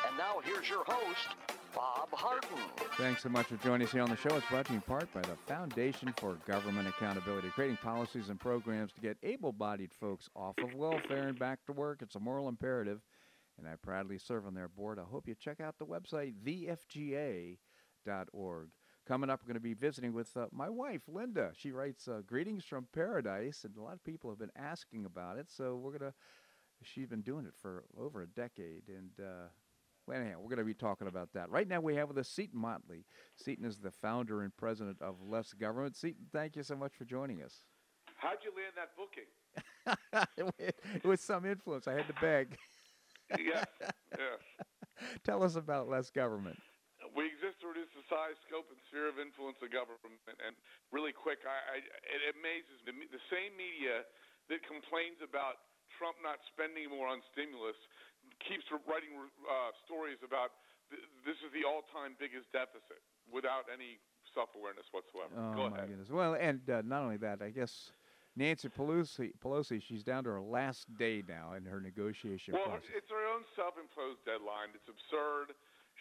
And 0.09 0.17
now 0.17 0.41
here's 0.45 0.69
your 0.69 0.83
host, 0.85 1.29
Bob 1.75 2.09
Harden. 2.13 2.59
Thanks 2.97 3.23
so 3.23 3.29
much 3.29 3.47
for 3.47 3.57
joining 3.57 3.87
us 3.87 3.93
here 3.93 4.03
on 4.03 4.11
the 4.11 4.17
show. 4.17 4.35
It's 4.37 4.47
brought 4.47 4.67
to 4.67 4.73
you 4.73 4.77
in 4.77 4.83
part 4.83 5.13
by 5.13 5.21
the 5.23 5.37
Foundation 5.47 6.13
for 6.19 6.37
Government 6.47 6.89
Accountability, 6.89 7.51
creating 7.51 7.77
policies 7.77 8.29
and 8.29 8.41
programs 8.41 8.93
to 8.93 9.01
get 9.01 9.19
able 9.23 9.53
bodied 9.53 9.93
folks 10.01 10.29
off 10.35 10.57
of 10.59 10.75
welfare 10.75 11.29
and 11.29 11.39
back 11.39 11.65
to 11.67 11.73
work. 11.73 12.01
It's 12.03 12.17
a 12.17 12.21
moral 12.21 12.49
imperative, 12.49 13.01
and 13.59 13.69
I 13.69 13.75
proudly 13.77 14.19
serve 14.19 14.47
on 14.47 14.55
their 14.55 14.69
board. 14.69 14.99
I 14.99 15.05
hope 15.09 15.29
you 15.29 15.35
check 15.39 15.61
out 15.61 15.79
the 15.79 15.87
website, 15.87 16.35
thefga.org. 16.45 17.59
Coming 19.07 19.29
up, 19.29 19.41
we're 19.43 19.49
going 19.49 19.55
to 19.55 19.61
be 19.61 19.75
visiting 19.75 20.15
with 20.15 20.35
uh, 20.37 20.47
my 20.51 20.71
wife, 20.71 21.03
Linda. 21.07 21.53
She 21.57 21.73
writes 21.73 22.09
uh, 22.09 22.23
Greetings 22.27 22.65
from 22.65 22.89
Paradise, 22.93 23.65
and 23.65 23.77
a 23.77 23.83
lot 23.83 23.93
of 23.93 24.03
people 24.03 24.31
have 24.31 24.39
been 24.39 24.51
asking 24.57 25.05
about 25.05 25.37
it, 25.39 25.51
so 25.51 25.77
we're 25.77 25.97
going 25.97 26.11
to. 26.11 26.15
She's 26.85 27.07
been 27.07 27.23
doing 27.23 27.47
it 27.47 27.55
for 27.61 27.85
over 27.99 28.23
a 28.23 28.27
decade, 28.27 28.89
and 28.89 29.11
uh, 29.19 29.49
well, 30.07 30.21
anyhow, 30.21 30.37
we're 30.41 30.53
going 30.53 30.59
to 30.59 30.65
be 30.65 30.75
talking 30.75 31.09
about 31.09 31.33
that. 31.33 31.51
Right 31.51 31.67
now, 31.67 31.81
we 31.81 31.97
have 31.97 32.09
with 32.09 32.19
us 32.19 32.29
Seton 32.29 32.61
Motley. 32.61 33.07
Seton 33.37 33.65
is 33.65 33.79
the 33.79 33.91
founder 33.91 34.43
and 34.43 34.55
president 34.55 35.01
of 35.01 35.17
Less 35.23 35.53
Government. 35.53 35.97
Seton, 35.97 36.27
thank 36.33 36.57
you 36.57 36.63
so 36.63 36.77
much 36.77 36.93
for 36.93 37.05
joining 37.05 37.43
us. 37.43 37.65
How'd 38.17 38.39
you 38.45 38.53
land 38.53 38.77
that 38.77 38.93
booking? 38.97 39.29
it 40.95 41.05
was 41.05 41.21
some 41.21 41.47
influence. 41.47 41.89
I 41.89 41.93
had 41.93 42.07
to 42.09 42.17
beg. 42.21 42.57
yes, 43.41 43.65
yes. 44.13 44.41
Tell 45.25 45.43
us 45.43 45.57
about 45.57 45.89
Less 45.89 46.11
Government. 46.11 46.61
We 47.17 47.29
exist 47.31 47.61
to 47.63 47.69
reduce 47.71 47.93
the 47.97 48.05
size, 48.11 48.37
scope, 48.49 48.69
and 48.69 48.81
sphere 48.89 49.09
of 49.09 49.21
influence 49.21 49.61
of 49.63 49.71
government. 49.73 50.21
And 50.41 50.57
really 50.93 51.13
quick, 51.13 51.45
I, 51.47 51.79
I, 51.79 51.85
it 51.85 52.23
amazes 52.35 52.81
me. 52.85 53.07
The 53.09 53.23
same 53.33 53.55
media 53.57 54.03
that 54.49 54.61
complains 54.67 55.21
about 55.25 55.63
Trump 55.99 56.19
not 56.23 56.39
spending 56.51 56.91
more 56.91 57.07
on 57.11 57.21
stimulus 57.33 57.77
keeps 58.43 58.65
writing 58.89 59.15
uh, 59.17 59.71
stories 59.87 60.19
about 60.25 60.55
th- 60.91 61.05
this 61.25 61.39
is 61.45 61.51
the 61.55 61.63
all-time 61.65 62.17
biggest 62.19 62.49
deficit 62.53 63.01
without 63.29 63.69
any 63.73 64.01
self-awareness 64.33 64.89
whatsoever. 64.91 65.33
Oh 65.37 65.55
Go 65.55 65.71
my 65.71 65.77
ahead. 65.79 65.89
goodness! 65.93 66.11
Well, 66.11 66.35
and 66.35 66.61
uh, 66.69 66.83
not 66.85 67.03
only 67.07 67.21
that, 67.23 67.41
I 67.41 67.51
guess 67.55 67.93
Nancy 68.35 68.67
Pelosi, 68.69 69.31
Pelosi, 69.39 69.79
she's 69.79 70.03
down 70.03 70.25
to 70.27 70.31
her 70.35 70.43
last 70.43 70.91
day 70.99 71.23
now 71.23 71.55
in 71.55 71.63
her 71.71 71.79
negotiation 71.79 72.53
Well, 72.55 72.75
process. 72.75 72.91
it's 72.91 73.11
her 73.15 73.25
own 73.31 73.47
self-imposed 73.55 74.27
deadline. 74.27 74.75
It's 74.75 74.91
absurd. 74.91 75.55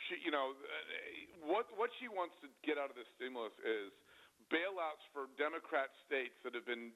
She, 0.09 0.17
you 0.25 0.33
know, 0.33 0.57
what 1.45 1.69
what 1.77 1.93
she 2.01 2.09
wants 2.09 2.33
to 2.41 2.49
get 2.65 2.81
out 2.81 2.89
of 2.89 2.97
this 2.97 3.05
stimulus 3.13 3.53
is 3.61 3.93
bailouts 4.49 5.05
for 5.13 5.29
Democrat 5.37 5.93
states 6.09 6.33
that 6.41 6.57
have 6.57 6.65
been, 6.65 6.89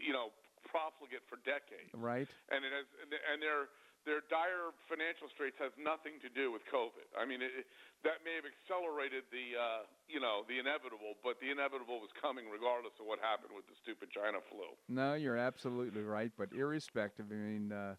you 0.00 0.14
know, 0.14 0.30
profligate 0.76 1.24
for 1.24 1.40
decades. 1.48 1.88
Right. 1.96 2.28
And 2.52 2.60
it 2.60 2.72
has, 2.76 2.84
and 3.32 3.40
their 3.40 3.72
their 4.06 4.22
dire 4.30 4.70
financial 4.86 5.26
straits 5.34 5.58
has 5.58 5.74
nothing 5.74 6.22
to 6.22 6.30
do 6.30 6.54
with 6.54 6.62
COVID. 6.70 7.10
I 7.18 7.26
mean, 7.26 7.42
it, 7.42 7.66
that 8.06 8.22
may 8.22 8.38
have 8.38 8.46
accelerated 8.46 9.26
the, 9.34 9.58
uh, 9.58 9.82
you 10.06 10.22
know, 10.22 10.46
the 10.46 10.62
inevitable, 10.62 11.18
but 11.26 11.42
the 11.42 11.50
inevitable 11.50 11.98
was 11.98 12.14
coming 12.14 12.46
regardless 12.46 12.94
of 13.02 13.10
what 13.10 13.18
happened 13.18 13.50
with 13.50 13.66
the 13.66 13.74
stupid 13.82 14.14
China 14.14 14.38
flu. 14.46 14.78
No, 14.86 15.18
you're 15.18 15.36
absolutely 15.36 16.06
right. 16.06 16.30
But 16.38 16.54
irrespective, 16.54 17.26
I 17.34 17.34
mean, 17.34 17.74
uh, 17.74 17.98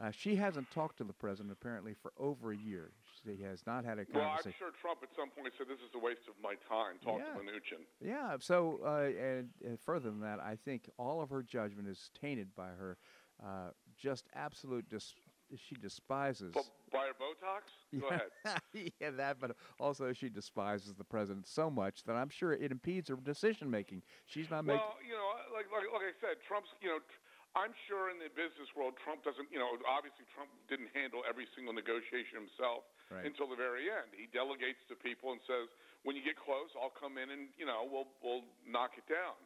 uh, 0.00 0.10
she 0.10 0.36
hasn't 0.36 0.70
talked 0.70 0.98
to 0.98 1.04
the 1.04 1.12
president 1.12 1.52
apparently 1.52 1.94
for 1.94 2.12
over 2.18 2.52
a 2.52 2.56
year. 2.56 2.90
She 3.24 3.42
has 3.42 3.62
not 3.66 3.84
had 3.84 3.98
a 3.98 4.04
conversation. 4.04 4.14
Well, 4.20 4.40
I'm 4.44 4.52
sure 4.58 4.70
Trump 4.80 5.00
at 5.02 5.08
some 5.16 5.30
point 5.30 5.52
said 5.56 5.68
this 5.68 5.78
is 5.78 5.94
a 5.94 5.98
waste 5.98 6.26
of 6.28 6.34
my 6.42 6.54
time. 6.68 6.96
Talk 7.04 7.18
Yeah. 7.20 7.34
to 7.34 7.40
Mnuchin. 7.40 7.84
Yeah. 8.00 8.36
So, 8.40 8.80
uh, 8.84 9.10
and, 9.22 9.50
and 9.64 9.78
further 9.80 10.10
than 10.10 10.20
that, 10.20 10.40
I 10.40 10.56
think 10.56 10.90
all 10.98 11.20
of 11.20 11.30
her 11.30 11.42
judgment 11.42 11.88
is 11.88 12.10
tainted 12.20 12.54
by 12.56 12.68
her 12.70 12.98
uh, 13.42 13.70
just 13.96 14.28
absolute. 14.34 14.88
Dis- 14.88 15.14
she 15.56 15.74
despises. 15.74 16.52
But 16.54 16.64
buy 16.90 17.06
her 17.08 17.12
Botox? 17.12 18.00
Go 18.00 18.06
yeah, 18.10 18.20
ahead. 18.44 18.92
yeah, 19.00 19.10
that. 19.10 19.38
But 19.38 19.56
also, 19.78 20.12
she 20.12 20.28
despises 20.28 20.94
the 20.94 21.04
president 21.04 21.46
so 21.46 21.70
much 21.70 22.04
that 22.04 22.14
I'm 22.14 22.30
sure 22.30 22.52
it 22.52 22.72
impedes 22.72 23.08
her 23.10 23.16
decision 23.16 23.70
making. 23.70 24.02
She's 24.26 24.50
not 24.50 24.64
making. 24.64 24.80
Well, 24.80 24.96
you 25.06 25.12
know, 25.14 25.28
like, 25.54 25.66
like 25.70 25.92
like 25.92 26.02
I 26.08 26.14
said, 26.20 26.36
Trump's. 26.46 26.70
You 26.80 26.88
know, 26.88 26.98
tr- 26.98 27.20
I'm 27.52 27.76
sure 27.84 28.08
in 28.08 28.16
the 28.16 28.32
business 28.32 28.68
world, 28.72 28.96
Trump 29.04 29.24
doesn't. 29.28 29.52
You 29.52 29.60
know, 29.60 29.76
obviously 29.84 30.24
Trump 30.32 30.48
didn't 30.72 30.88
handle 30.96 31.20
every 31.28 31.44
single 31.52 31.76
negotiation 31.76 32.40
himself 32.48 32.88
Right. 33.12 33.28
until 33.28 33.44
the 33.46 33.56
very 33.60 33.92
end. 33.92 34.08
He 34.16 34.24
delegates 34.32 34.80
to 34.88 34.96
people 34.96 35.32
and 35.36 35.40
says, 35.44 35.68
"When 36.02 36.16
you 36.16 36.22
get 36.24 36.36
close, 36.40 36.72
I'll 36.74 36.96
come 36.96 37.18
in 37.20 37.28
and 37.28 37.52
you 37.60 37.66
know 37.68 37.84
we'll 37.84 38.08
we'll 38.24 38.44
knock 38.64 38.96
it 38.96 39.04
down." 39.06 39.36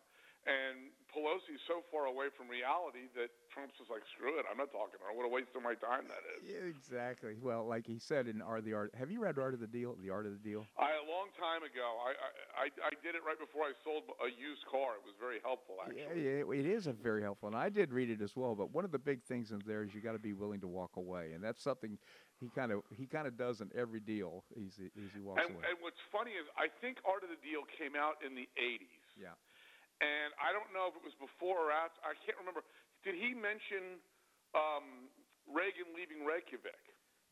And 0.47 0.95
Pelosi's 1.17 1.65
so 1.65 1.81
far 1.91 2.05
away 2.05 2.29
from 2.37 2.45
reality 2.53 3.09
that 3.17 3.33
Trump's 3.49 3.73
just 3.81 3.89
like, 3.89 4.05
"Screw 4.13 4.37
it, 4.39 4.45
I'm 4.53 4.61
not 4.61 4.69
talking 4.71 5.01
to 5.01 5.05
her. 5.09 5.17
What 5.17 5.25
a 5.25 5.33
waste 5.33 5.49
of 5.57 5.63
my 5.65 5.73
time 5.81 6.05
that 6.13 6.21
is." 6.37 6.45
Yeah, 6.45 6.69
exactly. 6.69 7.41
Well, 7.41 7.65
like 7.65 7.87
he 7.89 7.99
said 7.99 8.29
in 8.29 8.43
Art 8.45 8.61
of 8.61 8.65
the 8.69 8.75
Art. 8.77 8.93
Have 8.95 9.11
you 9.11 9.21
read 9.25 9.39
Art 9.41 9.55
of 9.55 9.61
the 9.61 9.67
Deal? 9.67 9.97
The 9.97 10.11
Art 10.13 10.27
of 10.29 10.33
the 10.37 10.45
Deal. 10.45 10.67
I 10.77 10.93
a 10.93 11.07
long 11.09 11.33
time 11.41 11.65
ago. 11.65 11.89
I, 12.05 12.13
I 12.13 12.65
I 12.65 12.67
I 12.85 12.91
did 13.01 13.17
it 13.17 13.25
right 13.25 13.39
before 13.41 13.65
I 13.65 13.73
sold 13.83 14.05
a 14.21 14.29
used 14.29 14.69
car. 14.69 15.01
It 15.01 15.05
was 15.09 15.17
very 15.19 15.41
helpful, 15.41 15.81
actually. 15.81 16.05
Yeah, 16.21 16.45
yeah, 16.45 16.61
it 16.61 16.67
is 16.69 16.87
a 16.87 16.93
very 16.93 17.23
helpful, 17.25 17.49
and 17.49 17.57
I 17.57 17.71
did 17.73 17.93
read 17.93 18.11
it 18.11 18.21
as 18.21 18.37
well. 18.37 18.55
But 18.55 18.71
one 18.77 18.85
of 18.85 18.93
the 18.93 19.01
big 19.01 19.25
things 19.25 19.51
in 19.53 19.63
there 19.67 19.83
is 19.83 19.95
you 19.97 20.01
got 20.05 20.13
to 20.13 20.21
be 20.21 20.35
willing 20.37 20.61
to 20.61 20.69
walk 20.69 20.97
away, 21.01 21.33
and 21.33 21.43
that's 21.43 21.63
something 21.63 21.97
he 22.41 22.51
kind 22.53 22.71
of 22.73 22.83
he 22.93 23.07
kind 23.07 23.27
of 23.27 23.39
does 23.39 23.63
in 23.65 23.71
every 23.75 24.01
deal. 24.01 24.45
As 24.61 24.77
he, 24.77 24.93
as 24.93 25.09
he 25.17 25.21
walks 25.25 25.41
And, 25.41 25.57
away. 25.57 25.65
and 25.73 25.79
what's 25.81 26.01
funny 26.13 26.33
is 26.37 26.45
I 26.61 26.69
think 26.85 26.99
Art 27.09 27.25
of 27.25 27.31
the 27.31 27.41
Deal 27.41 27.65
came 27.79 27.97
out 27.97 28.21
in 28.21 28.35
the 28.35 28.49
80s. 28.61 29.01
yeah. 29.17 29.33
And 30.05 30.37
I 30.37 30.53
don't 30.53 30.69
know 30.77 30.93
if 30.93 30.95
it 30.99 31.05
was 31.05 31.17
before 31.17 31.69
or 31.69 31.71
after. 31.73 32.01
I 32.05 32.13
can't 32.25 32.37
remember. 32.37 32.61
Did 33.01 33.17
he 33.17 33.33
mention 33.33 33.97
um, 34.53 35.09
Reagan 35.49 35.97
leaving 35.97 36.25
Reykjavik? 36.27 36.81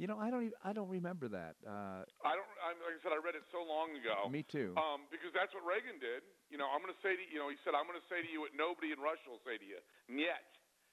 You 0.01 0.11
know, 0.11 0.19
I 0.19 0.27
don't 0.27 0.51
even, 0.51 0.59
I 0.67 0.75
don't 0.75 0.91
remember 0.91 1.31
that. 1.31 1.55
Uh, 1.63 2.03
I 2.27 2.35
don't. 2.35 2.51
I'm, 2.67 2.75
like 2.83 2.99
I 2.99 3.01
said, 3.05 3.15
I 3.15 3.21
read 3.23 3.39
it 3.39 3.47
so 3.55 3.63
long 3.63 3.95
ago. 3.95 4.27
me 4.27 4.43
too. 4.43 4.75
Um, 4.75 5.07
because 5.07 5.31
that's 5.31 5.55
what 5.55 5.63
Reagan 5.63 6.03
did. 6.03 6.27
You 6.51 6.59
know, 6.59 6.67
I'm 6.67 6.83
going 6.83 6.91
to 6.91 6.99
say 6.99 7.15
to 7.15 7.23
you 7.31 7.39
know, 7.39 7.47
he 7.47 7.55
said, 7.63 7.79
I'm 7.79 7.87
going 7.87 8.01
to 8.01 8.09
say 8.11 8.19
to 8.19 8.27
you 8.27 8.43
what 8.43 8.51
nobody 8.59 8.91
in 8.91 8.99
Russia 8.99 9.31
will 9.31 9.45
say 9.47 9.55
to 9.55 9.63
you. 9.63 9.79
Yet, 10.11 10.43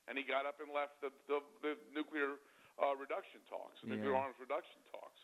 and 0.05 0.13
he 0.19 0.21
got 0.21 0.45
up 0.45 0.61
and 0.61 0.69
left 0.69 1.01
the 1.01 1.09
the, 1.25 1.41
the 1.65 1.73
nuclear 1.97 2.37
uh, 2.77 2.93
reduction 2.93 3.41
talks, 3.49 3.81
the 3.81 3.89
nuclear 3.89 4.13
arms 4.13 4.37
reduction 4.37 4.77
talks. 4.93 5.17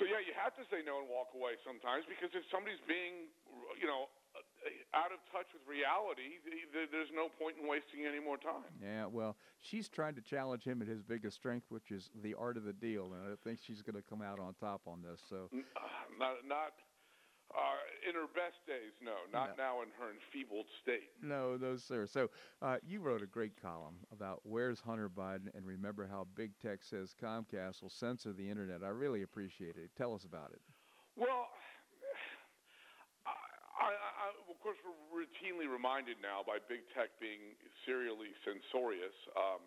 So 0.00 0.08
yeah, 0.08 0.18
you 0.24 0.34
have 0.34 0.56
to 0.56 0.64
say 0.72 0.82
no 0.82 1.04
and 1.04 1.06
walk 1.06 1.36
away 1.38 1.60
sometimes 1.62 2.02
because 2.08 2.32
if 2.32 2.42
somebody's 2.50 2.80
being, 2.88 3.28
you 3.78 3.84
know, 3.86 4.08
out 4.94 5.10
of 5.12 5.18
touch 5.32 5.48
with 5.52 5.62
reality, 5.66 6.38
th- 6.44 6.68
th- 6.72 6.88
there's 6.92 7.10
no 7.14 7.28
point 7.28 7.56
in 7.60 7.66
wasting 7.68 8.06
any 8.06 8.20
more 8.20 8.36
time. 8.36 8.68
yeah. 8.82 9.06
Well, 9.06 9.36
she's 9.60 9.88
trying 9.88 10.14
to 10.16 10.20
challenge 10.22 10.64
him 10.64 10.82
at 10.82 10.88
his 10.88 11.02
biggest 11.02 11.36
strength, 11.36 11.66
which 11.70 11.90
is 11.90 12.10
the 12.22 12.34
art 12.34 12.56
of 12.56 12.64
the 12.64 12.72
deal, 12.72 13.12
and 13.14 13.22
I 13.32 13.36
think 13.42 13.58
she's 13.62 13.82
going 13.82 13.96
to 13.96 14.02
come 14.02 14.22
out 14.22 14.38
on 14.38 14.54
top 14.60 14.82
on 14.86 15.02
this. 15.02 15.20
So. 15.28 15.48
Uh, 15.52 15.58
Not 16.18 16.36
not 16.46 16.72
uh, 17.54 18.08
in 18.08 18.14
her 18.14 18.28
best 18.32 18.56
days, 18.66 18.92
no, 19.02 19.12
not 19.30 19.58
now 19.58 19.82
in 19.82 19.88
her 19.98 20.08
enfeebled 20.12 20.64
state. 20.82 21.10
No, 21.22 21.56
no, 21.60 21.76
sir. 21.76 22.06
So 22.06 22.30
uh, 22.62 22.76
you 22.86 23.00
wrote 23.00 23.22
a 23.22 23.26
great 23.26 23.60
column 23.60 23.96
about 24.10 24.40
where's 24.44 24.80
Hunter 24.80 25.10
Biden, 25.10 25.54
and 25.54 25.66
remember 25.66 26.06
how 26.10 26.26
big 26.34 26.52
tech 26.62 26.82
says 26.82 27.14
Comcast 27.20 27.82
will 27.82 27.90
censor 27.90 28.32
the 28.32 28.48
internet. 28.48 28.82
I 28.82 28.88
really 28.88 29.20
appreciate 29.22 29.76
it. 29.76 29.90
Tell 29.98 30.14
us 30.14 30.24
about 30.24 30.52
it. 30.52 30.60
Well, 31.16 31.48
I, 33.26 33.84
I, 33.84 33.88
I, 33.92 34.26
of 34.50 34.51
course, 34.62 34.78
we're 34.86 35.26
routinely 35.26 35.66
reminded 35.66 36.22
now 36.22 36.46
by 36.46 36.62
big 36.70 36.86
tech 36.94 37.10
being 37.18 37.58
serially 37.84 38.30
censorious. 38.46 39.14
Um, 39.34 39.62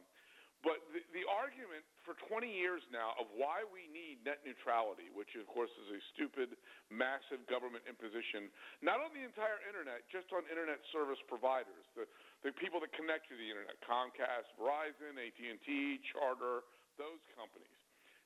but 0.63 0.81
the, 0.89 1.03
the 1.13 1.21
argument 1.29 1.85
for 2.01 2.17
20 2.25 2.49
years 2.49 2.81
now 2.89 3.13
of 3.21 3.29
why 3.37 3.61
we 3.69 3.85
need 3.91 4.25
net 4.25 4.41
neutrality, 4.41 5.13
which 5.13 5.37
of 5.37 5.45
course 5.45 5.69
is 5.85 5.93
a 5.93 6.01
stupid, 6.17 6.57
massive 6.89 7.45
government 7.45 7.85
imposition, 7.85 8.49
not 8.81 8.97
on 8.97 9.13
the 9.13 9.21
entire 9.21 9.61
internet, 9.69 10.01
just 10.09 10.31
on 10.33 10.41
internet 10.49 10.81
service 10.89 11.21
providers, 11.29 11.85
the, 11.93 12.09
the 12.41 12.49
people 12.57 12.81
that 12.81 12.89
connect 12.97 13.29
to 13.29 13.37
the 13.37 13.45
internet, 13.45 13.77
Comcast, 13.85 14.49
Verizon, 14.57 15.21
AT&T, 15.21 15.69
Charter, 16.09 16.65
those 16.97 17.21
companies. 17.37 17.77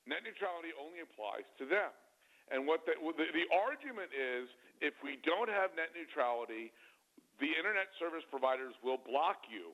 Net 0.08 0.24
neutrality 0.24 0.72
only 0.80 1.04
applies 1.04 1.44
to 1.60 1.68
them. 1.68 1.92
And 2.48 2.64
what 2.64 2.88
the, 2.88 2.96
the, 2.96 3.26
the 3.36 3.46
argument 3.52 4.10
is, 4.16 4.48
if 4.80 4.96
we 5.04 5.20
don't 5.22 5.48
have 5.48 5.76
net 5.76 5.92
neutrality, 5.92 6.72
the 7.38 7.52
internet 7.56 7.88
service 7.96 8.24
providers 8.28 8.76
will 8.84 9.00
block 9.00 9.48
you 9.48 9.72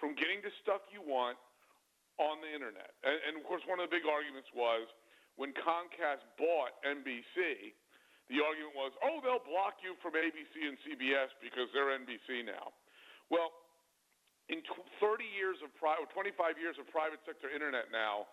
from 0.00 0.16
getting 0.16 0.40
the 0.40 0.52
stuff 0.64 0.80
you 0.92 1.00
want 1.04 1.36
on 2.20 2.40
the 2.44 2.50
internet. 2.52 2.92
And, 3.04 3.16
and 3.28 3.32
of 3.40 3.44
course, 3.48 3.64
one 3.68 3.80
of 3.80 3.88
the 3.88 3.92
big 3.92 4.04
arguments 4.04 4.48
was 4.52 4.88
when 5.40 5.56
Comcast 5.56 6.24
bought 6.36 6.76
NBC, 6.84 7.72
the 8.28 8.40
argument 8.44 8.76
was, 8.76 8.92
oh, 9.00 9.20
they'll 9.24 9.44
block 9.44 9.80
you 9.80 9.96
from 10.04 10.16
ABC 10.16 10.52
and 10.64 10.76
CBS 10.84 11.32
because 11.40 11.68
they're 11.72 11.92
NBC 11.96 12.44
now. 12.44 12.76
Well, 13.32 13.52
in 14.52 14.60
30 15.00 15.24
years 15.24 15.58
of 15.64 15.72
pri- 15.78 16.00
25 16.12 16.58
years 16.58 16.76
of 16.78 16.86
private 16.90 17.22
sector 17.24 17.48
internet 17.50 17.88
now, 17.90 18.30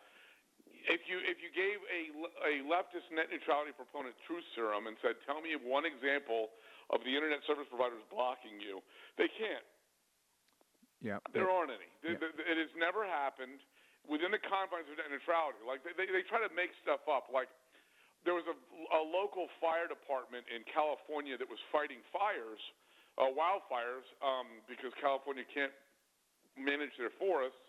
if 0.85 1.01
you 1.09 1.17
if 1.25 1.41
you 1.41 1.49
gave 1.51 1.81
a, 1.89 2.01
a 2.45 2.53
leftist 2.69 3.09
net 3.09 3.33
neutrality 3.33 3.73
proponent 3.73 4.13
truth 4.29 4.45
serum 4.53 4.85
and 4.85 4.95
said, 5.01 5.17
"Tell 5.25 5.41
me 5.41 5.57
one 5.57 5.83
example 5.83 6.53
of 6.93 7.01
the 7.01 7.11
internet 7.11 7.41
service 7.49 7.65
providers 7.67 8.01
blocking 8.13 8.61
you," 8.61 8.85
they 9.17 9.29
can't. 9.33 9.65
Yeah. 11.01 11.21
There 11.33 11.49
aren't 11.49 11.69
any. 11.69 11.89
Yeah. 12.01 12.17
It 12.17 12.57
has 12.57 12.73
never 12.73 13.05
happened 13.05 13.61
within 14.09 14.33
the 14.33 14.41
confines 14.41 14.89
of 14.89 14.97
net 14.97 15.11
neutrality. 15.13 15.61
Like 15.61 15.85
they, 15.85 15.93
they, 15.93 16.09
they 16.09 16.25
try 16.25 16.41
to 16.41 16.49
make 16.57 16.73
stuff 16.81 17.05
up. 17.05 17.29
Like 17.29 17.51
there 18.25 18.33
was 18.33 18.47
a, 18.49 18.57
a 18.97 19.01
local 19.03 19.47
fire 19.61 19.85
department 19.85 20.47
in 20.49 20.65
California 20.67 21.37
that 21.37 21.47
was 21.47 21.61
fighting 21.69 22.01
fires, 22.09 22.59
uh, 23.15 23.29
wildfires, 23.29 24.07
um, 24.25 24.63
because 24.65 24.89
California 24.97 25.45
can't 25.53 25.71
manage 26.57 26.91
their 26.97 27.13
forests, 27.21 27.61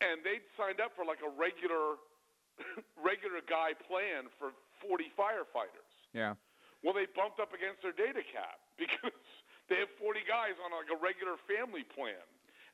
and 0.00 0.22
they'd 0.22 0.44
signed 0.54 0.78
up 0.78 0.94
for 0.94 1.02
like 1.02 1.20
a 1.20 1.32
regular, 1.34 1.98
regular 3.00 3.42
guy 3.44 3.76
plan 3.88 4.30
for 4.36 4.54
40 4.84 5.12
firefighters. 5.16 5.90
Yeah. 6.12 6.34
Well, 6.80 6.96
they 6.96 7.04
bumped 7.12 7.40
up 7.40 7.52
against 7.52 7.84
their 7.84 7.92
data 7.94 8.24
cap 8.24 8.60
because 8.80 9.20
they 9.68 9.80
have 9.84 9.92
40 10.00 10.24
guys 10.24 10.56
on 10.60 10.72
like 10.72 10.88
a 10.88 10.98
regular 10.98 11.36
family 11.44 11.84
plan, 11.84 12.24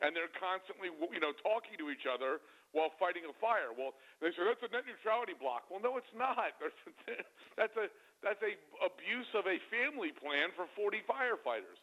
and 0.01 0.15
they're 0.15 0.33
constantly, 0.39 0.93
you 0.93 1.21
know, 1.23 1.35
talking 1.43 1.75
to 1.81 1.91
each 1.91 2.07
other 2.07 2.39
while 2.77 2.93
fighting 3.01 3.25
a 3.25 3.35
fire. 3.41 3.73
Well, 3.73 3.97
they 4.21 4.31
say 4.37 4.45
that's 4.45 4.61
a 4.61 4.71
net 4.71 4.85
neutrality 4.85 5.33
block. 5.33 5.67
Well, 5.73 5.81
no, 5.81 5.97
it's 5.97 6.13
not. 6.13 6.57
That's 7.57 7.73
a 7.81 7.89
that's 8.21 8.41
a 8.45 8.53
abuse 8.85 9.29
of 9.33 9.49
a 9.49 9.57
family 9.73 10.13
plan 10.13 10.53
for 10.53 10.69
40 10.77 11.01
firefighters. 11.09 11.81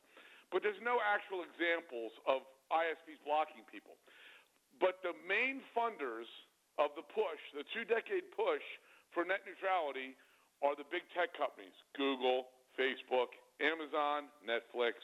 But 0.54 0.62
there's 0.62 0.78
no 0.86 1.02
actual 1.02 1.42
examples 1.42 2.14
of 2.30 2.46
ISPs 2.70 3.18
blocking 3.26 3.66
people. 3.66 3.98
But 4.78 5.02
the 5.02 5.18
main 5.26 5.66
funders 5.74 6.30
of 6.82 6.96
the 6.98 7.06
push, 7.14 7.42
the 7.54 7.66
two-decade 7.74 8.34
push 8.34 8.66
for 9.14 9.24
net 9.24 9.46
neutrality, 9.46 10.18
are 10.66 10.74
the 10.74 10.88
big 10.90 11.06
tech 11.14 11.36
companies: 11.38 11.76
Google, 11.94 12.50
Facebook, 12.80 13.36
Amazon, 13.62 14.32
Netflix, 14.42 14.98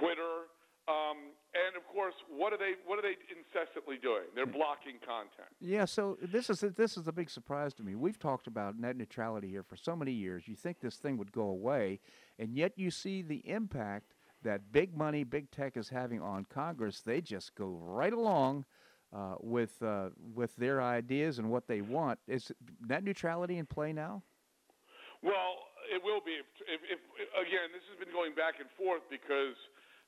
Twitter, 0.00 0.50
um, 0.88 1.34
and 1.54 1.76
of 1.76 1.82
course, 1.92 2.14
what 2.30 2.52
are 2.52 2.58
they? 2.58 2.74
What 2.86 2.98
are 2.98 3.02
they 3.02 3.16
incessantly 3.26 3.96
doing? 4.00 4.22
They're 4.36 4.46
blocking 4.46 4.98
content. 5.04 5.48
Yeah, 5.60 5.84
so 5.84 6.16
this 6.22 6.48
is 6.48 6.60
this 6.60 6.96
is 6.96 7.08
a 7.08 7.12
big 7.12 7.28
surprise 7.28 7.74
to 7.74 7.82
me. 7.82 7.96
We've 7.96 8.18
talked 8.18 8.46
about 8.46 8.78
net 8.78 8.96
neutrality 8.96 9.48
here 9.48 9.64
for 9.64 9.76
so 9.76 9.96
many 9.96 10.12
years. 10.12 10.46
You 10.46 10.54
think 10.54 10.78
this 10.80 10.96
thing 10.96 11.16
would 11.16 11.32
go 11.32 11.42
away, 11.42 11.98
and 12.38 12.54
yet 12.54 12.72
you 12.76 12.92
see 12.92 13.22
the 13.22 13.42
impact 13.48 14.14
that 14.44 14.70
big 14.70 14.96
money, 14.96 15.24
big 15.24 15.50
tech 15.50 15.76
is 15.76 15.88
having 15.88 16.22
on 16.22 16.44
Congress. 16.44 17.00
They 17.00 17.20
just 17.20 17.56
go 17.56 17.66
right 17.66 18.12
along 18.12 18.64
uh, 19.14 19.36
with 19.40 19.80
uh, 19.82 20.10
with 20.34 20.54
their 20.56 20.82
ideas 20.82 21.38
and 21.38 21.48
what 21.50 21.66
they 21.66 21.80
want. 21.80 22.18
Is 22.26 22.50
net 22.80 23.04
neutrality 23.04 23.58
in 23.58 23.66
play 23.66 23.92
now? 23.92 24.22
Well, 25.22 25.66
it 25.90 26.02
will 26.02 26.20
be. 26.20 26.36
If, 26.38 26.48
if, 26.66 26.80
if 26.90 27.00
again, 27.38 27.70
this 27.72 27.84
has 27.90 27.98
been 27.98 28.12
going 28.12 28.34
back 28.34 28.58
and 28.58 28.68
forth 28.74 29.02
because 29.10 29.56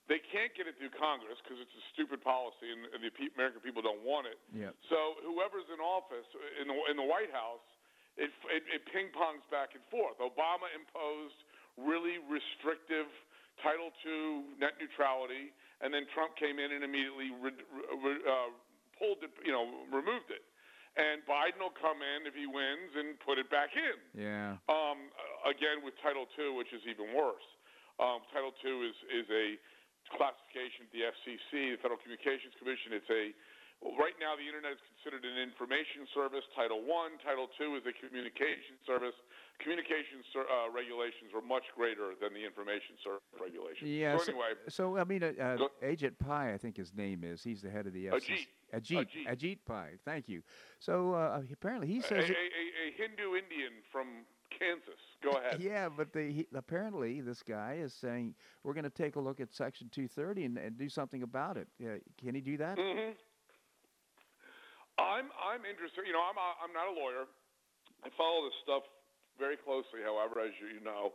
they 0.09 0.19
can't 0.33 0.51
get 0.57 0.65
it 0.65 0.75
through 0.81 0.93
Congress 0.97 1.37
because 1.45 1.61
it's 1.61 1.77
a 1.77 1.85
stupid 1.93 2.25
policy 2.25 2.73
and, 2.73 2.89
and 2.97 3.01
the 3.05 3.13
American 3.37 3.61
people 3.61 3.85
don't 3.85 4.03
want 4.03 4.25
it. 4.25 4.41
Yep. 4.57 4.73
So 4.89 5.21
whoever's 5.21 5.69
in 5.69 5.79
office 5.79 6.27
in 6.59 6.67
the 6.67 6.77
in 6.89 6.97
the 6.97 7.05
White 7.07 7.31
House, 7.31 7.65
it, 8.17 8.33
it, 8.51 8.65
it 8.67 8.83
ping 8.91 9.13
pongs 9.15 9.45
back 9.53 9.77
and 9.77 9.85
forth. 9.93 10.19
Obama 10.19 10.67
imposed 10.75 11.39
really 11.79 12.19
restrictive 12.27 13.07
Title 13.63 13.91
II 14.03 14.57
net 14.59 14.79
neutrality, 14.81 15.55
and 15.83 15.93
then 15.93 16.07
Trump 16.15 16.35
came 16.39 16.59
in 16.59 16.73
and 16.73 16.83
immediately 16.83 17.31
re, 17.39 17.53
re, 17.55 18.13
uh, 18.23 18.51
pulled 18.99 19.23
it, 19.23 19.33
you 19.47 19.55
know, 19.55 19.87
removed 19.89 20.29
it. 20.29 20.45
And 20.99 21.23
Biden 21.31 21.63
will 21.63 21.75
come 21.79 22.03
in 22.03 22.27
if 22.27 22.35
he 22.35 22.51
wins 22.51 22.91
and 22.99 23.15
put 23.23 23.39
it 23.39 23.47
back 23.47 23.71
in. 23.79 23.97
Yeah. 24.19 24.59
Um, 24.67 25.15
again 25.47 25.87
with 25.87 25.95
Title 26.03 26.27
II, 26.35 26.59
which 26.59 26.75
is 26.75 26.83
even 26.91 27.15
worse. 27.15 27.47
Um, 28.03 28.27
Title 28.35 28.51
II 28.63 28.91
is 28.91 28.99
is 29.11 29.27
a 29.31 29.47
classification 30.15 30.89
of 30.89 30.91
the 30.91 31.03
FCC, 31.07 31.77
the 31.77 31.81
Federal 31.83 32.01
Communications 32.03 32.55
Commission. 32.59 32.97
It's 32.99 33.13
a 33.13 33.25
well, 33.83 33.95
right 33.95 34.15
now 34.19 34.35
the 34.35 34.43
internet 34.47 34.73
is 34.75 34.83
considered 34.97 35.23
an 35.23 35.39
information 35.39 36.07
service. 36.15 36.43
Title 36.55 36.83
One, 36.83 37.19
Title 37.23 37.47
Two 37.59 37.77
is 37.79 37.85
a 37.87 37.95
communication 37.95 38.75
service. 38.87 39.15
Communications 39.63 40.23
uh, 40.35 40.71
regulations 40.71 41.35
are 41.35 41.43
much 41.43 41.65
greater 41.75 42.15
than 42.21 42.35
the 42.35 42.45
information 42.47 42.95
service 43.03 43.23
regulations. 43.39 43.91
Yeah. 43.91 44.17
So 44.19 44.23
anyway, 44.31 44.53
so, 44.69 44.83
I 44.99 45.05
mean, 45.05 45.23
uh, 45.23 45.35
uh, 45.39 45.69
Ajit 45.83 46.19
Pai, 46.19 46.55
I 46.55 46.59
think 46.59 46.77
his 46.77 46.95
name 46.95 47.23
is. 47.25 47.43
He's 47.43 47.63
the 47.63 47.71
head 47.71 47.87
of 47.87 47.93
the 47.93 48.07
FCC. 48.07 48.47
Ajit. 48.75 49.07
Ajit. 49.07 49.27
Ajit 49.27 49.59
Pai. 49.67 49.99
Thank 50.05 50.29
you. 50.29 50.43
So 50.79 51.15
uh, 51.15 51.43
apparently 51.53 51.89
he 51.89 52.01
says. 52.01 52.25
a, 52.31 52.33
it- 52.33 52.37
a, 52.37 52.89
a 52.89 52.93
Hindu 52.99 53.35
Indian 53.37 53.73
from 53.91 54.07
Kansas. 54.51 54.99
Go 55.23 55.31
ahead. 55.31 55.61
Yeah, 55.69 55.89
but 55.89 56.13
the, 56.13 56.31
he, 56.31 56.47
apparently 56.55 57.21
this 57.21 57.43
guy 57.43 57.79
is 57.81 57.93
saying 57.93 58.35
we're 58.63 58.75
going 58.75 58.85
to 58.85 58.91
take 58.91 59.17
a 59.17 59.21
look 59.21 59.41
at 59.41 59.53
Section 59.53 59.89
230 59.93 60.45
and, 60.45 60.59
and 60.59 60.79
do 60.79 60.89
something 60.89 61.23
about 61.23 61.57
it. 61.57 61.69
Yeah, 61.79 61.97
can 62.21 62.35
he 62.35 62.41
do 62.41 62.57
that? 62.59 62.79
hmm 62.79 63.11
I'm 64.99 65.31
I'm 65.39 65.63
interested. 65.63 66.05
You 66.05 66.13
know, 66.13 66.27
I'm 66.27 66.37
a, 66.37 66.49
I'm 66.63 66.75
not 66.75 66.91
a 66.91 66.95
lawyer. 66.95 67.31
I 68.03 68.11
follow 68.19 68.47
this 68.47 68.59
stuff 68.63 68.85
very 69.39 69.59
closely. 69.59 70.03
However, 70.03 70.43
as 70.43 70.55
you 70.59 70.83
know, 70.83 71.15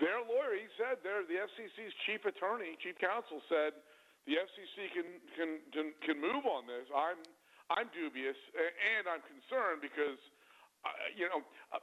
their 0.00 0.24
lawyer, 0.24 0.56
he 0.56 0.68
said, 0.80 1.04
their 1.04 1.24
the 1.28 1.36
FCC's 1.36 1.92
chief 2.08 2.24
attorney, 2.24 2.76
chief 2.80 2.96
counsel 2.96 3.44
said 3.52 3.76
the 4.24 4.40
FCC 4.40 4.90
can 4.96 5.08
can 5.36 5.50
can, 5.72 5.86
can 6.00 6.16
move 6.16 6.48
on 6.48 6.64
this. 6.64 6.88
I'm 6.92 7.20
I'm 7.68 7.90
dubious 7.90 8.38
and 8.54 9.10
I'm 9.10 9.22
concerned 9.26 9.82
because, 9.82 10.20
uh, 10.86 10.96
you 11.18 11.26
know, 11.26 11.42
uh, 11.74 11.82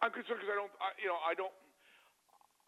I'm 0.00 0.12
concerned 0.12 0.40
because 0.40 0.52
I 0.52 0.58
don't, 0.58 0.74
I, 0.80 0.88
you 0.96 1.08
know, 1.08 1.20
I 1.20 1.32
don't. 1.36 1.52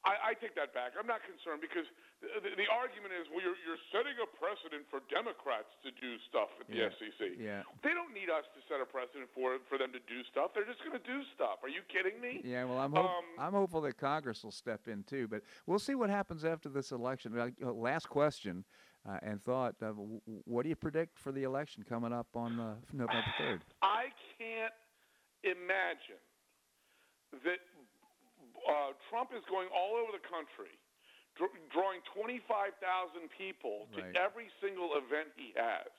I, 0.05 0.31
I 0.31 0.33
take 0.37 0.53
that 0.61 0.77
back. 0.77 0.93
I'm 1.01 1.09
not 1.09 1.25
concerned 1.25 1.65
because 1.65 1.89
the, 2.21 2.29
the, 2.45 2.51
the 2.61 2.69
argument 2.69 3.17
is, 3.17 3.25
well, 3.33 3.41
you're, 3.41 3.57
you're 3.65 3.81
setting 3.89 4.13
a 4.21 4.29
precedent 4.37 4.85
for 4.93 5.01
Democrats 5.09 5.73
to 5.81 5.91
do 5.97 6.21
stuff 6.29 6.53
at 6.61 6.69
the 6.69 6.77
Yeah. 6.77 6.93
FCC. 6.93 7.41
Yeah. 7.41 7.65
They 7.81 7.97
don't 7.97 8.13
need 8.13 8.29
us 8.29 8.45
to 8.53 8.61
set 8.69 8.85
a 8.85 8.89
precedent 8.89 9.33
for 9.33 9.57
for 9.69 9.81
them 9.81 9.97
to 9.97 10.03
do 10.05 10.21
stuff. 10.29 10.53
They're 10.53 10.69
just 10.69 10.85
going 10.85 10.97
to 10.97 11.07
do 11.09 11.25
stuff. 11.33 11.65
Are 11.65 11.73
you 11.73 11.81
kidding 11.89 12.21
me? 12.21 12.45
Yeah, 12.45 12.69
well, 12.69 12.79
I'm 12.79 12.93
hope, 12.93 13.09
Um, 13.09 13.25
I'm 13.41 13.53
hopeful 13.57 13.81
that 13.89 13.97
Congress 13.97 14.45
will 14.45 14.53
step 14.53 14.89
in 14.89 15.03
too, 15.09 15.25
but 15.27 15.41
we'll 15.65 15.81
see 15.81 15.97
what 15.97 16.13
happens 16.13 16.45
after 16.45 16.69
this 16.69 16.93
election. 16.93 17.33
Uh, 17.33 17.73
last 17.73 18.09
question 18.13 18.65
uh, 19.09 19.19
and 19.25 19.41
thought: 19.41 19.75
uh, 19.81 19.97
What 20.45 20.63
do 20.65 20.69
you 20.69 20.77
predict 20.77 21.19
for 21.19 21.33
the 21.33 21.45
election 21.45 21.81
coming 21.83 22.13
up 22.13 22.29
on 22.37 22.61
uh, 22.61 22.77
November 22.93 23.25
third? 23.41 23.65
I 23.81 24.13
can't 24.37 24.73
imagine 25.45 26.21
that 27.45 27.59
uh, 28.69 28.93
Trump 29.11 29.31
is 29.37 29.45
going 29.51 29.69
all 29.73 29.97
over 30.01 30.13
the 30.13 30.25
country, 30.29 30.73
dr- 31.37 31.53
drawing 31.73 32.01
25,000 32.17 33.29
people 33.37 33.89
to 33.95 34.03
Right. 34.03 34.17
every 34.17 34.49
single 34.61 34.97
event 34.97 35.29
he 35.37 35.53
has. 35.57 35.91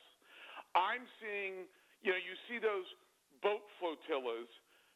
I'm 0.75 1.07
seeing, 1.21 1.67
you 2.03 2.11
know, 2.11 2.17
you 2.19 2.35
see 2.49 2.57
those 2.59 2.85
boat 3.41 3.63
flotillas 3.79 4.49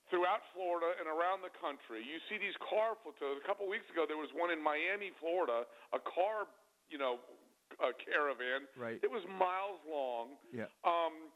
throughout 0.09 0.41
Florida 0.57 0.95
and 0.99 1.07
around 1.07 1.41
the 1.45 1.53
country. 1.61 2.01
You 2.03 2.19
see 2.27 2.37
these 2.41 2.55
car 2.65 2.97
flotillas. 3.03 3.37
A 3.43 3.47
couple 3.47 3.67
weeks 3.69 3.85
ago, 3.93 4.05
there 4.09 4.17
was 4.17 4.29
one 4.33 4.49
in 4.51 4.59
Miami, 4.61 5.11
Florida, 5.21 5.63
a 5.93 5.99
car, 5.99 6.47
you 6.89 6.97
know, 6.97 7.19
a 7.79 7.93
caravan. 7.93 8.65
Right. 8.75 8.99
It 9.03 9.11
was 9.11 9.21
miles 9.29 9.79
long. 9.87 10.35
Yeah. 10.51 10.65
Um, 10.83 11.29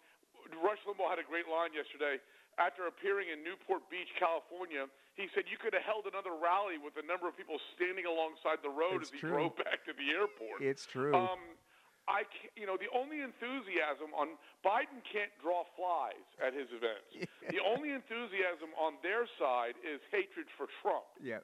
Limbaugh 0.86 1.10
had 1.10 1.20
a 1.20 1.28
great 1.28 1.48
line 1.48 1.72
yesterday. 1.74 2.20
After 2.62 2.86
appearing 2.86 3.34
in 3.34 3.42
Newport 3.42 3.90
Beach, 3.90 4.14
California, 4.22 4.86
he 5.18 5.26
said 5.34 5.50
you 5.50 5.58
could 5.58 5.74
have 5.74 5.82
held 5.82 6.06
another 6.06 6.38
rally 6.38 6.78
with 6.78 6.94
a 7.02 7.06
number 7.06 7.26
of 7.26 7.34
people 7.34 7.58
standing 7.74 8.06
alongside 8.06 8.62
the 8.62 8.70
road 8.70 9.02
It's 9.02 9.10
as 9.10 9.18
he 9.18 9.26
drove 9.26 9.58
back 9.58 9.82
to 9.90 9.94
the 9.98 10.14
airport. 10.14 10.62
It's 10.62 10.86
true. 10.86 11.18
Um, 11.18 11.58
I 12.06 12.28
can't, 12.30 12.54
you 12.54 12.68
know, 12.68 12.76
the 12.78 12.92
only 12.92 13.24
enthusiasm 13.24 14.12
on 14.14 14.36
Biden 14.62 15.00
can't 15.08 15.32
draw 15.42 15.64
flies 15.74 16.28
at 16.44 16.54
his 16.54 16.68
events. 16.76 17.10
The 17.50 17.60
only 17.60 17.92
enthusiasm 17.92 18.72
on 18.80 18.96
their 19.04 19.28
side 19.38 19.76
is 19.84 20.00
hatred 20.12 20.48
for 20.58 20.66
Trump, 20.82 21.04
yeah, 21.22 21.44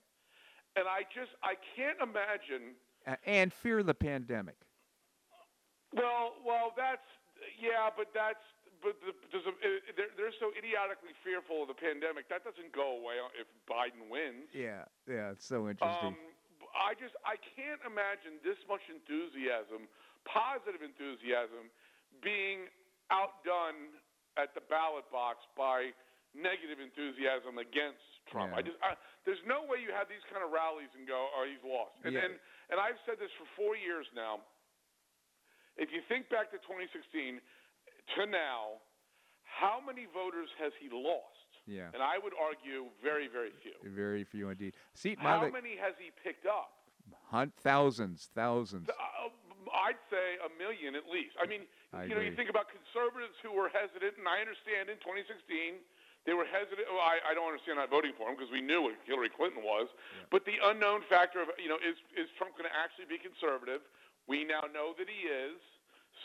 and 0.80 0.88
I 0.88 1.04
just 1.14 1.32
I 1.44 1.54
can't 1.76 2.00
imagine. 2.02 2.74
A- 3.06 3.20
and 3.28 3.52
fear 3.52 3.84
the 3.84 3.94
pandemic. 3.94 4.56
Well, 5.94 6.40
well, 6.46 6.72
that's 6.76 7.06
yeah, 7.60 7.92
but 7.96 8.08
that's 8.16 8.42
but 8.80 8.96
the, 9.04 9.12
a, 9.12 9.52
they're, 9.96 10.14
they're 10.16 10.38
so 10.40 10.52
idiotically 10.56 11.12
fearful 11.24 11.64
of 11.64 11.68
the 11.68 11.78
pandemic 11.78 12.28
that 12.32 12.48
doesn't 12.48 12.72
go 12.72 13.00
away 13.00 13.20
if 13.36 13.48
Biden 13.68 14.08
wins. 14.08 14.48
Yeah, 14.56 14.88
yeah, 15.08 15.36
it's 15.36 15.46
so 15.46 15.68
interesting. 15.68 16.16
Um, 16.16 16.20
I 16.72 16.94
just 16.96 17.18
I 17.26 17.36
can't 17.58 17.82
imagine 17.84 18.40
this 18.46 18.60
much 18.70 18.84
enthusiasm, 18.88 19.90
positive 20.24 20.86
enthusiasm, 20.86 21.68
being 22.22 22.70
outdone 23.10 23.98
at 24.38 24.54
the 24.54 24.64
ballot 24.70 25.08
box 25.10 25.44
by 25.58 25.92
negative 26.38 26.78
enthusiasm 26.78 27.58
against 27.58 28.06
Trump. 28.30 28.54
Yeah. 28.54 28.60
I 28.60 28.62
just 28.62 28.78
I, 28.86 28.94
there's 29.26 29.42
no 29.50 29.66
way 29.66 29.82
you 29.82 29.90
have 29.92 30.06
these 30.08 30.24
kind 30.30 30.46
of 30.46 30.54
rallies 30.54 30.94
and 30.94 31.10
go, 31.10 31.18
oh, 31.34 31.44
he's 31.44 31.62
lost. 31.66 31.98
And 32.06 32.14
Yeah. 32.14 32.24
and 32.30 32.34
and 32.70 32.78
I've 32.78 33.02
said 33.10 33.18
this 33.18 33.34
for 33.36 33.50
four 33.58 33.74
years 33.74 34.06
now. 34.14 34.46
If 35.80 35.96
you 35.96 36.04
think 36.12 36.28
back 36.28 36.52
to 36.52 36.60
2016 36.68 37.40
to 38.18 38.26
now, 38.26 38.80
how 39.44 39.80
many 39.86 40.08
voters 40.14 40.50
has 40.62 40.72
he 40.80 40.90
lost? 40.92 41.36
yeah, 41.68 41.94
And 41.94 42.02
I 42.02 42.18
would 42.18 42.34
argue 42.34 42.90
very, 43.04 43.28
very 43.28 43.52
few. 43.62 43.78
very 43.94 44.24
few 44.24 44.50
indeed. 44.50 44.74
See, 44.94 45.16
How 45.20 45.46
many 45.50 45.78
has 45.78 45.94
he 46.00 46.10
picked 46.24 46.46
up? 46.46 46.72
hunt 47.30 47.54
thousands, 47.62 48.30
thousands. 48.34 48.90
Uh, 48.90 49.30
I'd 49.70 50.02
say 50.10 50.38
a 50.42 50.50
million 50.58 50.98
at 50.98 51.06
least. 51.10 51.38
I 51.38 51.46
mean, 51.46 51.66
I 51.94 52.06
you 52.10 52.14
know, 52.18 52.22
you 52.22 52.34
think 52.34 52.50
about 52.50 52.70
conservatives 52.74 53.38
who 53.46 53.54
were 53.54 53.70
hesitant, 53.70 54.18
and 54.18 54.26
I 54.26 54.42
understand 54.42 54.90
in 54.90 54.98
2016 55.02 55.78
they 56.26 56.34
were 56.34 56.46
hesitant. 56.50 56.90
Well, 56.90 57.02
I, 57.02 57.22
I 57.22 57.38
don't 57.38 57.46
understand 57.50 57.78
not 57.78 57.90
voting 57.94 58.14
for 58.18 58.30
him 58.30 58.38
because 58.38 58.50
we 58.54 58.62
knew 58.66 58.82
what 58.90 58.98
Hillary 59.06 59.30
Clinton 59.30 59.62
was. 59.62 59.90
But 60.34 60.46
the 60.50 60.58
unknown 60.74 61.06
factor 61.06 61.42
of, 61.42 61.54
you 61.62 61.70
know, 61.70 61.78
is 61.82 61.98
is 62.18 62.30
Trump 62.38 62.58
going 62.58 62.70
to 62.70 62.74
actually 62.78 63.10
be 63.10 63.22
conservative? 63.22 63.82
We 64.26 64.42
now 64.46 64.66
know 64.70 64.94
that 64.98 65.06
he 65.10 65.26
is. 65.30 65.58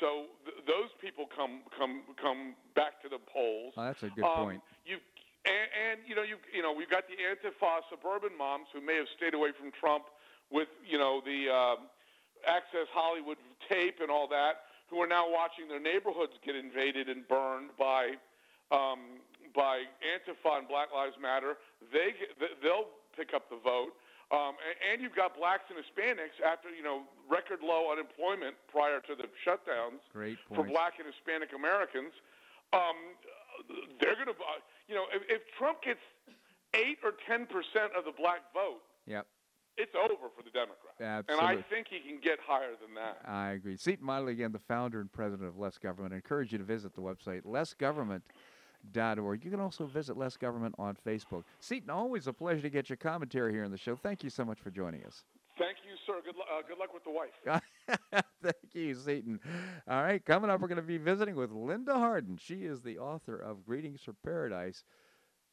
So 0.00 0.26
th- 0.44 0.66
those 0.66 0.90
people 1.00 1.26
come 1.30 1.62
come 1.76 2.02
come 2.20 2.54
back 2.74 3.00
to 3.02 3.08
the 3.08 3.18
polls. 3.18 3.74
Oh, 3.76 3.84
that's 3.84 4.02
a 4.02 4.10
good 4.10 4.24
Um, 4.24 4.44
point. 4.44 4.62
You 4.84 4.98
and, 5.44 5.68
and 5.74 6.00
you 6.06 6.14
know 6.14 6.22
you 6.22 6.36
you 6.52 6.62
know 6.62 6.72
we've 6.72 6.90
got 6.90 7.04
the 7.06 7.14
Antifa 7.14 7.80
suburban 7.90 8.36
moms 8.36 8.66
who 8.72 8.80
may 8.80 8.96
have 8.96 9.08
stayed 9.16 9.34
away 9.34 9.52
from 9.58 9.70
Trump 9.72 10.04
with 10.50 10.68
you 10.86 10.98
know 10.98 11.20
the 11.24 11.48
um, 11.52 11.86
Access 12.46 12.88
Hollywood 12.92 13.38
tape 13.68 14.00
and 14.00 14.10
all 14.10 14.28
that, 14.28 14.66
who 14.90 15.00
are 15.00 15.06
now 15.06 15.30
watching 15.30 15.68
their 15.68 15.80
neighborhoods 15.80 16.32
get 16.44 16.56
invaded 16.56 17.08
and 17.08 17.26
burned 17.28 17.70
by 17.78 18.18
um, 18.70 19.22
by 19.54 19.84
Antifa 20.02 20.58
and 20.58 20.68
Black 20.68 20.92
Lives 20.92 21.14
Matter. 21.20 21.54
They 21.92 22.14
they'll 22.62 22.88
pick 23.16 23.32
up 23.34 23.48
the 23.48 23.56
vote. 23.62 23.92
Um, 24.32 24.56
and, 24.62 24.76
and 24.92 24.96
you've 25.02 25.14
got 25.14 25.36
blacks 25.36 25.64
and 25.68 25.76
Hispanics 25.78 26.40
after 26.40 26.70
you 26.70 26.82
know 26.82 27.02
record 27.28 27.60
low 27.62 27.92
unemployment 27.92 28.56
prior 28.70 29.00
to 29.00 29.14
the 29.14 29.28
shutdowns 29.44 30.00
for 30.48 30.64
black 30.72 30.94
and 30.98 31.06
Hispanic 31.06 31.52
Americans. 31.54 32.12
Um, 32.72 32.96
they're 34.00 34.16
going 34.16 34.26
to, 34.26 34.34
you 34.88 34.94
know, 34.94 35.04
if, 35.14 35.22
if 35.28 35.42
Trump 35.56 35.82
gets 35.82 36.00
eight 36.74 36.98
or 37.04 37.12
ten 37.28 37.46
percent 37.46 37.92
of 37.96 38.04
the 38.04 38.12
black 38.16 38.40
vote, 38.52 38.80
Yep, 39.06 39.26
it's 39.76 39.94
over 39.94 40.30
for 40.34 40.42
the 40.42 40.50
Democrats. 40.50 41.00
Absolutely. 41.00 41.46
And 41.48 41.58
I 41.58 41.62
think 41.62 41.86
he 41.88 42.00
can 42.00 42.18
get 42.20 42.38
higher 42.40 42.72
than 42.80 42.94
that. 42.94 43.20
I 43.28 43.50
agree. 43.52 43.76
Seton 43.76 44.04
Motley, 44.04 44.32
again, 44.32 44.52
the 44.52 44.58
founder 44.58 45.00
and 45.00 45.12
president 45.12 45.48
of 45.48 45.58
Less 45.58 45.78
Government. 45.78 46.14
I 46.14 46.16
encourage 46.16 46.52
you 46.52 46.58
to 46.58 46.64
visit 46.64 46.94
the 46.94 47.02
website, 47.02 47.42
You 48.94 49.50
can 49.50 49.60
also 49.60 49.86
visit 49.86 50.16
Less 50.16 50.36
Government 50.36 50.74
on 50.78 50.96
Facebook. 51.06 51.44
Seton, 51.60 51.90
always 51.90 52.26
a 52.26 52.32
pleasure 52.32 52.62
to 52.62 52.70
get 52.70 52.88
your 52.88 52.96
commentary 52.96 53.52
here 53.52 53.64
on 53.64 53.70
the 53.70 53.78
show. 53.78 53.96
Thank 53.96 54.22
you 54.22 54.30
so 54.30 54.44
much 54.44 54.60
for 54.60 54.70
joining 54.70 55.04
us. 55.04 55.24
Thank 55.58 55.76
you, 55.84 55.94
sir. 56.06 56.20
Good, 56.24 56.34
uh, 56.34 56.62
good 56.66 56.78
luck 56.78 56.92
with 56.92 57.04
the 57.04 57.10
wife. 57.10 58.22
Thank 58.42 58.74
you, 58.74 58.94
Seton. 58.94 59.40
All 59.88 60.02
right, 60.02 60.24
coming 60.24 60.50
up, 60.50 60.60
we're 60.60 60.68
going 60.68 60.76
to 60.76 60.82
be 60.82 60.98
visiting 60.98 61.36
with 61.36 61.52
Linda 61.52 61.94
Harden. 61.94 62.38
She 62.42 62.64
is 62.64 62.82
the 62.82 62.98
author 62.98 63.36
of 63.36 63.64
Greetings 63.64 64.02
from 64.02 64.16
Paradise 64.24 64.84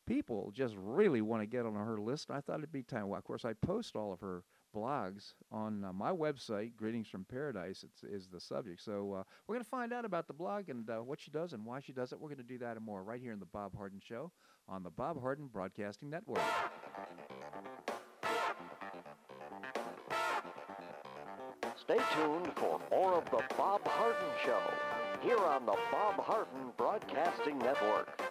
people 0.08 0.52
just 0.54 0.76
really 0.78 1.22
want 1.22 1.42
to 1.42 1.46
get 1.46 1.66
on 1.66 1.76
her 1.76 1.98
list. 2.00 2.32
I 2.32 2.42
thought 2.42 2.60
it'd 2.60 2.72
be 2.72 2.84
time. 2.84 3.08
Well, 3.08 3.18
of 3.18 3.24
course, 3.24 3.46
I 3.46 3.54
post 3.54 3.96
all 3.96 4.12
of 4.12 4.20
her 4.22 4.44
blogs 4.76 5.34
on 5.52 5.84
uh, 5.84 5.94
my 5.94 6.12
website. 6.12 6.76
Greetings 6.76 7.08
from 7.08 7.26
Paradise 7.26 7.84
it's, 7.84 8.04
is 8.04 8.28
the 8.28 8.40
subject. 8.40 8.82
So 8.82 9.14
uh, 9.14 9.24
we're 9.48 9.56
going 9.56 9.64
to 9.64 9.70
find 9.70 9.94
out 9.94 10.06
about 10.06 10.28
the 10.28 10.34
blog 10.34 10.70
and 10.70 10.90
uh, 10.90 10.98
what 10.98 11.20
she 11.20 11.32
does 11.32 11.54
and 11.54 11.66
why 11.66 11.80
she 11.80 11.94
does 11.94 12.12
it. 12.12 12.20
We're 12.20 12.30
going 12.30 12.38
to 12.38 12.44
do 12.44 12.58
that 12.60 12.78
and 12.78 12.86
more 12.86 13.04
right 13.04 13.22
here 13.22 13.34
in 13.34 13.40
the 13.40 13.46
Bob 13.46 13.76
Harden 13.76 14.02
Show 14.04 14.32
on 14.68 14.84
the 14.84 14.90
Bob 14.90 15.20
Harden 15.20 15.48
Broadcasting 15.48 16.10
Network. 16.10 16.42
Stay 21.76 22.00
tuned 22.14 22.52
for 22.56 22.80
more 22.92 23.14
of 23.16 23.26
the 23.32 23.44
Bob 23.58 23.82
Harden 23.86 24.30
Show 24.46 24.62
here 25.22 25.40
on 25.40 25.66
the 25.66 25.76
Bob 25.92 26.16
Harden 26.20 26.72
Broadcasting 26.78 27.58
Network. 27.60 28.31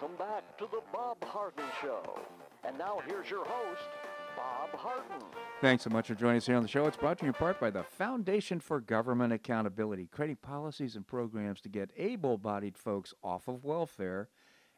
Welcome 0.00 0.16
back 0.16 0.56
to 0.58 0.68
the 0.70 0.80
Bob 0.92 1.16
Harden 1.24 1.64
Show. 1.82 2.20
And 2.62 2.78
now 2.78 3.00
here's 3.04 3.28
your 3.28 3.44
host, 3.44 3.88
Bob 4.36 4.70
Harden. 4.78 5.26
Thanks 5.60 5.82
so 5.82 5.90
much 5.90 6.06
for 6.06 6.14
joining 6.14 6.36
us 6.36 6.46
here 6.46 6.54
on 6.54 6.62
the 6.62 6.68
show. 6.68 6.86
It's 6.86 6.96
brought 6.96 7.18
to 7.18 7.24
you 7.24 7.30
in 7.30 7.34
part 7.34 7.58
by 7.58 7.70
the 7.70 7.82
Foundation 7.82 8.60
for 8.60 8.80
Government 8.80 9.32
Accountability, 9.32 10.06
creating 10.12 10.36
policies 10.36 10.94
and 10.94 11.04
programs 11.04 11.60
to 11.62 11.68
get 11.68 11.90
able 11.96 12.38
bodied 12.38 12.78
folks 12.78 13.12
off 13.24 13.48
of 13.48 13.64
welfare 13.64 14.28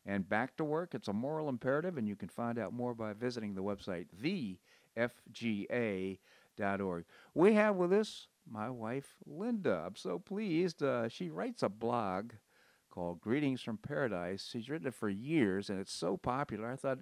and 0.07 0.27
back 0.27 0.57
to 0.57 0.65
work. 0.65 0.95
It's 0.95 1.09
a 1.09 1.13
moral 1.13 1.51
imperative, 1.51 1.99
and 1.99 2.09
you 2.09 2.17
can 2.17 2.31
find 2.31 2.59
out 2.59 2.73
more 2.73 2.95
by 2.95 3.13
visiting 3.13 3.55
the 3.55 3.63
website, 3.63 4.07
thefga.org. 4.97 7.05
We 7.35 7.53
have 7.53 7.77
with 7.77 7.93
us 7.93 8.29
my 8.51 8.71
wife, 8.71 9.17
Linda. 9.27 9.85
I'm 9.87 9.97
so 9.97 10.19
pleased. 10.19 10.83
Uh, 10.83 11.11
she 11.11 11.29
writes 11.29 11.63
a 11.63 11.69
blog 11.69 12.33
called 12.91 13.21
Greetings 13.21 13.63
from 13.63 13.79
Paradise. 13.79 14.49
She's 14.51 14.69
written 14.69 14.89
it 14.89 14.95
for 14.95 15.09
years, 15.09 15.71
and 15.71 15.81
it's 15.81 15.93
so 15.93 16.17
popular. 16.17 16.71
I 16.71 16.77
thought 16.77 16.99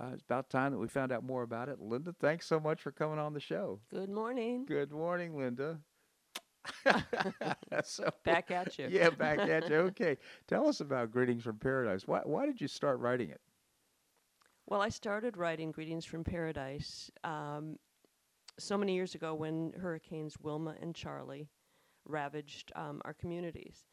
uh, 0.00 0.10
it's 0.12 0.22
about 0.22 0.50
time 0.50 0.72
that 0.72 0.78
we 0.78 0.88
found 0.88 1.12
out 1.12 1.24
more 1.24 1.42
about 1.42 1.68
it. 1.68 1.80
Linda, 1.80 2.14
thanks 2.20 2.46
so 2.46 2.58
much 2.58 2.80
for 2.80 2.90
coming 2.92 3.18
on 3.18 3.34
the 3.34 3.40
show. 3.40 3.80
Good 3.90 4.10
morning. 4.10 4.64
Good 4.66 4.90
morning, 4.90 5.36
Linda. 5.36 5.78
so, 7.84 8.10
Back 8.24 8.50
at 8.50 8.78
you. 8.78 8.88
Yeah, 8.90 9.10
back 9.10 9.38
at 9.38 9.68
you. 9.68 9.76
Okay. 9.94 10.16
Tell 10.48 10.66
us 10.66 10.80
about 10.80 11.10
Greetings 11.10 11.42
from 11.42 11.58
Paradise. 11.58 12.06
Why, 12.06 12.20
why 12.24 12.46
did 12.46 12.60
you 12.60 12.68
start 12.68 12.98
writing 13.00 13.30
it? 13.30 13.40
Well, 14.66 14.80
I 14.80 14.88
started 14.88 15.36
writing 15.36 15.72
Greetings 15.72 16.06
from 16.06 16.24
Paradise 16.24 17.10
um, 17.22 17.76
so 18.58 18.78
many 18.78 18.94
years 18.94 19.14
ago 19.14 19.34
when 19.34 19.72
Hurricanes 19.78 20.36
Wilma 20.40 20.74
and 20.80 20.94
Charley 20.94 21.48
ravaged 22.06 22.72
um, 22.74 23.02
our 23.04 23.12
communities. 23.12 23.84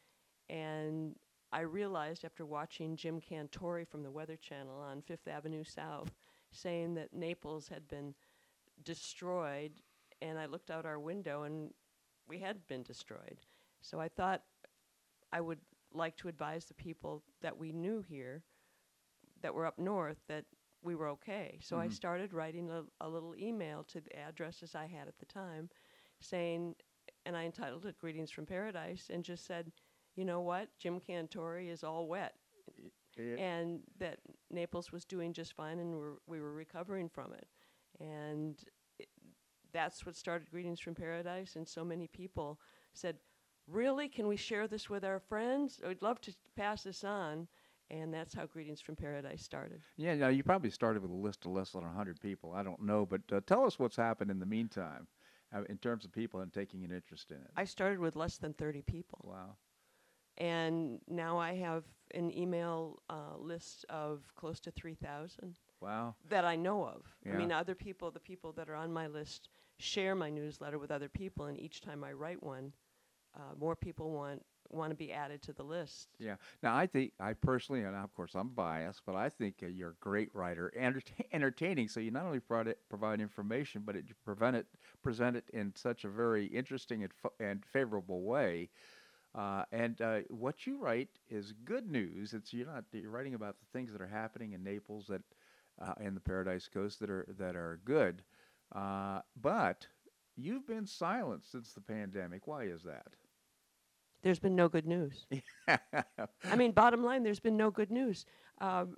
And 0.48 1.14
I 1.52 1.60
realized 1.60 2.24
after 2.24 2.46
watching 2.46 2.96
Jim 2.96 3.20
Cantore 3.20 3.86
from 3.86 4.02
the 4.02 4.10
Weather 4.10 4.36
Channel 4.36 4.80
on 4.80 5.02
Fifth 5.02 5.28
Avenue 5.28 5.64
South 5.64 6.10
saying 6.50 6.94
that 6.94 7.12
Naples 7.12 7.68
had 7.68 7.86
been 7.88 8.14
destroyed, 8.84 9.72
and 10.22 10.38
I 10.38 10.46
looked 10.46 10.70
out 10.70 10.86
our 10.86 10.98
window 10.98 11.42
and 11.42 11.72
we 12.26 12.38
had 12.38 12.66
been 12.68 12.82
destroyed. 12.82 13.38
So 13.82 14.00
I 14.00 14.08
thought 14.08 14.42
I 15.32 15.40
would 15.40 15.60
like 15.92 16.16
to 16.18 16.28
advise 16.28 16.64
the 16.64 16.74
people 16.74 17.22
that 17.42 17.58
we 17.58 17.72
knew 17.72 18.00
here 18.00 18.42
that 19.42 19.54
were 19.54 19.66
up 19.66 19.78
north 19.78 20.18
that 20.28 20.44
we 20.82 20.94
were 20.94 21.08
okay. 21.08 21.58
So 21.60 21.76
I 21.78 21.84
mm-hmm. 21.84 21.92
started 21.92 22.32
writing 22.32 22.70
a, 22.70 22.84
a 23.00 23.08
little 23.08 23.34
email 23.36 23.84
to 23.84 24.00
the 24.00 24.16
addresses 24.18 24.74
I 24.74 24.86
had 24.86 25.08
at 25.08 25.18
the 25.18 25.26
time 25.26 25.68
saying, 26.20 26.76
and 27.26 27.36
I 27.36 27.44
entitled 27.44 27.84
it 27.86 27.98
Greetings 27.98 28.30
from 28.30 28.46
Paradise 28.46 29.10
and 29.12 29.24
just 29.24 29.46
said, 29.46 29.70
you 30.16 30.24
know 30.24 30.40
what? 30.40 30.68
Jim 30.78 31.00
Cantore 31.00 31.70
is 31.70 31.84
all 31.84 32.06
wet. 32.06 32.34
And 33.38 33.80
that 33.98 34.18
Naples 34.50 34.90
was 34.90 35.04
doing 35.04 35.32
just 35.32 35.54
fine 35.54 35.78
and 35.78 35.94
we're, 35.94 36.14
we 36.26 36.40
were 36.40 36.52
recovering 36.52 37.08
from 37.08 37.32
it. 37.34 37.46
And 38.00 38.56
it, 38.98 39.08
that's 39.72 40.06
what 40.06 40.16
started 40.16 40.50
Greetings 40.50 40.80
from 40.80 40.94
Paradise. 40.94 41.56
And 41.56 41.68
so 41.68 41.84
many 41.84 42.06
people 42.06 42.58
said, 42.94 43.16
Really? 43.68 44.08
Can 44.08 44.26
we 44.26 44.36
share 44.36 44.66
this 44.66 44.90
with 44.90 45.04
our 45.04 45.20
friends? 45.20 45.80
We'd 45.86 46.02
love 46.02 46.20
to 46.22 46.34
pass 46.56 46.82
this 46.82 47.04
on. 47.04 47.46
And 47.90 48.12
that's 48.12 48.34
how 48.34 48.46
Greetings 48.46 48.80
from 48.80 48.96
Paradise 48.96 49.42
started. 49.42 49.82
Yeah, 49.96 50.14
now 50.14 50.28
you 50.28 50.42
probably 50.42 50.70
started 50.70 51.02
with 51.02 51.10
a 51.10 51.14
list 51.14 51.44
of 51.44 51.52
less 51.52 51.70
than 51.70 51.82
100 51.82 52.18
people. 52.20 52.54
I 52.54 52.62
don't 52.62 52.82
know, 52.82 53.04
but 53.04 53.20
uh, 53.30 53.40
tell 53.46 53.64
us 53.64 53.78
what's 53.78 53.96
happened 53.96 54.30
in 54.30 54.40
the 54.40 54.46
meantime 54.46 55.06
uh, 55.54 55.62
in 55.68 55.76
terms 55.76 56.04
of 56.04 56.12
people 56.12 56.40
and 56.40 56.52
taking 56.52 56.84
an 56.84 56.90
interest 56.90 57.30
in 57.30 57.36
it. 57.36 57.50
I 57.54 57.64
started 57.64 57.98
with 57.98 58.16
less 58.16 58.38
than 58.38 58.54
30 58.54 58.82
people. 58.82 59.20
wow. 59.24 59.56
And 60.38 61.00
now 61.08 61.38
I 61.38 61.54
have 61.56 61.84
an 62.14 62.36
email 62.36 63.02
uh, 63.10 63.36
list 63.38 63.84
of 63.88 64.22
close 64.34 64.60
to 64.60 64.70
3,000 64.70 65.56
Wow. 65.80 66.14
that 66.28 66.44
I 66.44 66.56
know 66.56 66.84
of. 66.84 67.02
Yeah. 67.24 67.34
I 67.34 67.36
mean, 67.36 67.52
other 67.52 67.74
people, 67.74 68.10
the 68.10 68.20
people 68.20 68.52
that 68.52 68.68
are 68.68 68.74
on 68.74 68.92
my 68.92 69.06
list, 69.08 69.48
share 69.78 70.14
my 70.14 70.30
newsletter 70.30 70.78
with 70.78 70.90
other 70.90 71.08
people, 71.08 71.46
and 71.46 71.58
each 71.58 71.80
time 71.80 72.04
I 72.04 72.12
write 72.12 72.42
one, 72.42 72.72
uh, 73.34 73.54
more 73.58 73.76
people 73.76 74.10
want 74.12 74.42
want 74.70 74.90
to 74.90 74.96
be 74.96 75.12
added 75.12 75.42
to 75.42 75.52
the 75.52 75.62
list. 75.62 76.08
Yeah. 76.18 76.36
Now, 76.62 76.74
I 76.74 76.86
think 76.86 77.12
I 77.20 77.34
personally, 77.34 77.82
and 77.82 77.94
of 77.94 78.14
course 78.14 78.34
I'm 78.34 78.48
biased, 78.48 79.02
but 79.04 79.14
I 79.14 79.28
think 79.28 79.56
uh, 79.62 79.66
you're 79.66 79.90
a 79.90 79.94
great 80.00 80.30
writer, 80.34 80.72
entertain, 80.74 81.26
entertaining. 81.32 81.88
So 81.88 82.00
you 82.00 82.10
not 82.10 82.24
only 82.24 82.40
provide, 82.40 82.74
provide 82.88 83.20
information, 83.20 83.82
but 83.84 83.96
it, 83.96 84.04
you 84.08 84.14
prevent 84.24 84.56
it, 84.56 84.66
present 85.02 85.36
it 85.36 85.44
in 85.52 85.74
such 85.76 86.04
a 86.04 86.08
very 86.08 86.46
interesting 86.46 87.02
and, 87.02 87.12
fo- 87.12 87.34
and 87.38 87.62
favorable 87.66 88.22
way. 88.22 88.70
Uh, 89.34 89.64
and 89.72 90.00
uh, 90.02 90.20
what 90.28 90.66
you 90.66 90.78
write 90.78 91.08
is 91.30 91.54
good 91.64 91.90
news. 91.90 92.34
It's 92.34 92.52
you're 92.52 92.66
not 92.66 92.84
you're 92.92 93.10
writing 93.10 93.34
about 93.34 93.56
the 93.58 93.66
things 93.78 93.92
that 93.92 94.02
are 94.02 94.06
happening 94.06 94.52
in 94.52 94.62
Naples 94.62 95.06
that 95.08 95.22
uh, 95.80 95.94
in 96.00 96.14
the 96.14 96.20
Paradise 96.20 96.68
Coast 96.68 97.00
that 97.00 97.10
are 97.10 97.26
that 97.38 97.56
are 97.56 97.80
good. 97.84 98.22
Uh, 98.74 99.20
but 99.40 99.86
you've 100.36 100.66
been 100.66 100.86
silent 100.86 101.44
since 101.44 101.72
the 101.72 101.80
pandemic. 101.80 102.46
Why 102.46 102.64
is 102.64 102.82
that? 102.82 103.06
There's 104.22 104.38
been 104.38 104.54
no 104.54 104.68
good 104.68 104.86
news. 104.86 105.26
I 105.68 106.56
mean, 106.56 106.72
bottom 106.72 107.02
line, 107.02 107.22
there's 107.22 107.40
been 107.40 107.56
no 107.56 107.70
good 107.70 107.90
news. 107.90 108.24
Um, 108.60 108.96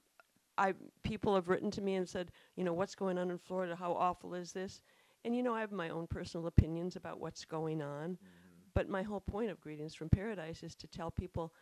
I 0.59 0.75
people 1.03 1.35
have 1.35 1.49
written 1.49 1.71
to 1.73 1.81
me 1.83 1.95
and 1.95 2.09
said, 2.09 2.31
you 2.57 2.65
know, 2.65 2.73
what's 2.73 2.95
going 2.95 3.19
on 3.19 3.31
in 3.31 3.39
Florida? 3.39 3.75
How 3.75 3.93
awful 3.93 4.35
is 4.35 4.53
this? 4.53 4.83
And 5.25 5.35
you 5.35 5.43
know, 5.43 5.55
I 5.55 5.61
have 5.61 5.73
my 5.73 5.89
own 5.89 6.07
personal 6.07 6.47
opinions 6.47 6.97
about 6.97 7.21
what's 7.21 7.45
going 7.45 7.81
on. 7.83 8.19
But 8.75 8.89
my 8.89 9.03
whole 9.03 9.21
point 9.21 9.51
of 9.51 9.61
Greetings 9.61 9.95
from 9.95 10.09
Paradise 10.09 10.63
is 10.63 10.75
to 10.77 10.87
tell 10.87 11.11
people 11.11 11.53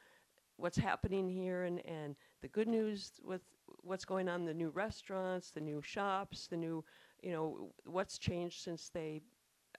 what's 0.56 0.78
happening 0.78 1.28
here 1.28 1.64
and, 1.64 1.84
and 1.86 2.16
the 2.40 2.48
good 2.48 2.68
news 2.68 3.12
with 3.24 3.42
what's 3.82 4.04
going 4.04 4.28
on, 4.28 4.44
the 4.44 4.54
new 4.54 4.70
restaurants, 4.70 5.50
the 5.50 5.60
new 5.60 5.82
shops, 5.82 6.46
the 6.46 6.56
new, 6.56 6.84
you 7.22 7.32
know, 7.32 7.72
what's 7.84 8.18
changed 8.18 8.62
since 8.62 8.90
they 8.92 9.22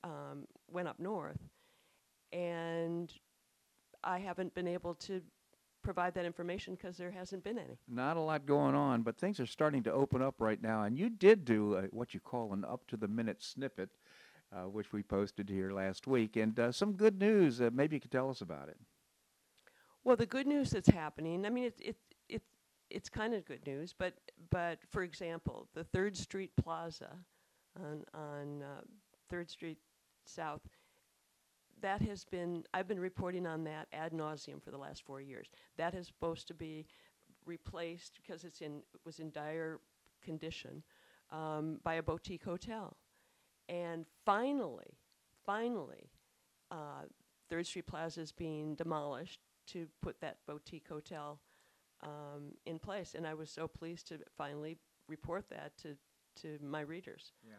um, 0.03 0.45
went 0.71 0.87
up 0.87 0.99
north. 0.99 1.39
And 2.31 3.11
I 4.03 4.19
haven't 4.19 4.53
been 4.53 4.67
able 4.67 4.95
to 4.95 5.21
provide 5.83 6.13
that 6.15 6.25
information 6.25 6.75
because 6.75 6.97
there 6.97 7.11
hasn't 7.11 7.43
been 7.43 7.59
any. 7.59 7.77
Not 7.87 8.17
a 8.17 8.19
lot 8.19 8.45
going 8.45 8.73
on, 8.73 9.03
but 9.03 9.17
things 9.17 9.39
are 9.39 9.45
starting 9.45 9.83
to 9.83 9.91
open 9.91 10.21
up 10.21 10.35
right 10.39 10.61
now. 10.61 10.83
And 10.83 10.97
you 10.97 11.09
did 11.09 11.45
do 11.45 11.75
uh 11.75 11.81
what 11.91 12.13
you 12.13 12.19
call 12.19 12.53
an 12.53 12.63
up 12.65 12.87
to 12.87 12.97
the 12.97 13.07
minute 13.07 13.43
snippet 13.43 13.89
uh, 14.53 14.67
which 14.67 14.91
we 14.93 15.03
posted 15.03 15.49
here 15.49 15.71
last 15.71 16.07
week, 16.07 16.35
and 16.35 16.59
uh, 16.59 16.71
some 16.71 16.93
good 16.93 17.19
news. 17.19 17.61
Uh, 17.61 17.69
maybe 17.73 17.95
you 17.95 17.99
could 17.99 18.11
tell 18.11 18.29
us 18.29 18.41
about 18.41 18.69
it. 18.69 18.77
Well, 20.03 20.15
the 20.15 20.25
good 20.25 20.47
news 20.47 20.71
that's 20.71 20.89
happening. 20.89 21.45
I 21.45 21.49
mean, 21.49 21.65
it 21.65 21.79
it 21.79 21.97
it 22.29 22.41
it's 22.89 23.09
kind 23.09 23.33
of 23.33 23.45
good 23.45 23.65
news, 23.65 23.93
but 23.97 24.15
but 24.49 24.79
for 24.89 25.03
example, 25.03 25.67
the 25.73 25.83
Third 25.83 26.17
Street 26.17 26.51
Plaza 26.61 27.09
on 27.77 28.03
on 28.13 28.63
uh, 28.63 28.81
Third 29.29 29.49
Street 29.49 29.77
South. 30.25 30.61
That 31.81 32.01
has 32.01 32.23
been 32.23 32.63
I've 32.73 32.87
been 32.87 32.99
reporting 32.99 33.45
on 33.45 33.63
that 33.65 33.87
ad 33.91 34.13
nauseum 34.13 34.61
for 34.61 34.71
the 34.71 34.77
last 34.77 35.03
four 35.03 35.21
years. 35.21 35.47
That 35.77 35.93
is 35.93 36.07
supposed 36.07 36.47
to 36.47 36.53
be 36.53 36.85
replaced 37.45 38.19
because 38.21 38.43
it's 38.43 38.61
in 38.61 38.83
it 38.93 39.01
was 39.05 39.19
in 39.19 39.31
dire 39.31 39.79
condition 40.23 40.83
um, 41.31 41.79
by 41.83 41.95
a 41.95 42.03
boutique 42.03 42.43
hotel, 42.43 42.95
and 43.69 44.05
finally, 44.25 44.97
finally, 45.45 46.09
uh, 46.71 47.03
Third 47.49 47.65
Street 47.67 47.87
Plaza 47.87 48.21
is 48.21 48.31
being 48.31 48.75
demolished 48.75 49.39
to 49.67 49.87
put 50.01 50.19
that 50.21 50.37
boutique 50.47 50.87
hotel 50.87 51.39
um, 52.01 52.51
in 52.65 52.79
place, 52.79 53.15
and 53.15 53.25
I 53.25 53.33
was 53.33 53.49
so 53.49 53.67
pleased 53.67 54.07
to 54.09 54.19
finally 54.37 54.77
report 55.07 55.49
that 55.49 55.77
to 55.83 55.95
to 56.41 56.57
my 56.63 56.81
readers. 56.81 57.31
Yeah. 57.47 57.53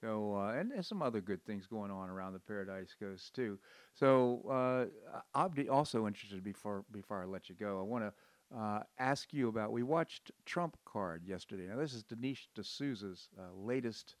So, 0.00 0.34
uh, 0.34 0.54
and 0.58 0.70
there's 0.70 0.88
some 0.88 1.02
other 1.02 1.20
good 1.20 1.44
things 1.44 1.66
going 1.66 1.90
on 1.90 2.10
around 2.10 2.32
the 2.32 2.40
Paradise 2.40 2.94
Coast 2.98 3.34
too. 3.34 3.58
So, 3.94 4.90
uh, 5.34 5.48
be 5.48 5.68
also 5.68 6.06
interested 6.06 6.42
before 6.42 6.84
before 6.90 7.22
I 7.22 7.26
let 7.26 7.48
you 7.48 7.54
go. 7.54 7.78
I 7.78 7.82
want 7.82 8.04
to 8.04 8.58
uh, 8.58 8.82
ask 8.98 9.32
you 9.32 9.48
about. 9.48 9.72
We 9.72 9.82
watched 9.82 10.32
Trump 10.44 10.76
Card 10.84 11.24
yesterday. 11.24 11.68
Now, 11.68 11.76
this 11.76 11.94
is 11.94 12.02
Dinesh 12.02 12.48
D'Souza's 12.54 13.28
uh, 13.38 13.42
latest 13.54 14.16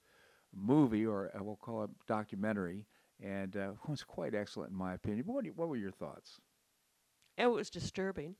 movie, 0.54 1.06
or 1.06 1.30
uh, 1.36 1.42
we'll 1.42 1.56
call 1.56 1.84
it 1.84 1.90
documentary, 2.06 2.86
and 3.20 3.56
uh, 3.56 3.70
it 3.72 3.78
was 3.88 4.02
quite 4.04 4.34
excellent 4.34 4.70
in 4.72 4.76
my 4.76 4.94
opinion. 4.94 5.26
What, 5.26 5.44
you- 5.44 5.52
what 5.54 5.68
were 5.68 5.76
your 5.76 5.92
thoughts? 5.92 6.40
It 7.36 7.46
was 7.46 7.70
disturbing, 7.70 8.36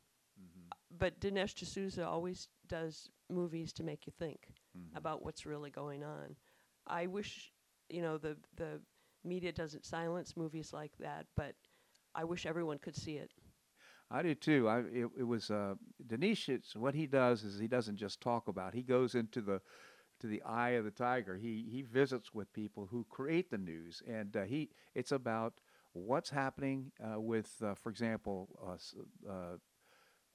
but 0.91 1.21
Dinesh 1.21 1.55
D'Souza 1.55 2.07
always 2.07 2.49
does 2.69 3.11
movies 3.29 3.73
to 3.75 3.83
make 3.83 4.07
you 4.07 4.13
think 4.19 4.49
about 4.95 5.23
what's 5.23 5.47
really 5.47 5.71
going 5.71 6.03
on. 6.05 6.37
I 6.87 7.07
wish, 7.07 7.53
you 7.89 8.03
know, 8.03 8.19
the 8.19 8.37
the 8.57 8.81
media 9.25 9.53
doesn't 9.53 9.85
silence 9.85 10.37
movies 10.37 10.73
like 10.73 10.97
that, 10.99 11.27
but 11.37 11.55
I 12.15 12.25
wish 12.25 12.47
everyone 12.47 12.79
could 12.79 12.97
see 12.97 13.17
it. 13.17 13.33
I 14.11 14.23
do 14.23 14.35
too. 14.35 14.69
I 14.69 14.81
it, 14.81 15.09
it 15.19 15.23
was 15.27 15.51
uh, 15.51 15.75
Dinesh. 16.07 16.49
It's 16.49 16.75
what 16.77 16.95
he 16.95 17.07
does 17.07 17.43
is 17.45 17.59
he 17.59 17.69
doesn't 17.69 17.97
just 17.97 18.21
talk 18.21 18.49
about. 18.49 18.75
He 18.75 18.83
goes 18.83 19.15
into 19.15 19.41
the 19.41 19.61
to 20.23 20.27
the 20.27 20.43
eye 20.43 20.71
of 20.71 20.85
the 20.85 20.91
tiger. 20.91 21.37
He 21.37 21.67
he 21.71 21.83
visits 21.83 22.33
with 22.33 22.53
people 22.53 22.89
who 22.91 23.05
create 23.11 23.51
the 23.51 23.59
news, 23.59 24.03
and 24.09 24.35
uh, 24.37 24.45
he 24.45 24.71
it's 24.95 25.13
about 25.13 25.61
what's 25.93 26.31
happening 26.31 26.91
uh, 27.03 27.21
with, 27.21 27.55
uh, 27.63 27.75
for 27.75 27.91
example, 27.91 28.49
uh, 28.67 29.31
uh, 29.31 29.57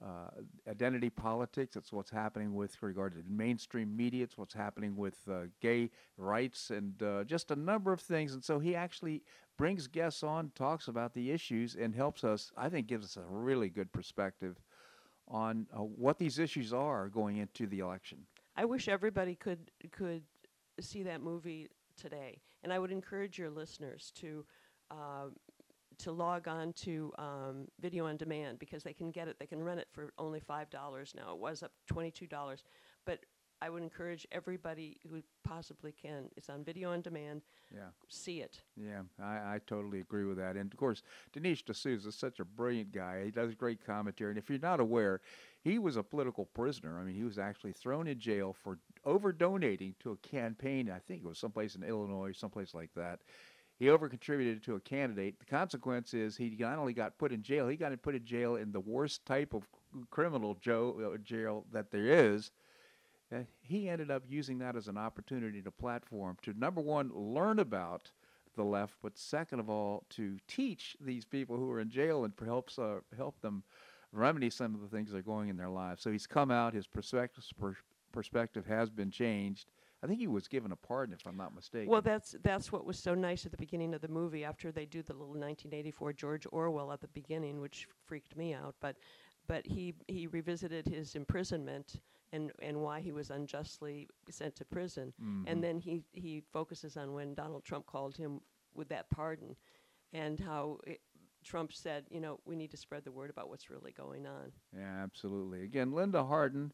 uh, 0.05 0.29
identity 0.69 1.09
politics. 1.09 1.75
It's 1.75 1.91
what's 1.91 2.11
happening 2.11 2.53
with 2.53 2.81
regard 2.83 3.13
to 3.13 3.23
mainstream 3.27 3.95
media. 3.95 4.23
It's 4.23 4.37
what's 4.37 4.53
happening 4.53 4.95
with 4.95 5.27
gay 5.59 5.89
rights 6.17 6.69
and 6.69 7.01
just 7.25 7.49
a 7.49 7.55
number 7.55 7.91
of 7.91 7.99
things. 7.99 8.33
And 8.33 8.43
so 8.43 8.59
he 8.59 8.75
actually 8.75 9.23
brings 9.57 9.87
guests 9.87 10.21
on, 10.21 10.51
talks 10.53 10.87
about 10.87 11.15
the 11.15 11.31
issues, 11.31 11.75
and 11.75 11.95
helps 11.95 12.23
us. 12.23 12.51
I 12.55 12.69
think 12.69 12.85
gives 12.85 13.05
us 13.05 13.17
a 13.17 13.25
really 13.27 13.69
good 13.69 13.91
perspective 13.91 14.61
on 15.27 15.65
what 15.71 16.19
these 16.19 16.37
issues 16.37 16.71
are 16.73 17.09
going 17.09 17.37
into 17.37 17.65
the 17.65 17.79
election. 17.79 18.19
I 18.57 18.65
wish 18.65 18.87
everybody 18.87 19.35
could 19.35 19.71
could 19.91 20.23
see 20.79 21.03
that 21.03 21.21
movie 21.21 21.69
today, 21.95 22.41
and 22.63 22.73
I 22.73 22.79
would 22.79 22.91
encourage 22.91 23.37
your 23.37 23.51
listeners 23.51 24.11
to 24.15 24.45
uh, 24.89 25.27
to 25.99 26.11
log 26.11 26.47
on 26.47 26.73
to 26.73 27.13
um, 27.17 27.67
Video 27.79 28.07
on 28.07 28.17
Demand 28.17 28.59
because 28.59 28.83
they 28.83 28.93
can 28.93 29.11
get 29.11 29.27
it. 29.27 29.37
They 29.39 29.45
can 29.45 29.63
rent 29.63 29.79
it 29.79 29.87
for 29.91 30.11
only 30.17 30.39
five 30.39 30.69
dollars 30.71 31.13
now. 31.15 31.33
It 31.33 31.39
was 31.39 31.61
up 31.61 31.71
twenty 31.87 32.09
two 32.09 32.27
dollars, 32.27 32.63
but 33.05 33.19
I 33.61 33.69
would 33.69 33.81
encourage 33.81 34.27
everybody 34.31 34.97
who 35.09 35.21
possibly 35.43 35.91
can. 35.91 36.29
It's 36.35 36.49
on 36.49 36.63
Video 36.63 36.91
on 36.91 37.01
Demand. 37.01 37.41
Yeah. 37.73 37.89
See 38.07 38.41
it. 38.41 38.61
Yeah, 38.75 39.01
I, 39.19 39.55
I 39.55 39.59
totally 39.65 39.99
agree 39.99 40.25
with 40.25 40.37
that. 40.37 40.55
And 40.55 40.71
of 40.71 40.77
course, 40.77 41.01
Dinesh 41.33 41.65
D'Souza 41.65 42.09
is 42.09 42.15
such 42.15 42.39
a 42.39 42.45
brilliant 42.45 42.91
guy. 42.91 43.25
He 43.25 43.31
does 43.31 43.55
great 43.55 43.83
commentary. 43.83 44.31
And 44.31 44.37
if 44.37 44.49
you're 44.49 44.59
not 44.59 44.79
aware, 44.79 45.21
he 45.67 45.79
was 45.79 45.97
a 45.97 46.03
political 46.03 46.45
prisoner. 46.45 46.99
I 46.99 47.03
mean, 47.03 47.15
he 47.15 47.23
was 47.23 47.37
actually 47.37 47.73
thrown 47.73 48.07
in 48.07 48.19
jail 48.19 48.55
for 48.63 48.79
over 49.03 49.33
donating 49.33 49.95
to 49.99 50.11
a 50.11 50.27
campaign. 50.27 50.89
I 50.89 50.99
think 50.99 51.23
it 51.23 51.27
was 51.27 51.39
someplace 51.39 51.75
in 51.75 51.83
Illinois, 51.83 52.31
someplace 52.31 52.73
like 52.73 52.91
that. 52.95 53.19
He 53.77 53.89
over 53.89 54.09
contributed 54.09 54.63
to 54.63 54.75
a 54.75 54.79
candidate. 54.79 55.39
The 55.39 55.45
consequence 55.45 56.13
is 56.13 56.37
he 56.37 56.55
not 56.57 56.79
only 56.79 56.93
got 56.93 57.17
put 57.17 57.31
in 57.31 57.43
jail, 57.43 57.67
he 57.67 57.75
got 57.75 58.01
put 58.01 58.15
in 58.15 58.25
jail 58.25 58.55
in 58.55 58.71
the 58.71 58.79
worst 58.79 59.25
type 59.25 59.53
of 59.53 59.67
criminal 60.09 60.51
uh, 60.51 61.17
jail 61.23 61.65
that 61.71 61.91
there 61.91 62.07
is. 62.07 62.51
He 63.61 63.89
ended 63.89 64.09
up 64.09 64.23
using 64.27 64.59
that 64.59 64.77
as 64.77 64.87
an 64.87 64.97
opportunity 64.97 65.61
to 65.61 65.69
platform 65.69 66.37
to 66.43 66.57
number 66.57 66.79
one 66.79 67.11
learn 67.13 67.59
about 67.59 68.09
the 68.55 68.63
left, 68.63 68.95
but 69.03 69.17
second 69.17 69.59
of 69.59 69.69
all 69.69 70.05
to 70.11 70.37
teach 70.47 70.95
these 71.01 71.25
people 71.25 71.57
who 71.57 71.69
are 71.69 71.81
in 71.81 71.89
jail 71.89 72.23
and 72.23 72.33
helps 72.43 72.79
uh, 72.79 72.99
help 73.15 73.41
them 73.41 73.63
remedy 74.11 74.49
some 74.49 74.75
of 74.75 74.81
the 74.81 74.87
things 74.87 75.11
that 75.11 75.17
are 75.17 75.21
going 75.21 75.49
in 75.49 75.57
their 75.57 75.69
lives. 75.69 76.01
So 76.01 76.11
he's 76.11 76.27
come 76.27 76.51
out. 76.51 76.73
His 76.73 76.87
perspective 76.87 77.43
per- 77.59 77.75
perspective 78.11 78.65
has 78.65 78.89
been 78.89 79.11
changed. 79.11 79.69
I 80.03 80.07
think 80.07 80.19
he 80.19 80.27
was 80.27 80.47
given 80.47 80.71
a 80.71 80.75
pardon, 80.75 81.15
if 81.19 81.25
I'm 81.25 81.37
not 81.37 81.55
mistaken. 81.55 81.89
Well, 81.89 82.01
that's 82.01 82.35
that's 82.43 82.71
what 82.71 82.85
was 82.85 82.99
so 82.99 83.15
nice 83.15 83.45
at 83.45 83.51
the 83.51 83.57
beginning 83.57 83.93
of 83.95 84.01
the 84.01 84.07
movie. 84.07 84.43
After 84.43 84.71
they 84.71 84.85
do 84.85 85.01
the 85.01 85.13
little 85.13 85.29
1984 85.29 86.13
George 86.13 86.47
Orwell 86.51 86.91
at 86.91 87.01
the 87.01 87.07
beginning, 87.09 87.59
which 87.59 87.87
freaked 88.05 88.37
me 88.37 88.53
out, 88.53 88.75
but 88.79 88.95
but 89.47 89.65
he 89.65 89.95
he 90.07 90.27
revisited 90.27 90.87
his 90.87 91.15
imprisonment 91.15 91.99
and 92.31 92.51
and 92.61 92.77
why 92.77 92.99
he 92.99 93.11
was 93.11 93.31
unjustly 93.31 94.07
sent 94.29 94.55
to 94.57 94.65
prison, 94.65 95.13
mm-hmm. 95.21 95.47
and 95.47 95.63
then 95.63 95.79
he 95.79 96.03
he 96.11 96.43
focuses 96.53 96.95
on 96.95 97.13
when 97.13 97.33
Donald 97.33 97.63
Trump 97.63 97.87
called 97.87 98.15
him 98.15 98.39
with 98.75 98.89
that 98.89 99.09
pardon, 99.09 99.55
and 100.13 100.39
how. 100.39 100.79
It, 100.85 101.01
Trump 101.47 101.71
said, 101.71 102.05
you 102.09 102.19
know, 102.19 102.39
we 102.45 102.55
need 102.55 102.71
to 102.71 102.77
spread 102.77 103.05
the 103.05 103.11
word 103.11 103.29
about 103.29 103.49
what's 103.49 103.69
really 103.69 103.93
going 103.93 104.27
on. 104.27 104.51
Yeah, 104.75 105.03
absolutely. 105.03 105.63
Again, 105.63 105.93
Linda 105.93 106.25
Harden, 106.25 106.73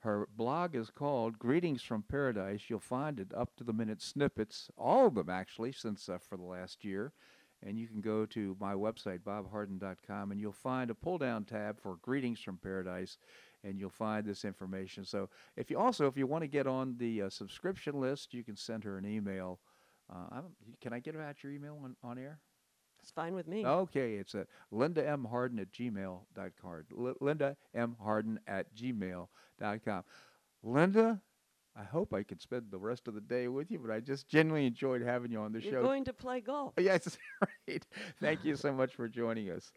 her 0.00 0.28
blog 0.36 0.74
is 0.74 0.90
called 0.90 1.38
Greetings 1.38 1.82
from 1.82 2.02
Paradise. 2.02 2.62
You'll 2.68 2.80
find 2.80 3.20
it 3.20 3.32
up 3.36 3.54
to 3.56 3.64
the 3.64 3.72
minute 3.72 4.02
snippets, 4.02 4.68
all 4.76 5.06
of 5.06 5.14
them 5.14 5.30
actually, 5.30 5.72
since 5.72 6.08
uh, 6.08 6.18
for 6.18 6.36
the 6.36 6.44
last 6.44 6.84
year. 6.84 7.12
And 7.62 7.78
you 7.78 7.86
can 7.86 8.00
go 8.00 8.24
to 8.26 8.56
my 8.58 8.72
website, 8.72 9.20
bobharden.com, 9.20 10.32
and 10.32 10.40
you'll 10.40 10.52
find 10.52 10.90
a 10.90 10.94
pull 10.94 11.18
down 11.18 11.44
tab 11.44 11.78
for 11.78 11.96
Greetings 11.96 12.40
from 12.40 12.56
Paradise, 12.56 13.18
and 13.62 13.78
you'll 13.78 13.90
find 13.90 14.24
this 14.24 14.46
information. 14.46 15.04
So, 15.04 15.28
if 15.56 15.70
you 15.70 15.78
also, 15.78 16.06
if 16.06 16.16
you 16.16 16.26
want 16.26 16.42
to 16.42 16.48
get 16.48 16.66
on 16.66 16.96
the 16.96 17.22
uh, 17.22 17.28
subscription 17.28 18.00
list, 18.00 18.32
you 18.32 18.42
can 18.42 18.56
send 18.56 18.84
her 18.84 18.96
an 18.96 19.04
email. 19.04 19.60
Uh, 20.10 20.40
can 20.80 20.94
I 20.94 21.00
get 21.00 21.14
her 21.14 21.22
out 21.22 21.42
your 21.42 21.52
email 21.52 21.78
on, 21.84 21.96
on 22.02 22.18
air? 22.18 22.40
It's 23.10 23.14
fine 23.16 23.34
with 23.34 23.48
me. 23.48 23.66
Okay, 23.66 24.14
it's 24.14 24.36
at 24.36 24.46
Linda 24.70 25.04
M. 25.04 25.24
Harden 25.24 25.58
at 25.58 25.72
gmail.com. 25.72 26.84
L- 26.96 27.14
Linda 27.20 27.56
M. 27.74 27.96
Harden 28.00 28.38
at 28.46 28.72
gmail.com. 28.72 30.04
Linda, 30.62 31.20
I 31.76 31.82
hope 31.82 32.14
I 32.14 32.22
could 32.22 32.40
spend 32.40 32.66
the 32.70 32.78
rest 32.78 33.08
of 33.08 33.14
the 33.14 33.20
day 33.20 33.48
with 33.48 33.68
you, 33.72 33.80
but 33.80 33.90
I 33.90 33.98
just 33.98 34.28
genuinely 34.28 34.68
enjoyed 34.68 35.02
having 35.02 35.32
you 35.32 35.40
on 35.40 35.50
the 35.52 35.60
You're 35.60 35.72
show. 35.72 35.82
going 35.82 36.04
to 36.04 36.12
play 36.12 36.40
golf. 36.40 36.74
Yes, 36.78 37.18
right. 37.68 37.84
Thank 38.20 38.44
you 38.44 38.54
so 38.54 38.72
much 38.72 38.94
for 38.94 39.08
joining 39.08 39.50
us. 39.50 39.72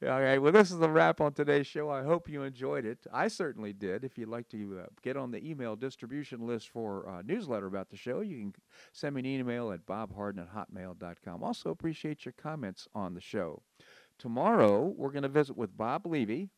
All 0.00 0.20
right, 0.22 0.38
well, 0.38 0.52
this 0.52 0.70
is 0.70 0.78
the 0.78 0.88
wrap 0.88 1.20
on 1.20 1.32
today's 1.32 1.66
show. 1.66 1.90
I 1.90 2.04
hope 2.04 2.28
you 2.28 2.44
enjoyed 2.44 2.84
it. 2.84 3.04
I 3.12 3.26
certainly 3.26 3.72
did. 3.72 4.04
If 4.04 4.16
you'd 4.16 4.28
like 4.28 4.48
to 4.50 4.82
uh, 4.84 4.86
get 5.02 5.16
on 5.16 5.32
the 5.32 5.44
email 5.44 5.74
distribution 5.74 6.46
list 6.46 6.68
for 6.68 7.08
uh, 7.08 7.22
newsletter 7.22 7.66
about 7.66 7.90
the 7.90 7.96
show, 7.96 8.20
you 8.20 8.36
can 8.36 8.54
send 8.92 9.16
me 9.16 9.22
an 9.22 9.26
email 9.26 9.72
at 9.72 9.86
bobharden 9.86 10.38
at 10.38 10.54
hotmail.com. 10.54 11.42
Also, 11.42 11.70
appreciate 11.70 12.24
your 12.24 12.34
comments 12.40 12.86
on 12.94 13.14
the 13.14 13.20
show. 13.20 13.64
Tomorrow, 14.20 14.94
we're 14.96 15.10
going 15.10 15.24
to 15.24 15.28
visit 15.28 15.56
with 15.56 15.76
Bob 15.76 16.06
Levy. 16.06 16.50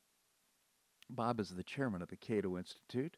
Bob 1.08 1.40
is 1.40 1.48
the 1.48 1.64
chairman 1.64 2.02
of 2.02 2.08
the 2.08 2.16
Cato 2.16 2.58
Institute. 2.58 3.16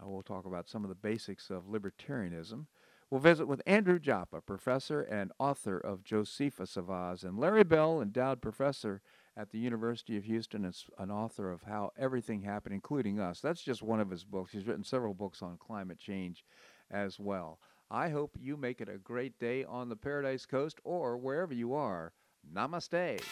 Uh, 0.00 0.08
we'll 0.08 0.22
talk 0.22 0.46
about 0.46 0.70
some 0.70 0.82
of 0.82 0.88
the 0.88 0.94
basics 0.94 1.50
of 1.50 1.64
libertarianism. 1.64 2.68
We'll 3.10 3.20
visit 3.20 3.46
with 3.46 3.62
Andrew 3.66 3.98
Joppa, 3.98 4.40
professor 4.40 5.02
and 5.02 5.32
author 5.38 5.78
of 5.78 6.04
Josephus 6.04 6.76
of 6.76 6.90
Oz, 6.90 7.22
and 7.22 7.38
Larry 7.38 7.64
Bell, 7.64 8.00
endowed 8.00 8.42
professor 8.42 9.02
at 9.38 9.52
the 9.52 9.58
University 9.58 10.16
of 10.16 10.24
Houston, 10.24 10.64
and 10.64 10.74
s- 10.74 10.90
an 10.98 11.10
author 11.12 11.48
of 11.50 11.62
How 11.62 11.92
Everything 11.96 12.42
Happened, 12.42 12.74
including 12.74 13.20
Us. 13.20 13.40
That's 13.40 13.62
just 13.62 13.82
one 13.82 14.00
of 14.00 14.10
his 14.10 14.24
books. 14.24 14.50
He's 14.50 14.66
written 14.66 14.82
several 14.82 15.14
books 15.14 15.42
on 15.42 15.56
climate 15.58 15.98
change 15.98 16.44
as 16.90 17.20
well. 17.20 17.60
I 17.90 18.08
hope 18.08 18.36
you 18.38 18.56
make 18.56 18.80
it 18.80 18.88
a 18.88 18.98
great 18.98 19.38
day 19.38 19.64
on 19.64 19.88
the 19.88 19.96
Paradise 19.96 20.44
Coast 20.44 20.80
or 20.82 21.16
wherever 21.16 21.54
you 21.54 21.72
are. 21.72 22.12
Namaste. 22.52 23.22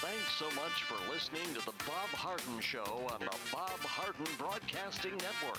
Thanks 0.00 0.32
so 0.38 0.46
much 0.56 0.82
for 0.84 0.96
listening 1.12 1.54
to 1.54 1.64
the 1.64 1.72
Bob 1.86 2.08
Harden 2.10 2.60
Show 2.60 3.06
on 3.12 3.20
the 3.20 3.36
Bob 3.52 3.78
Harden 3.80 4.26
Broadcasting 4.38 5.12
Network. 5.12 5.58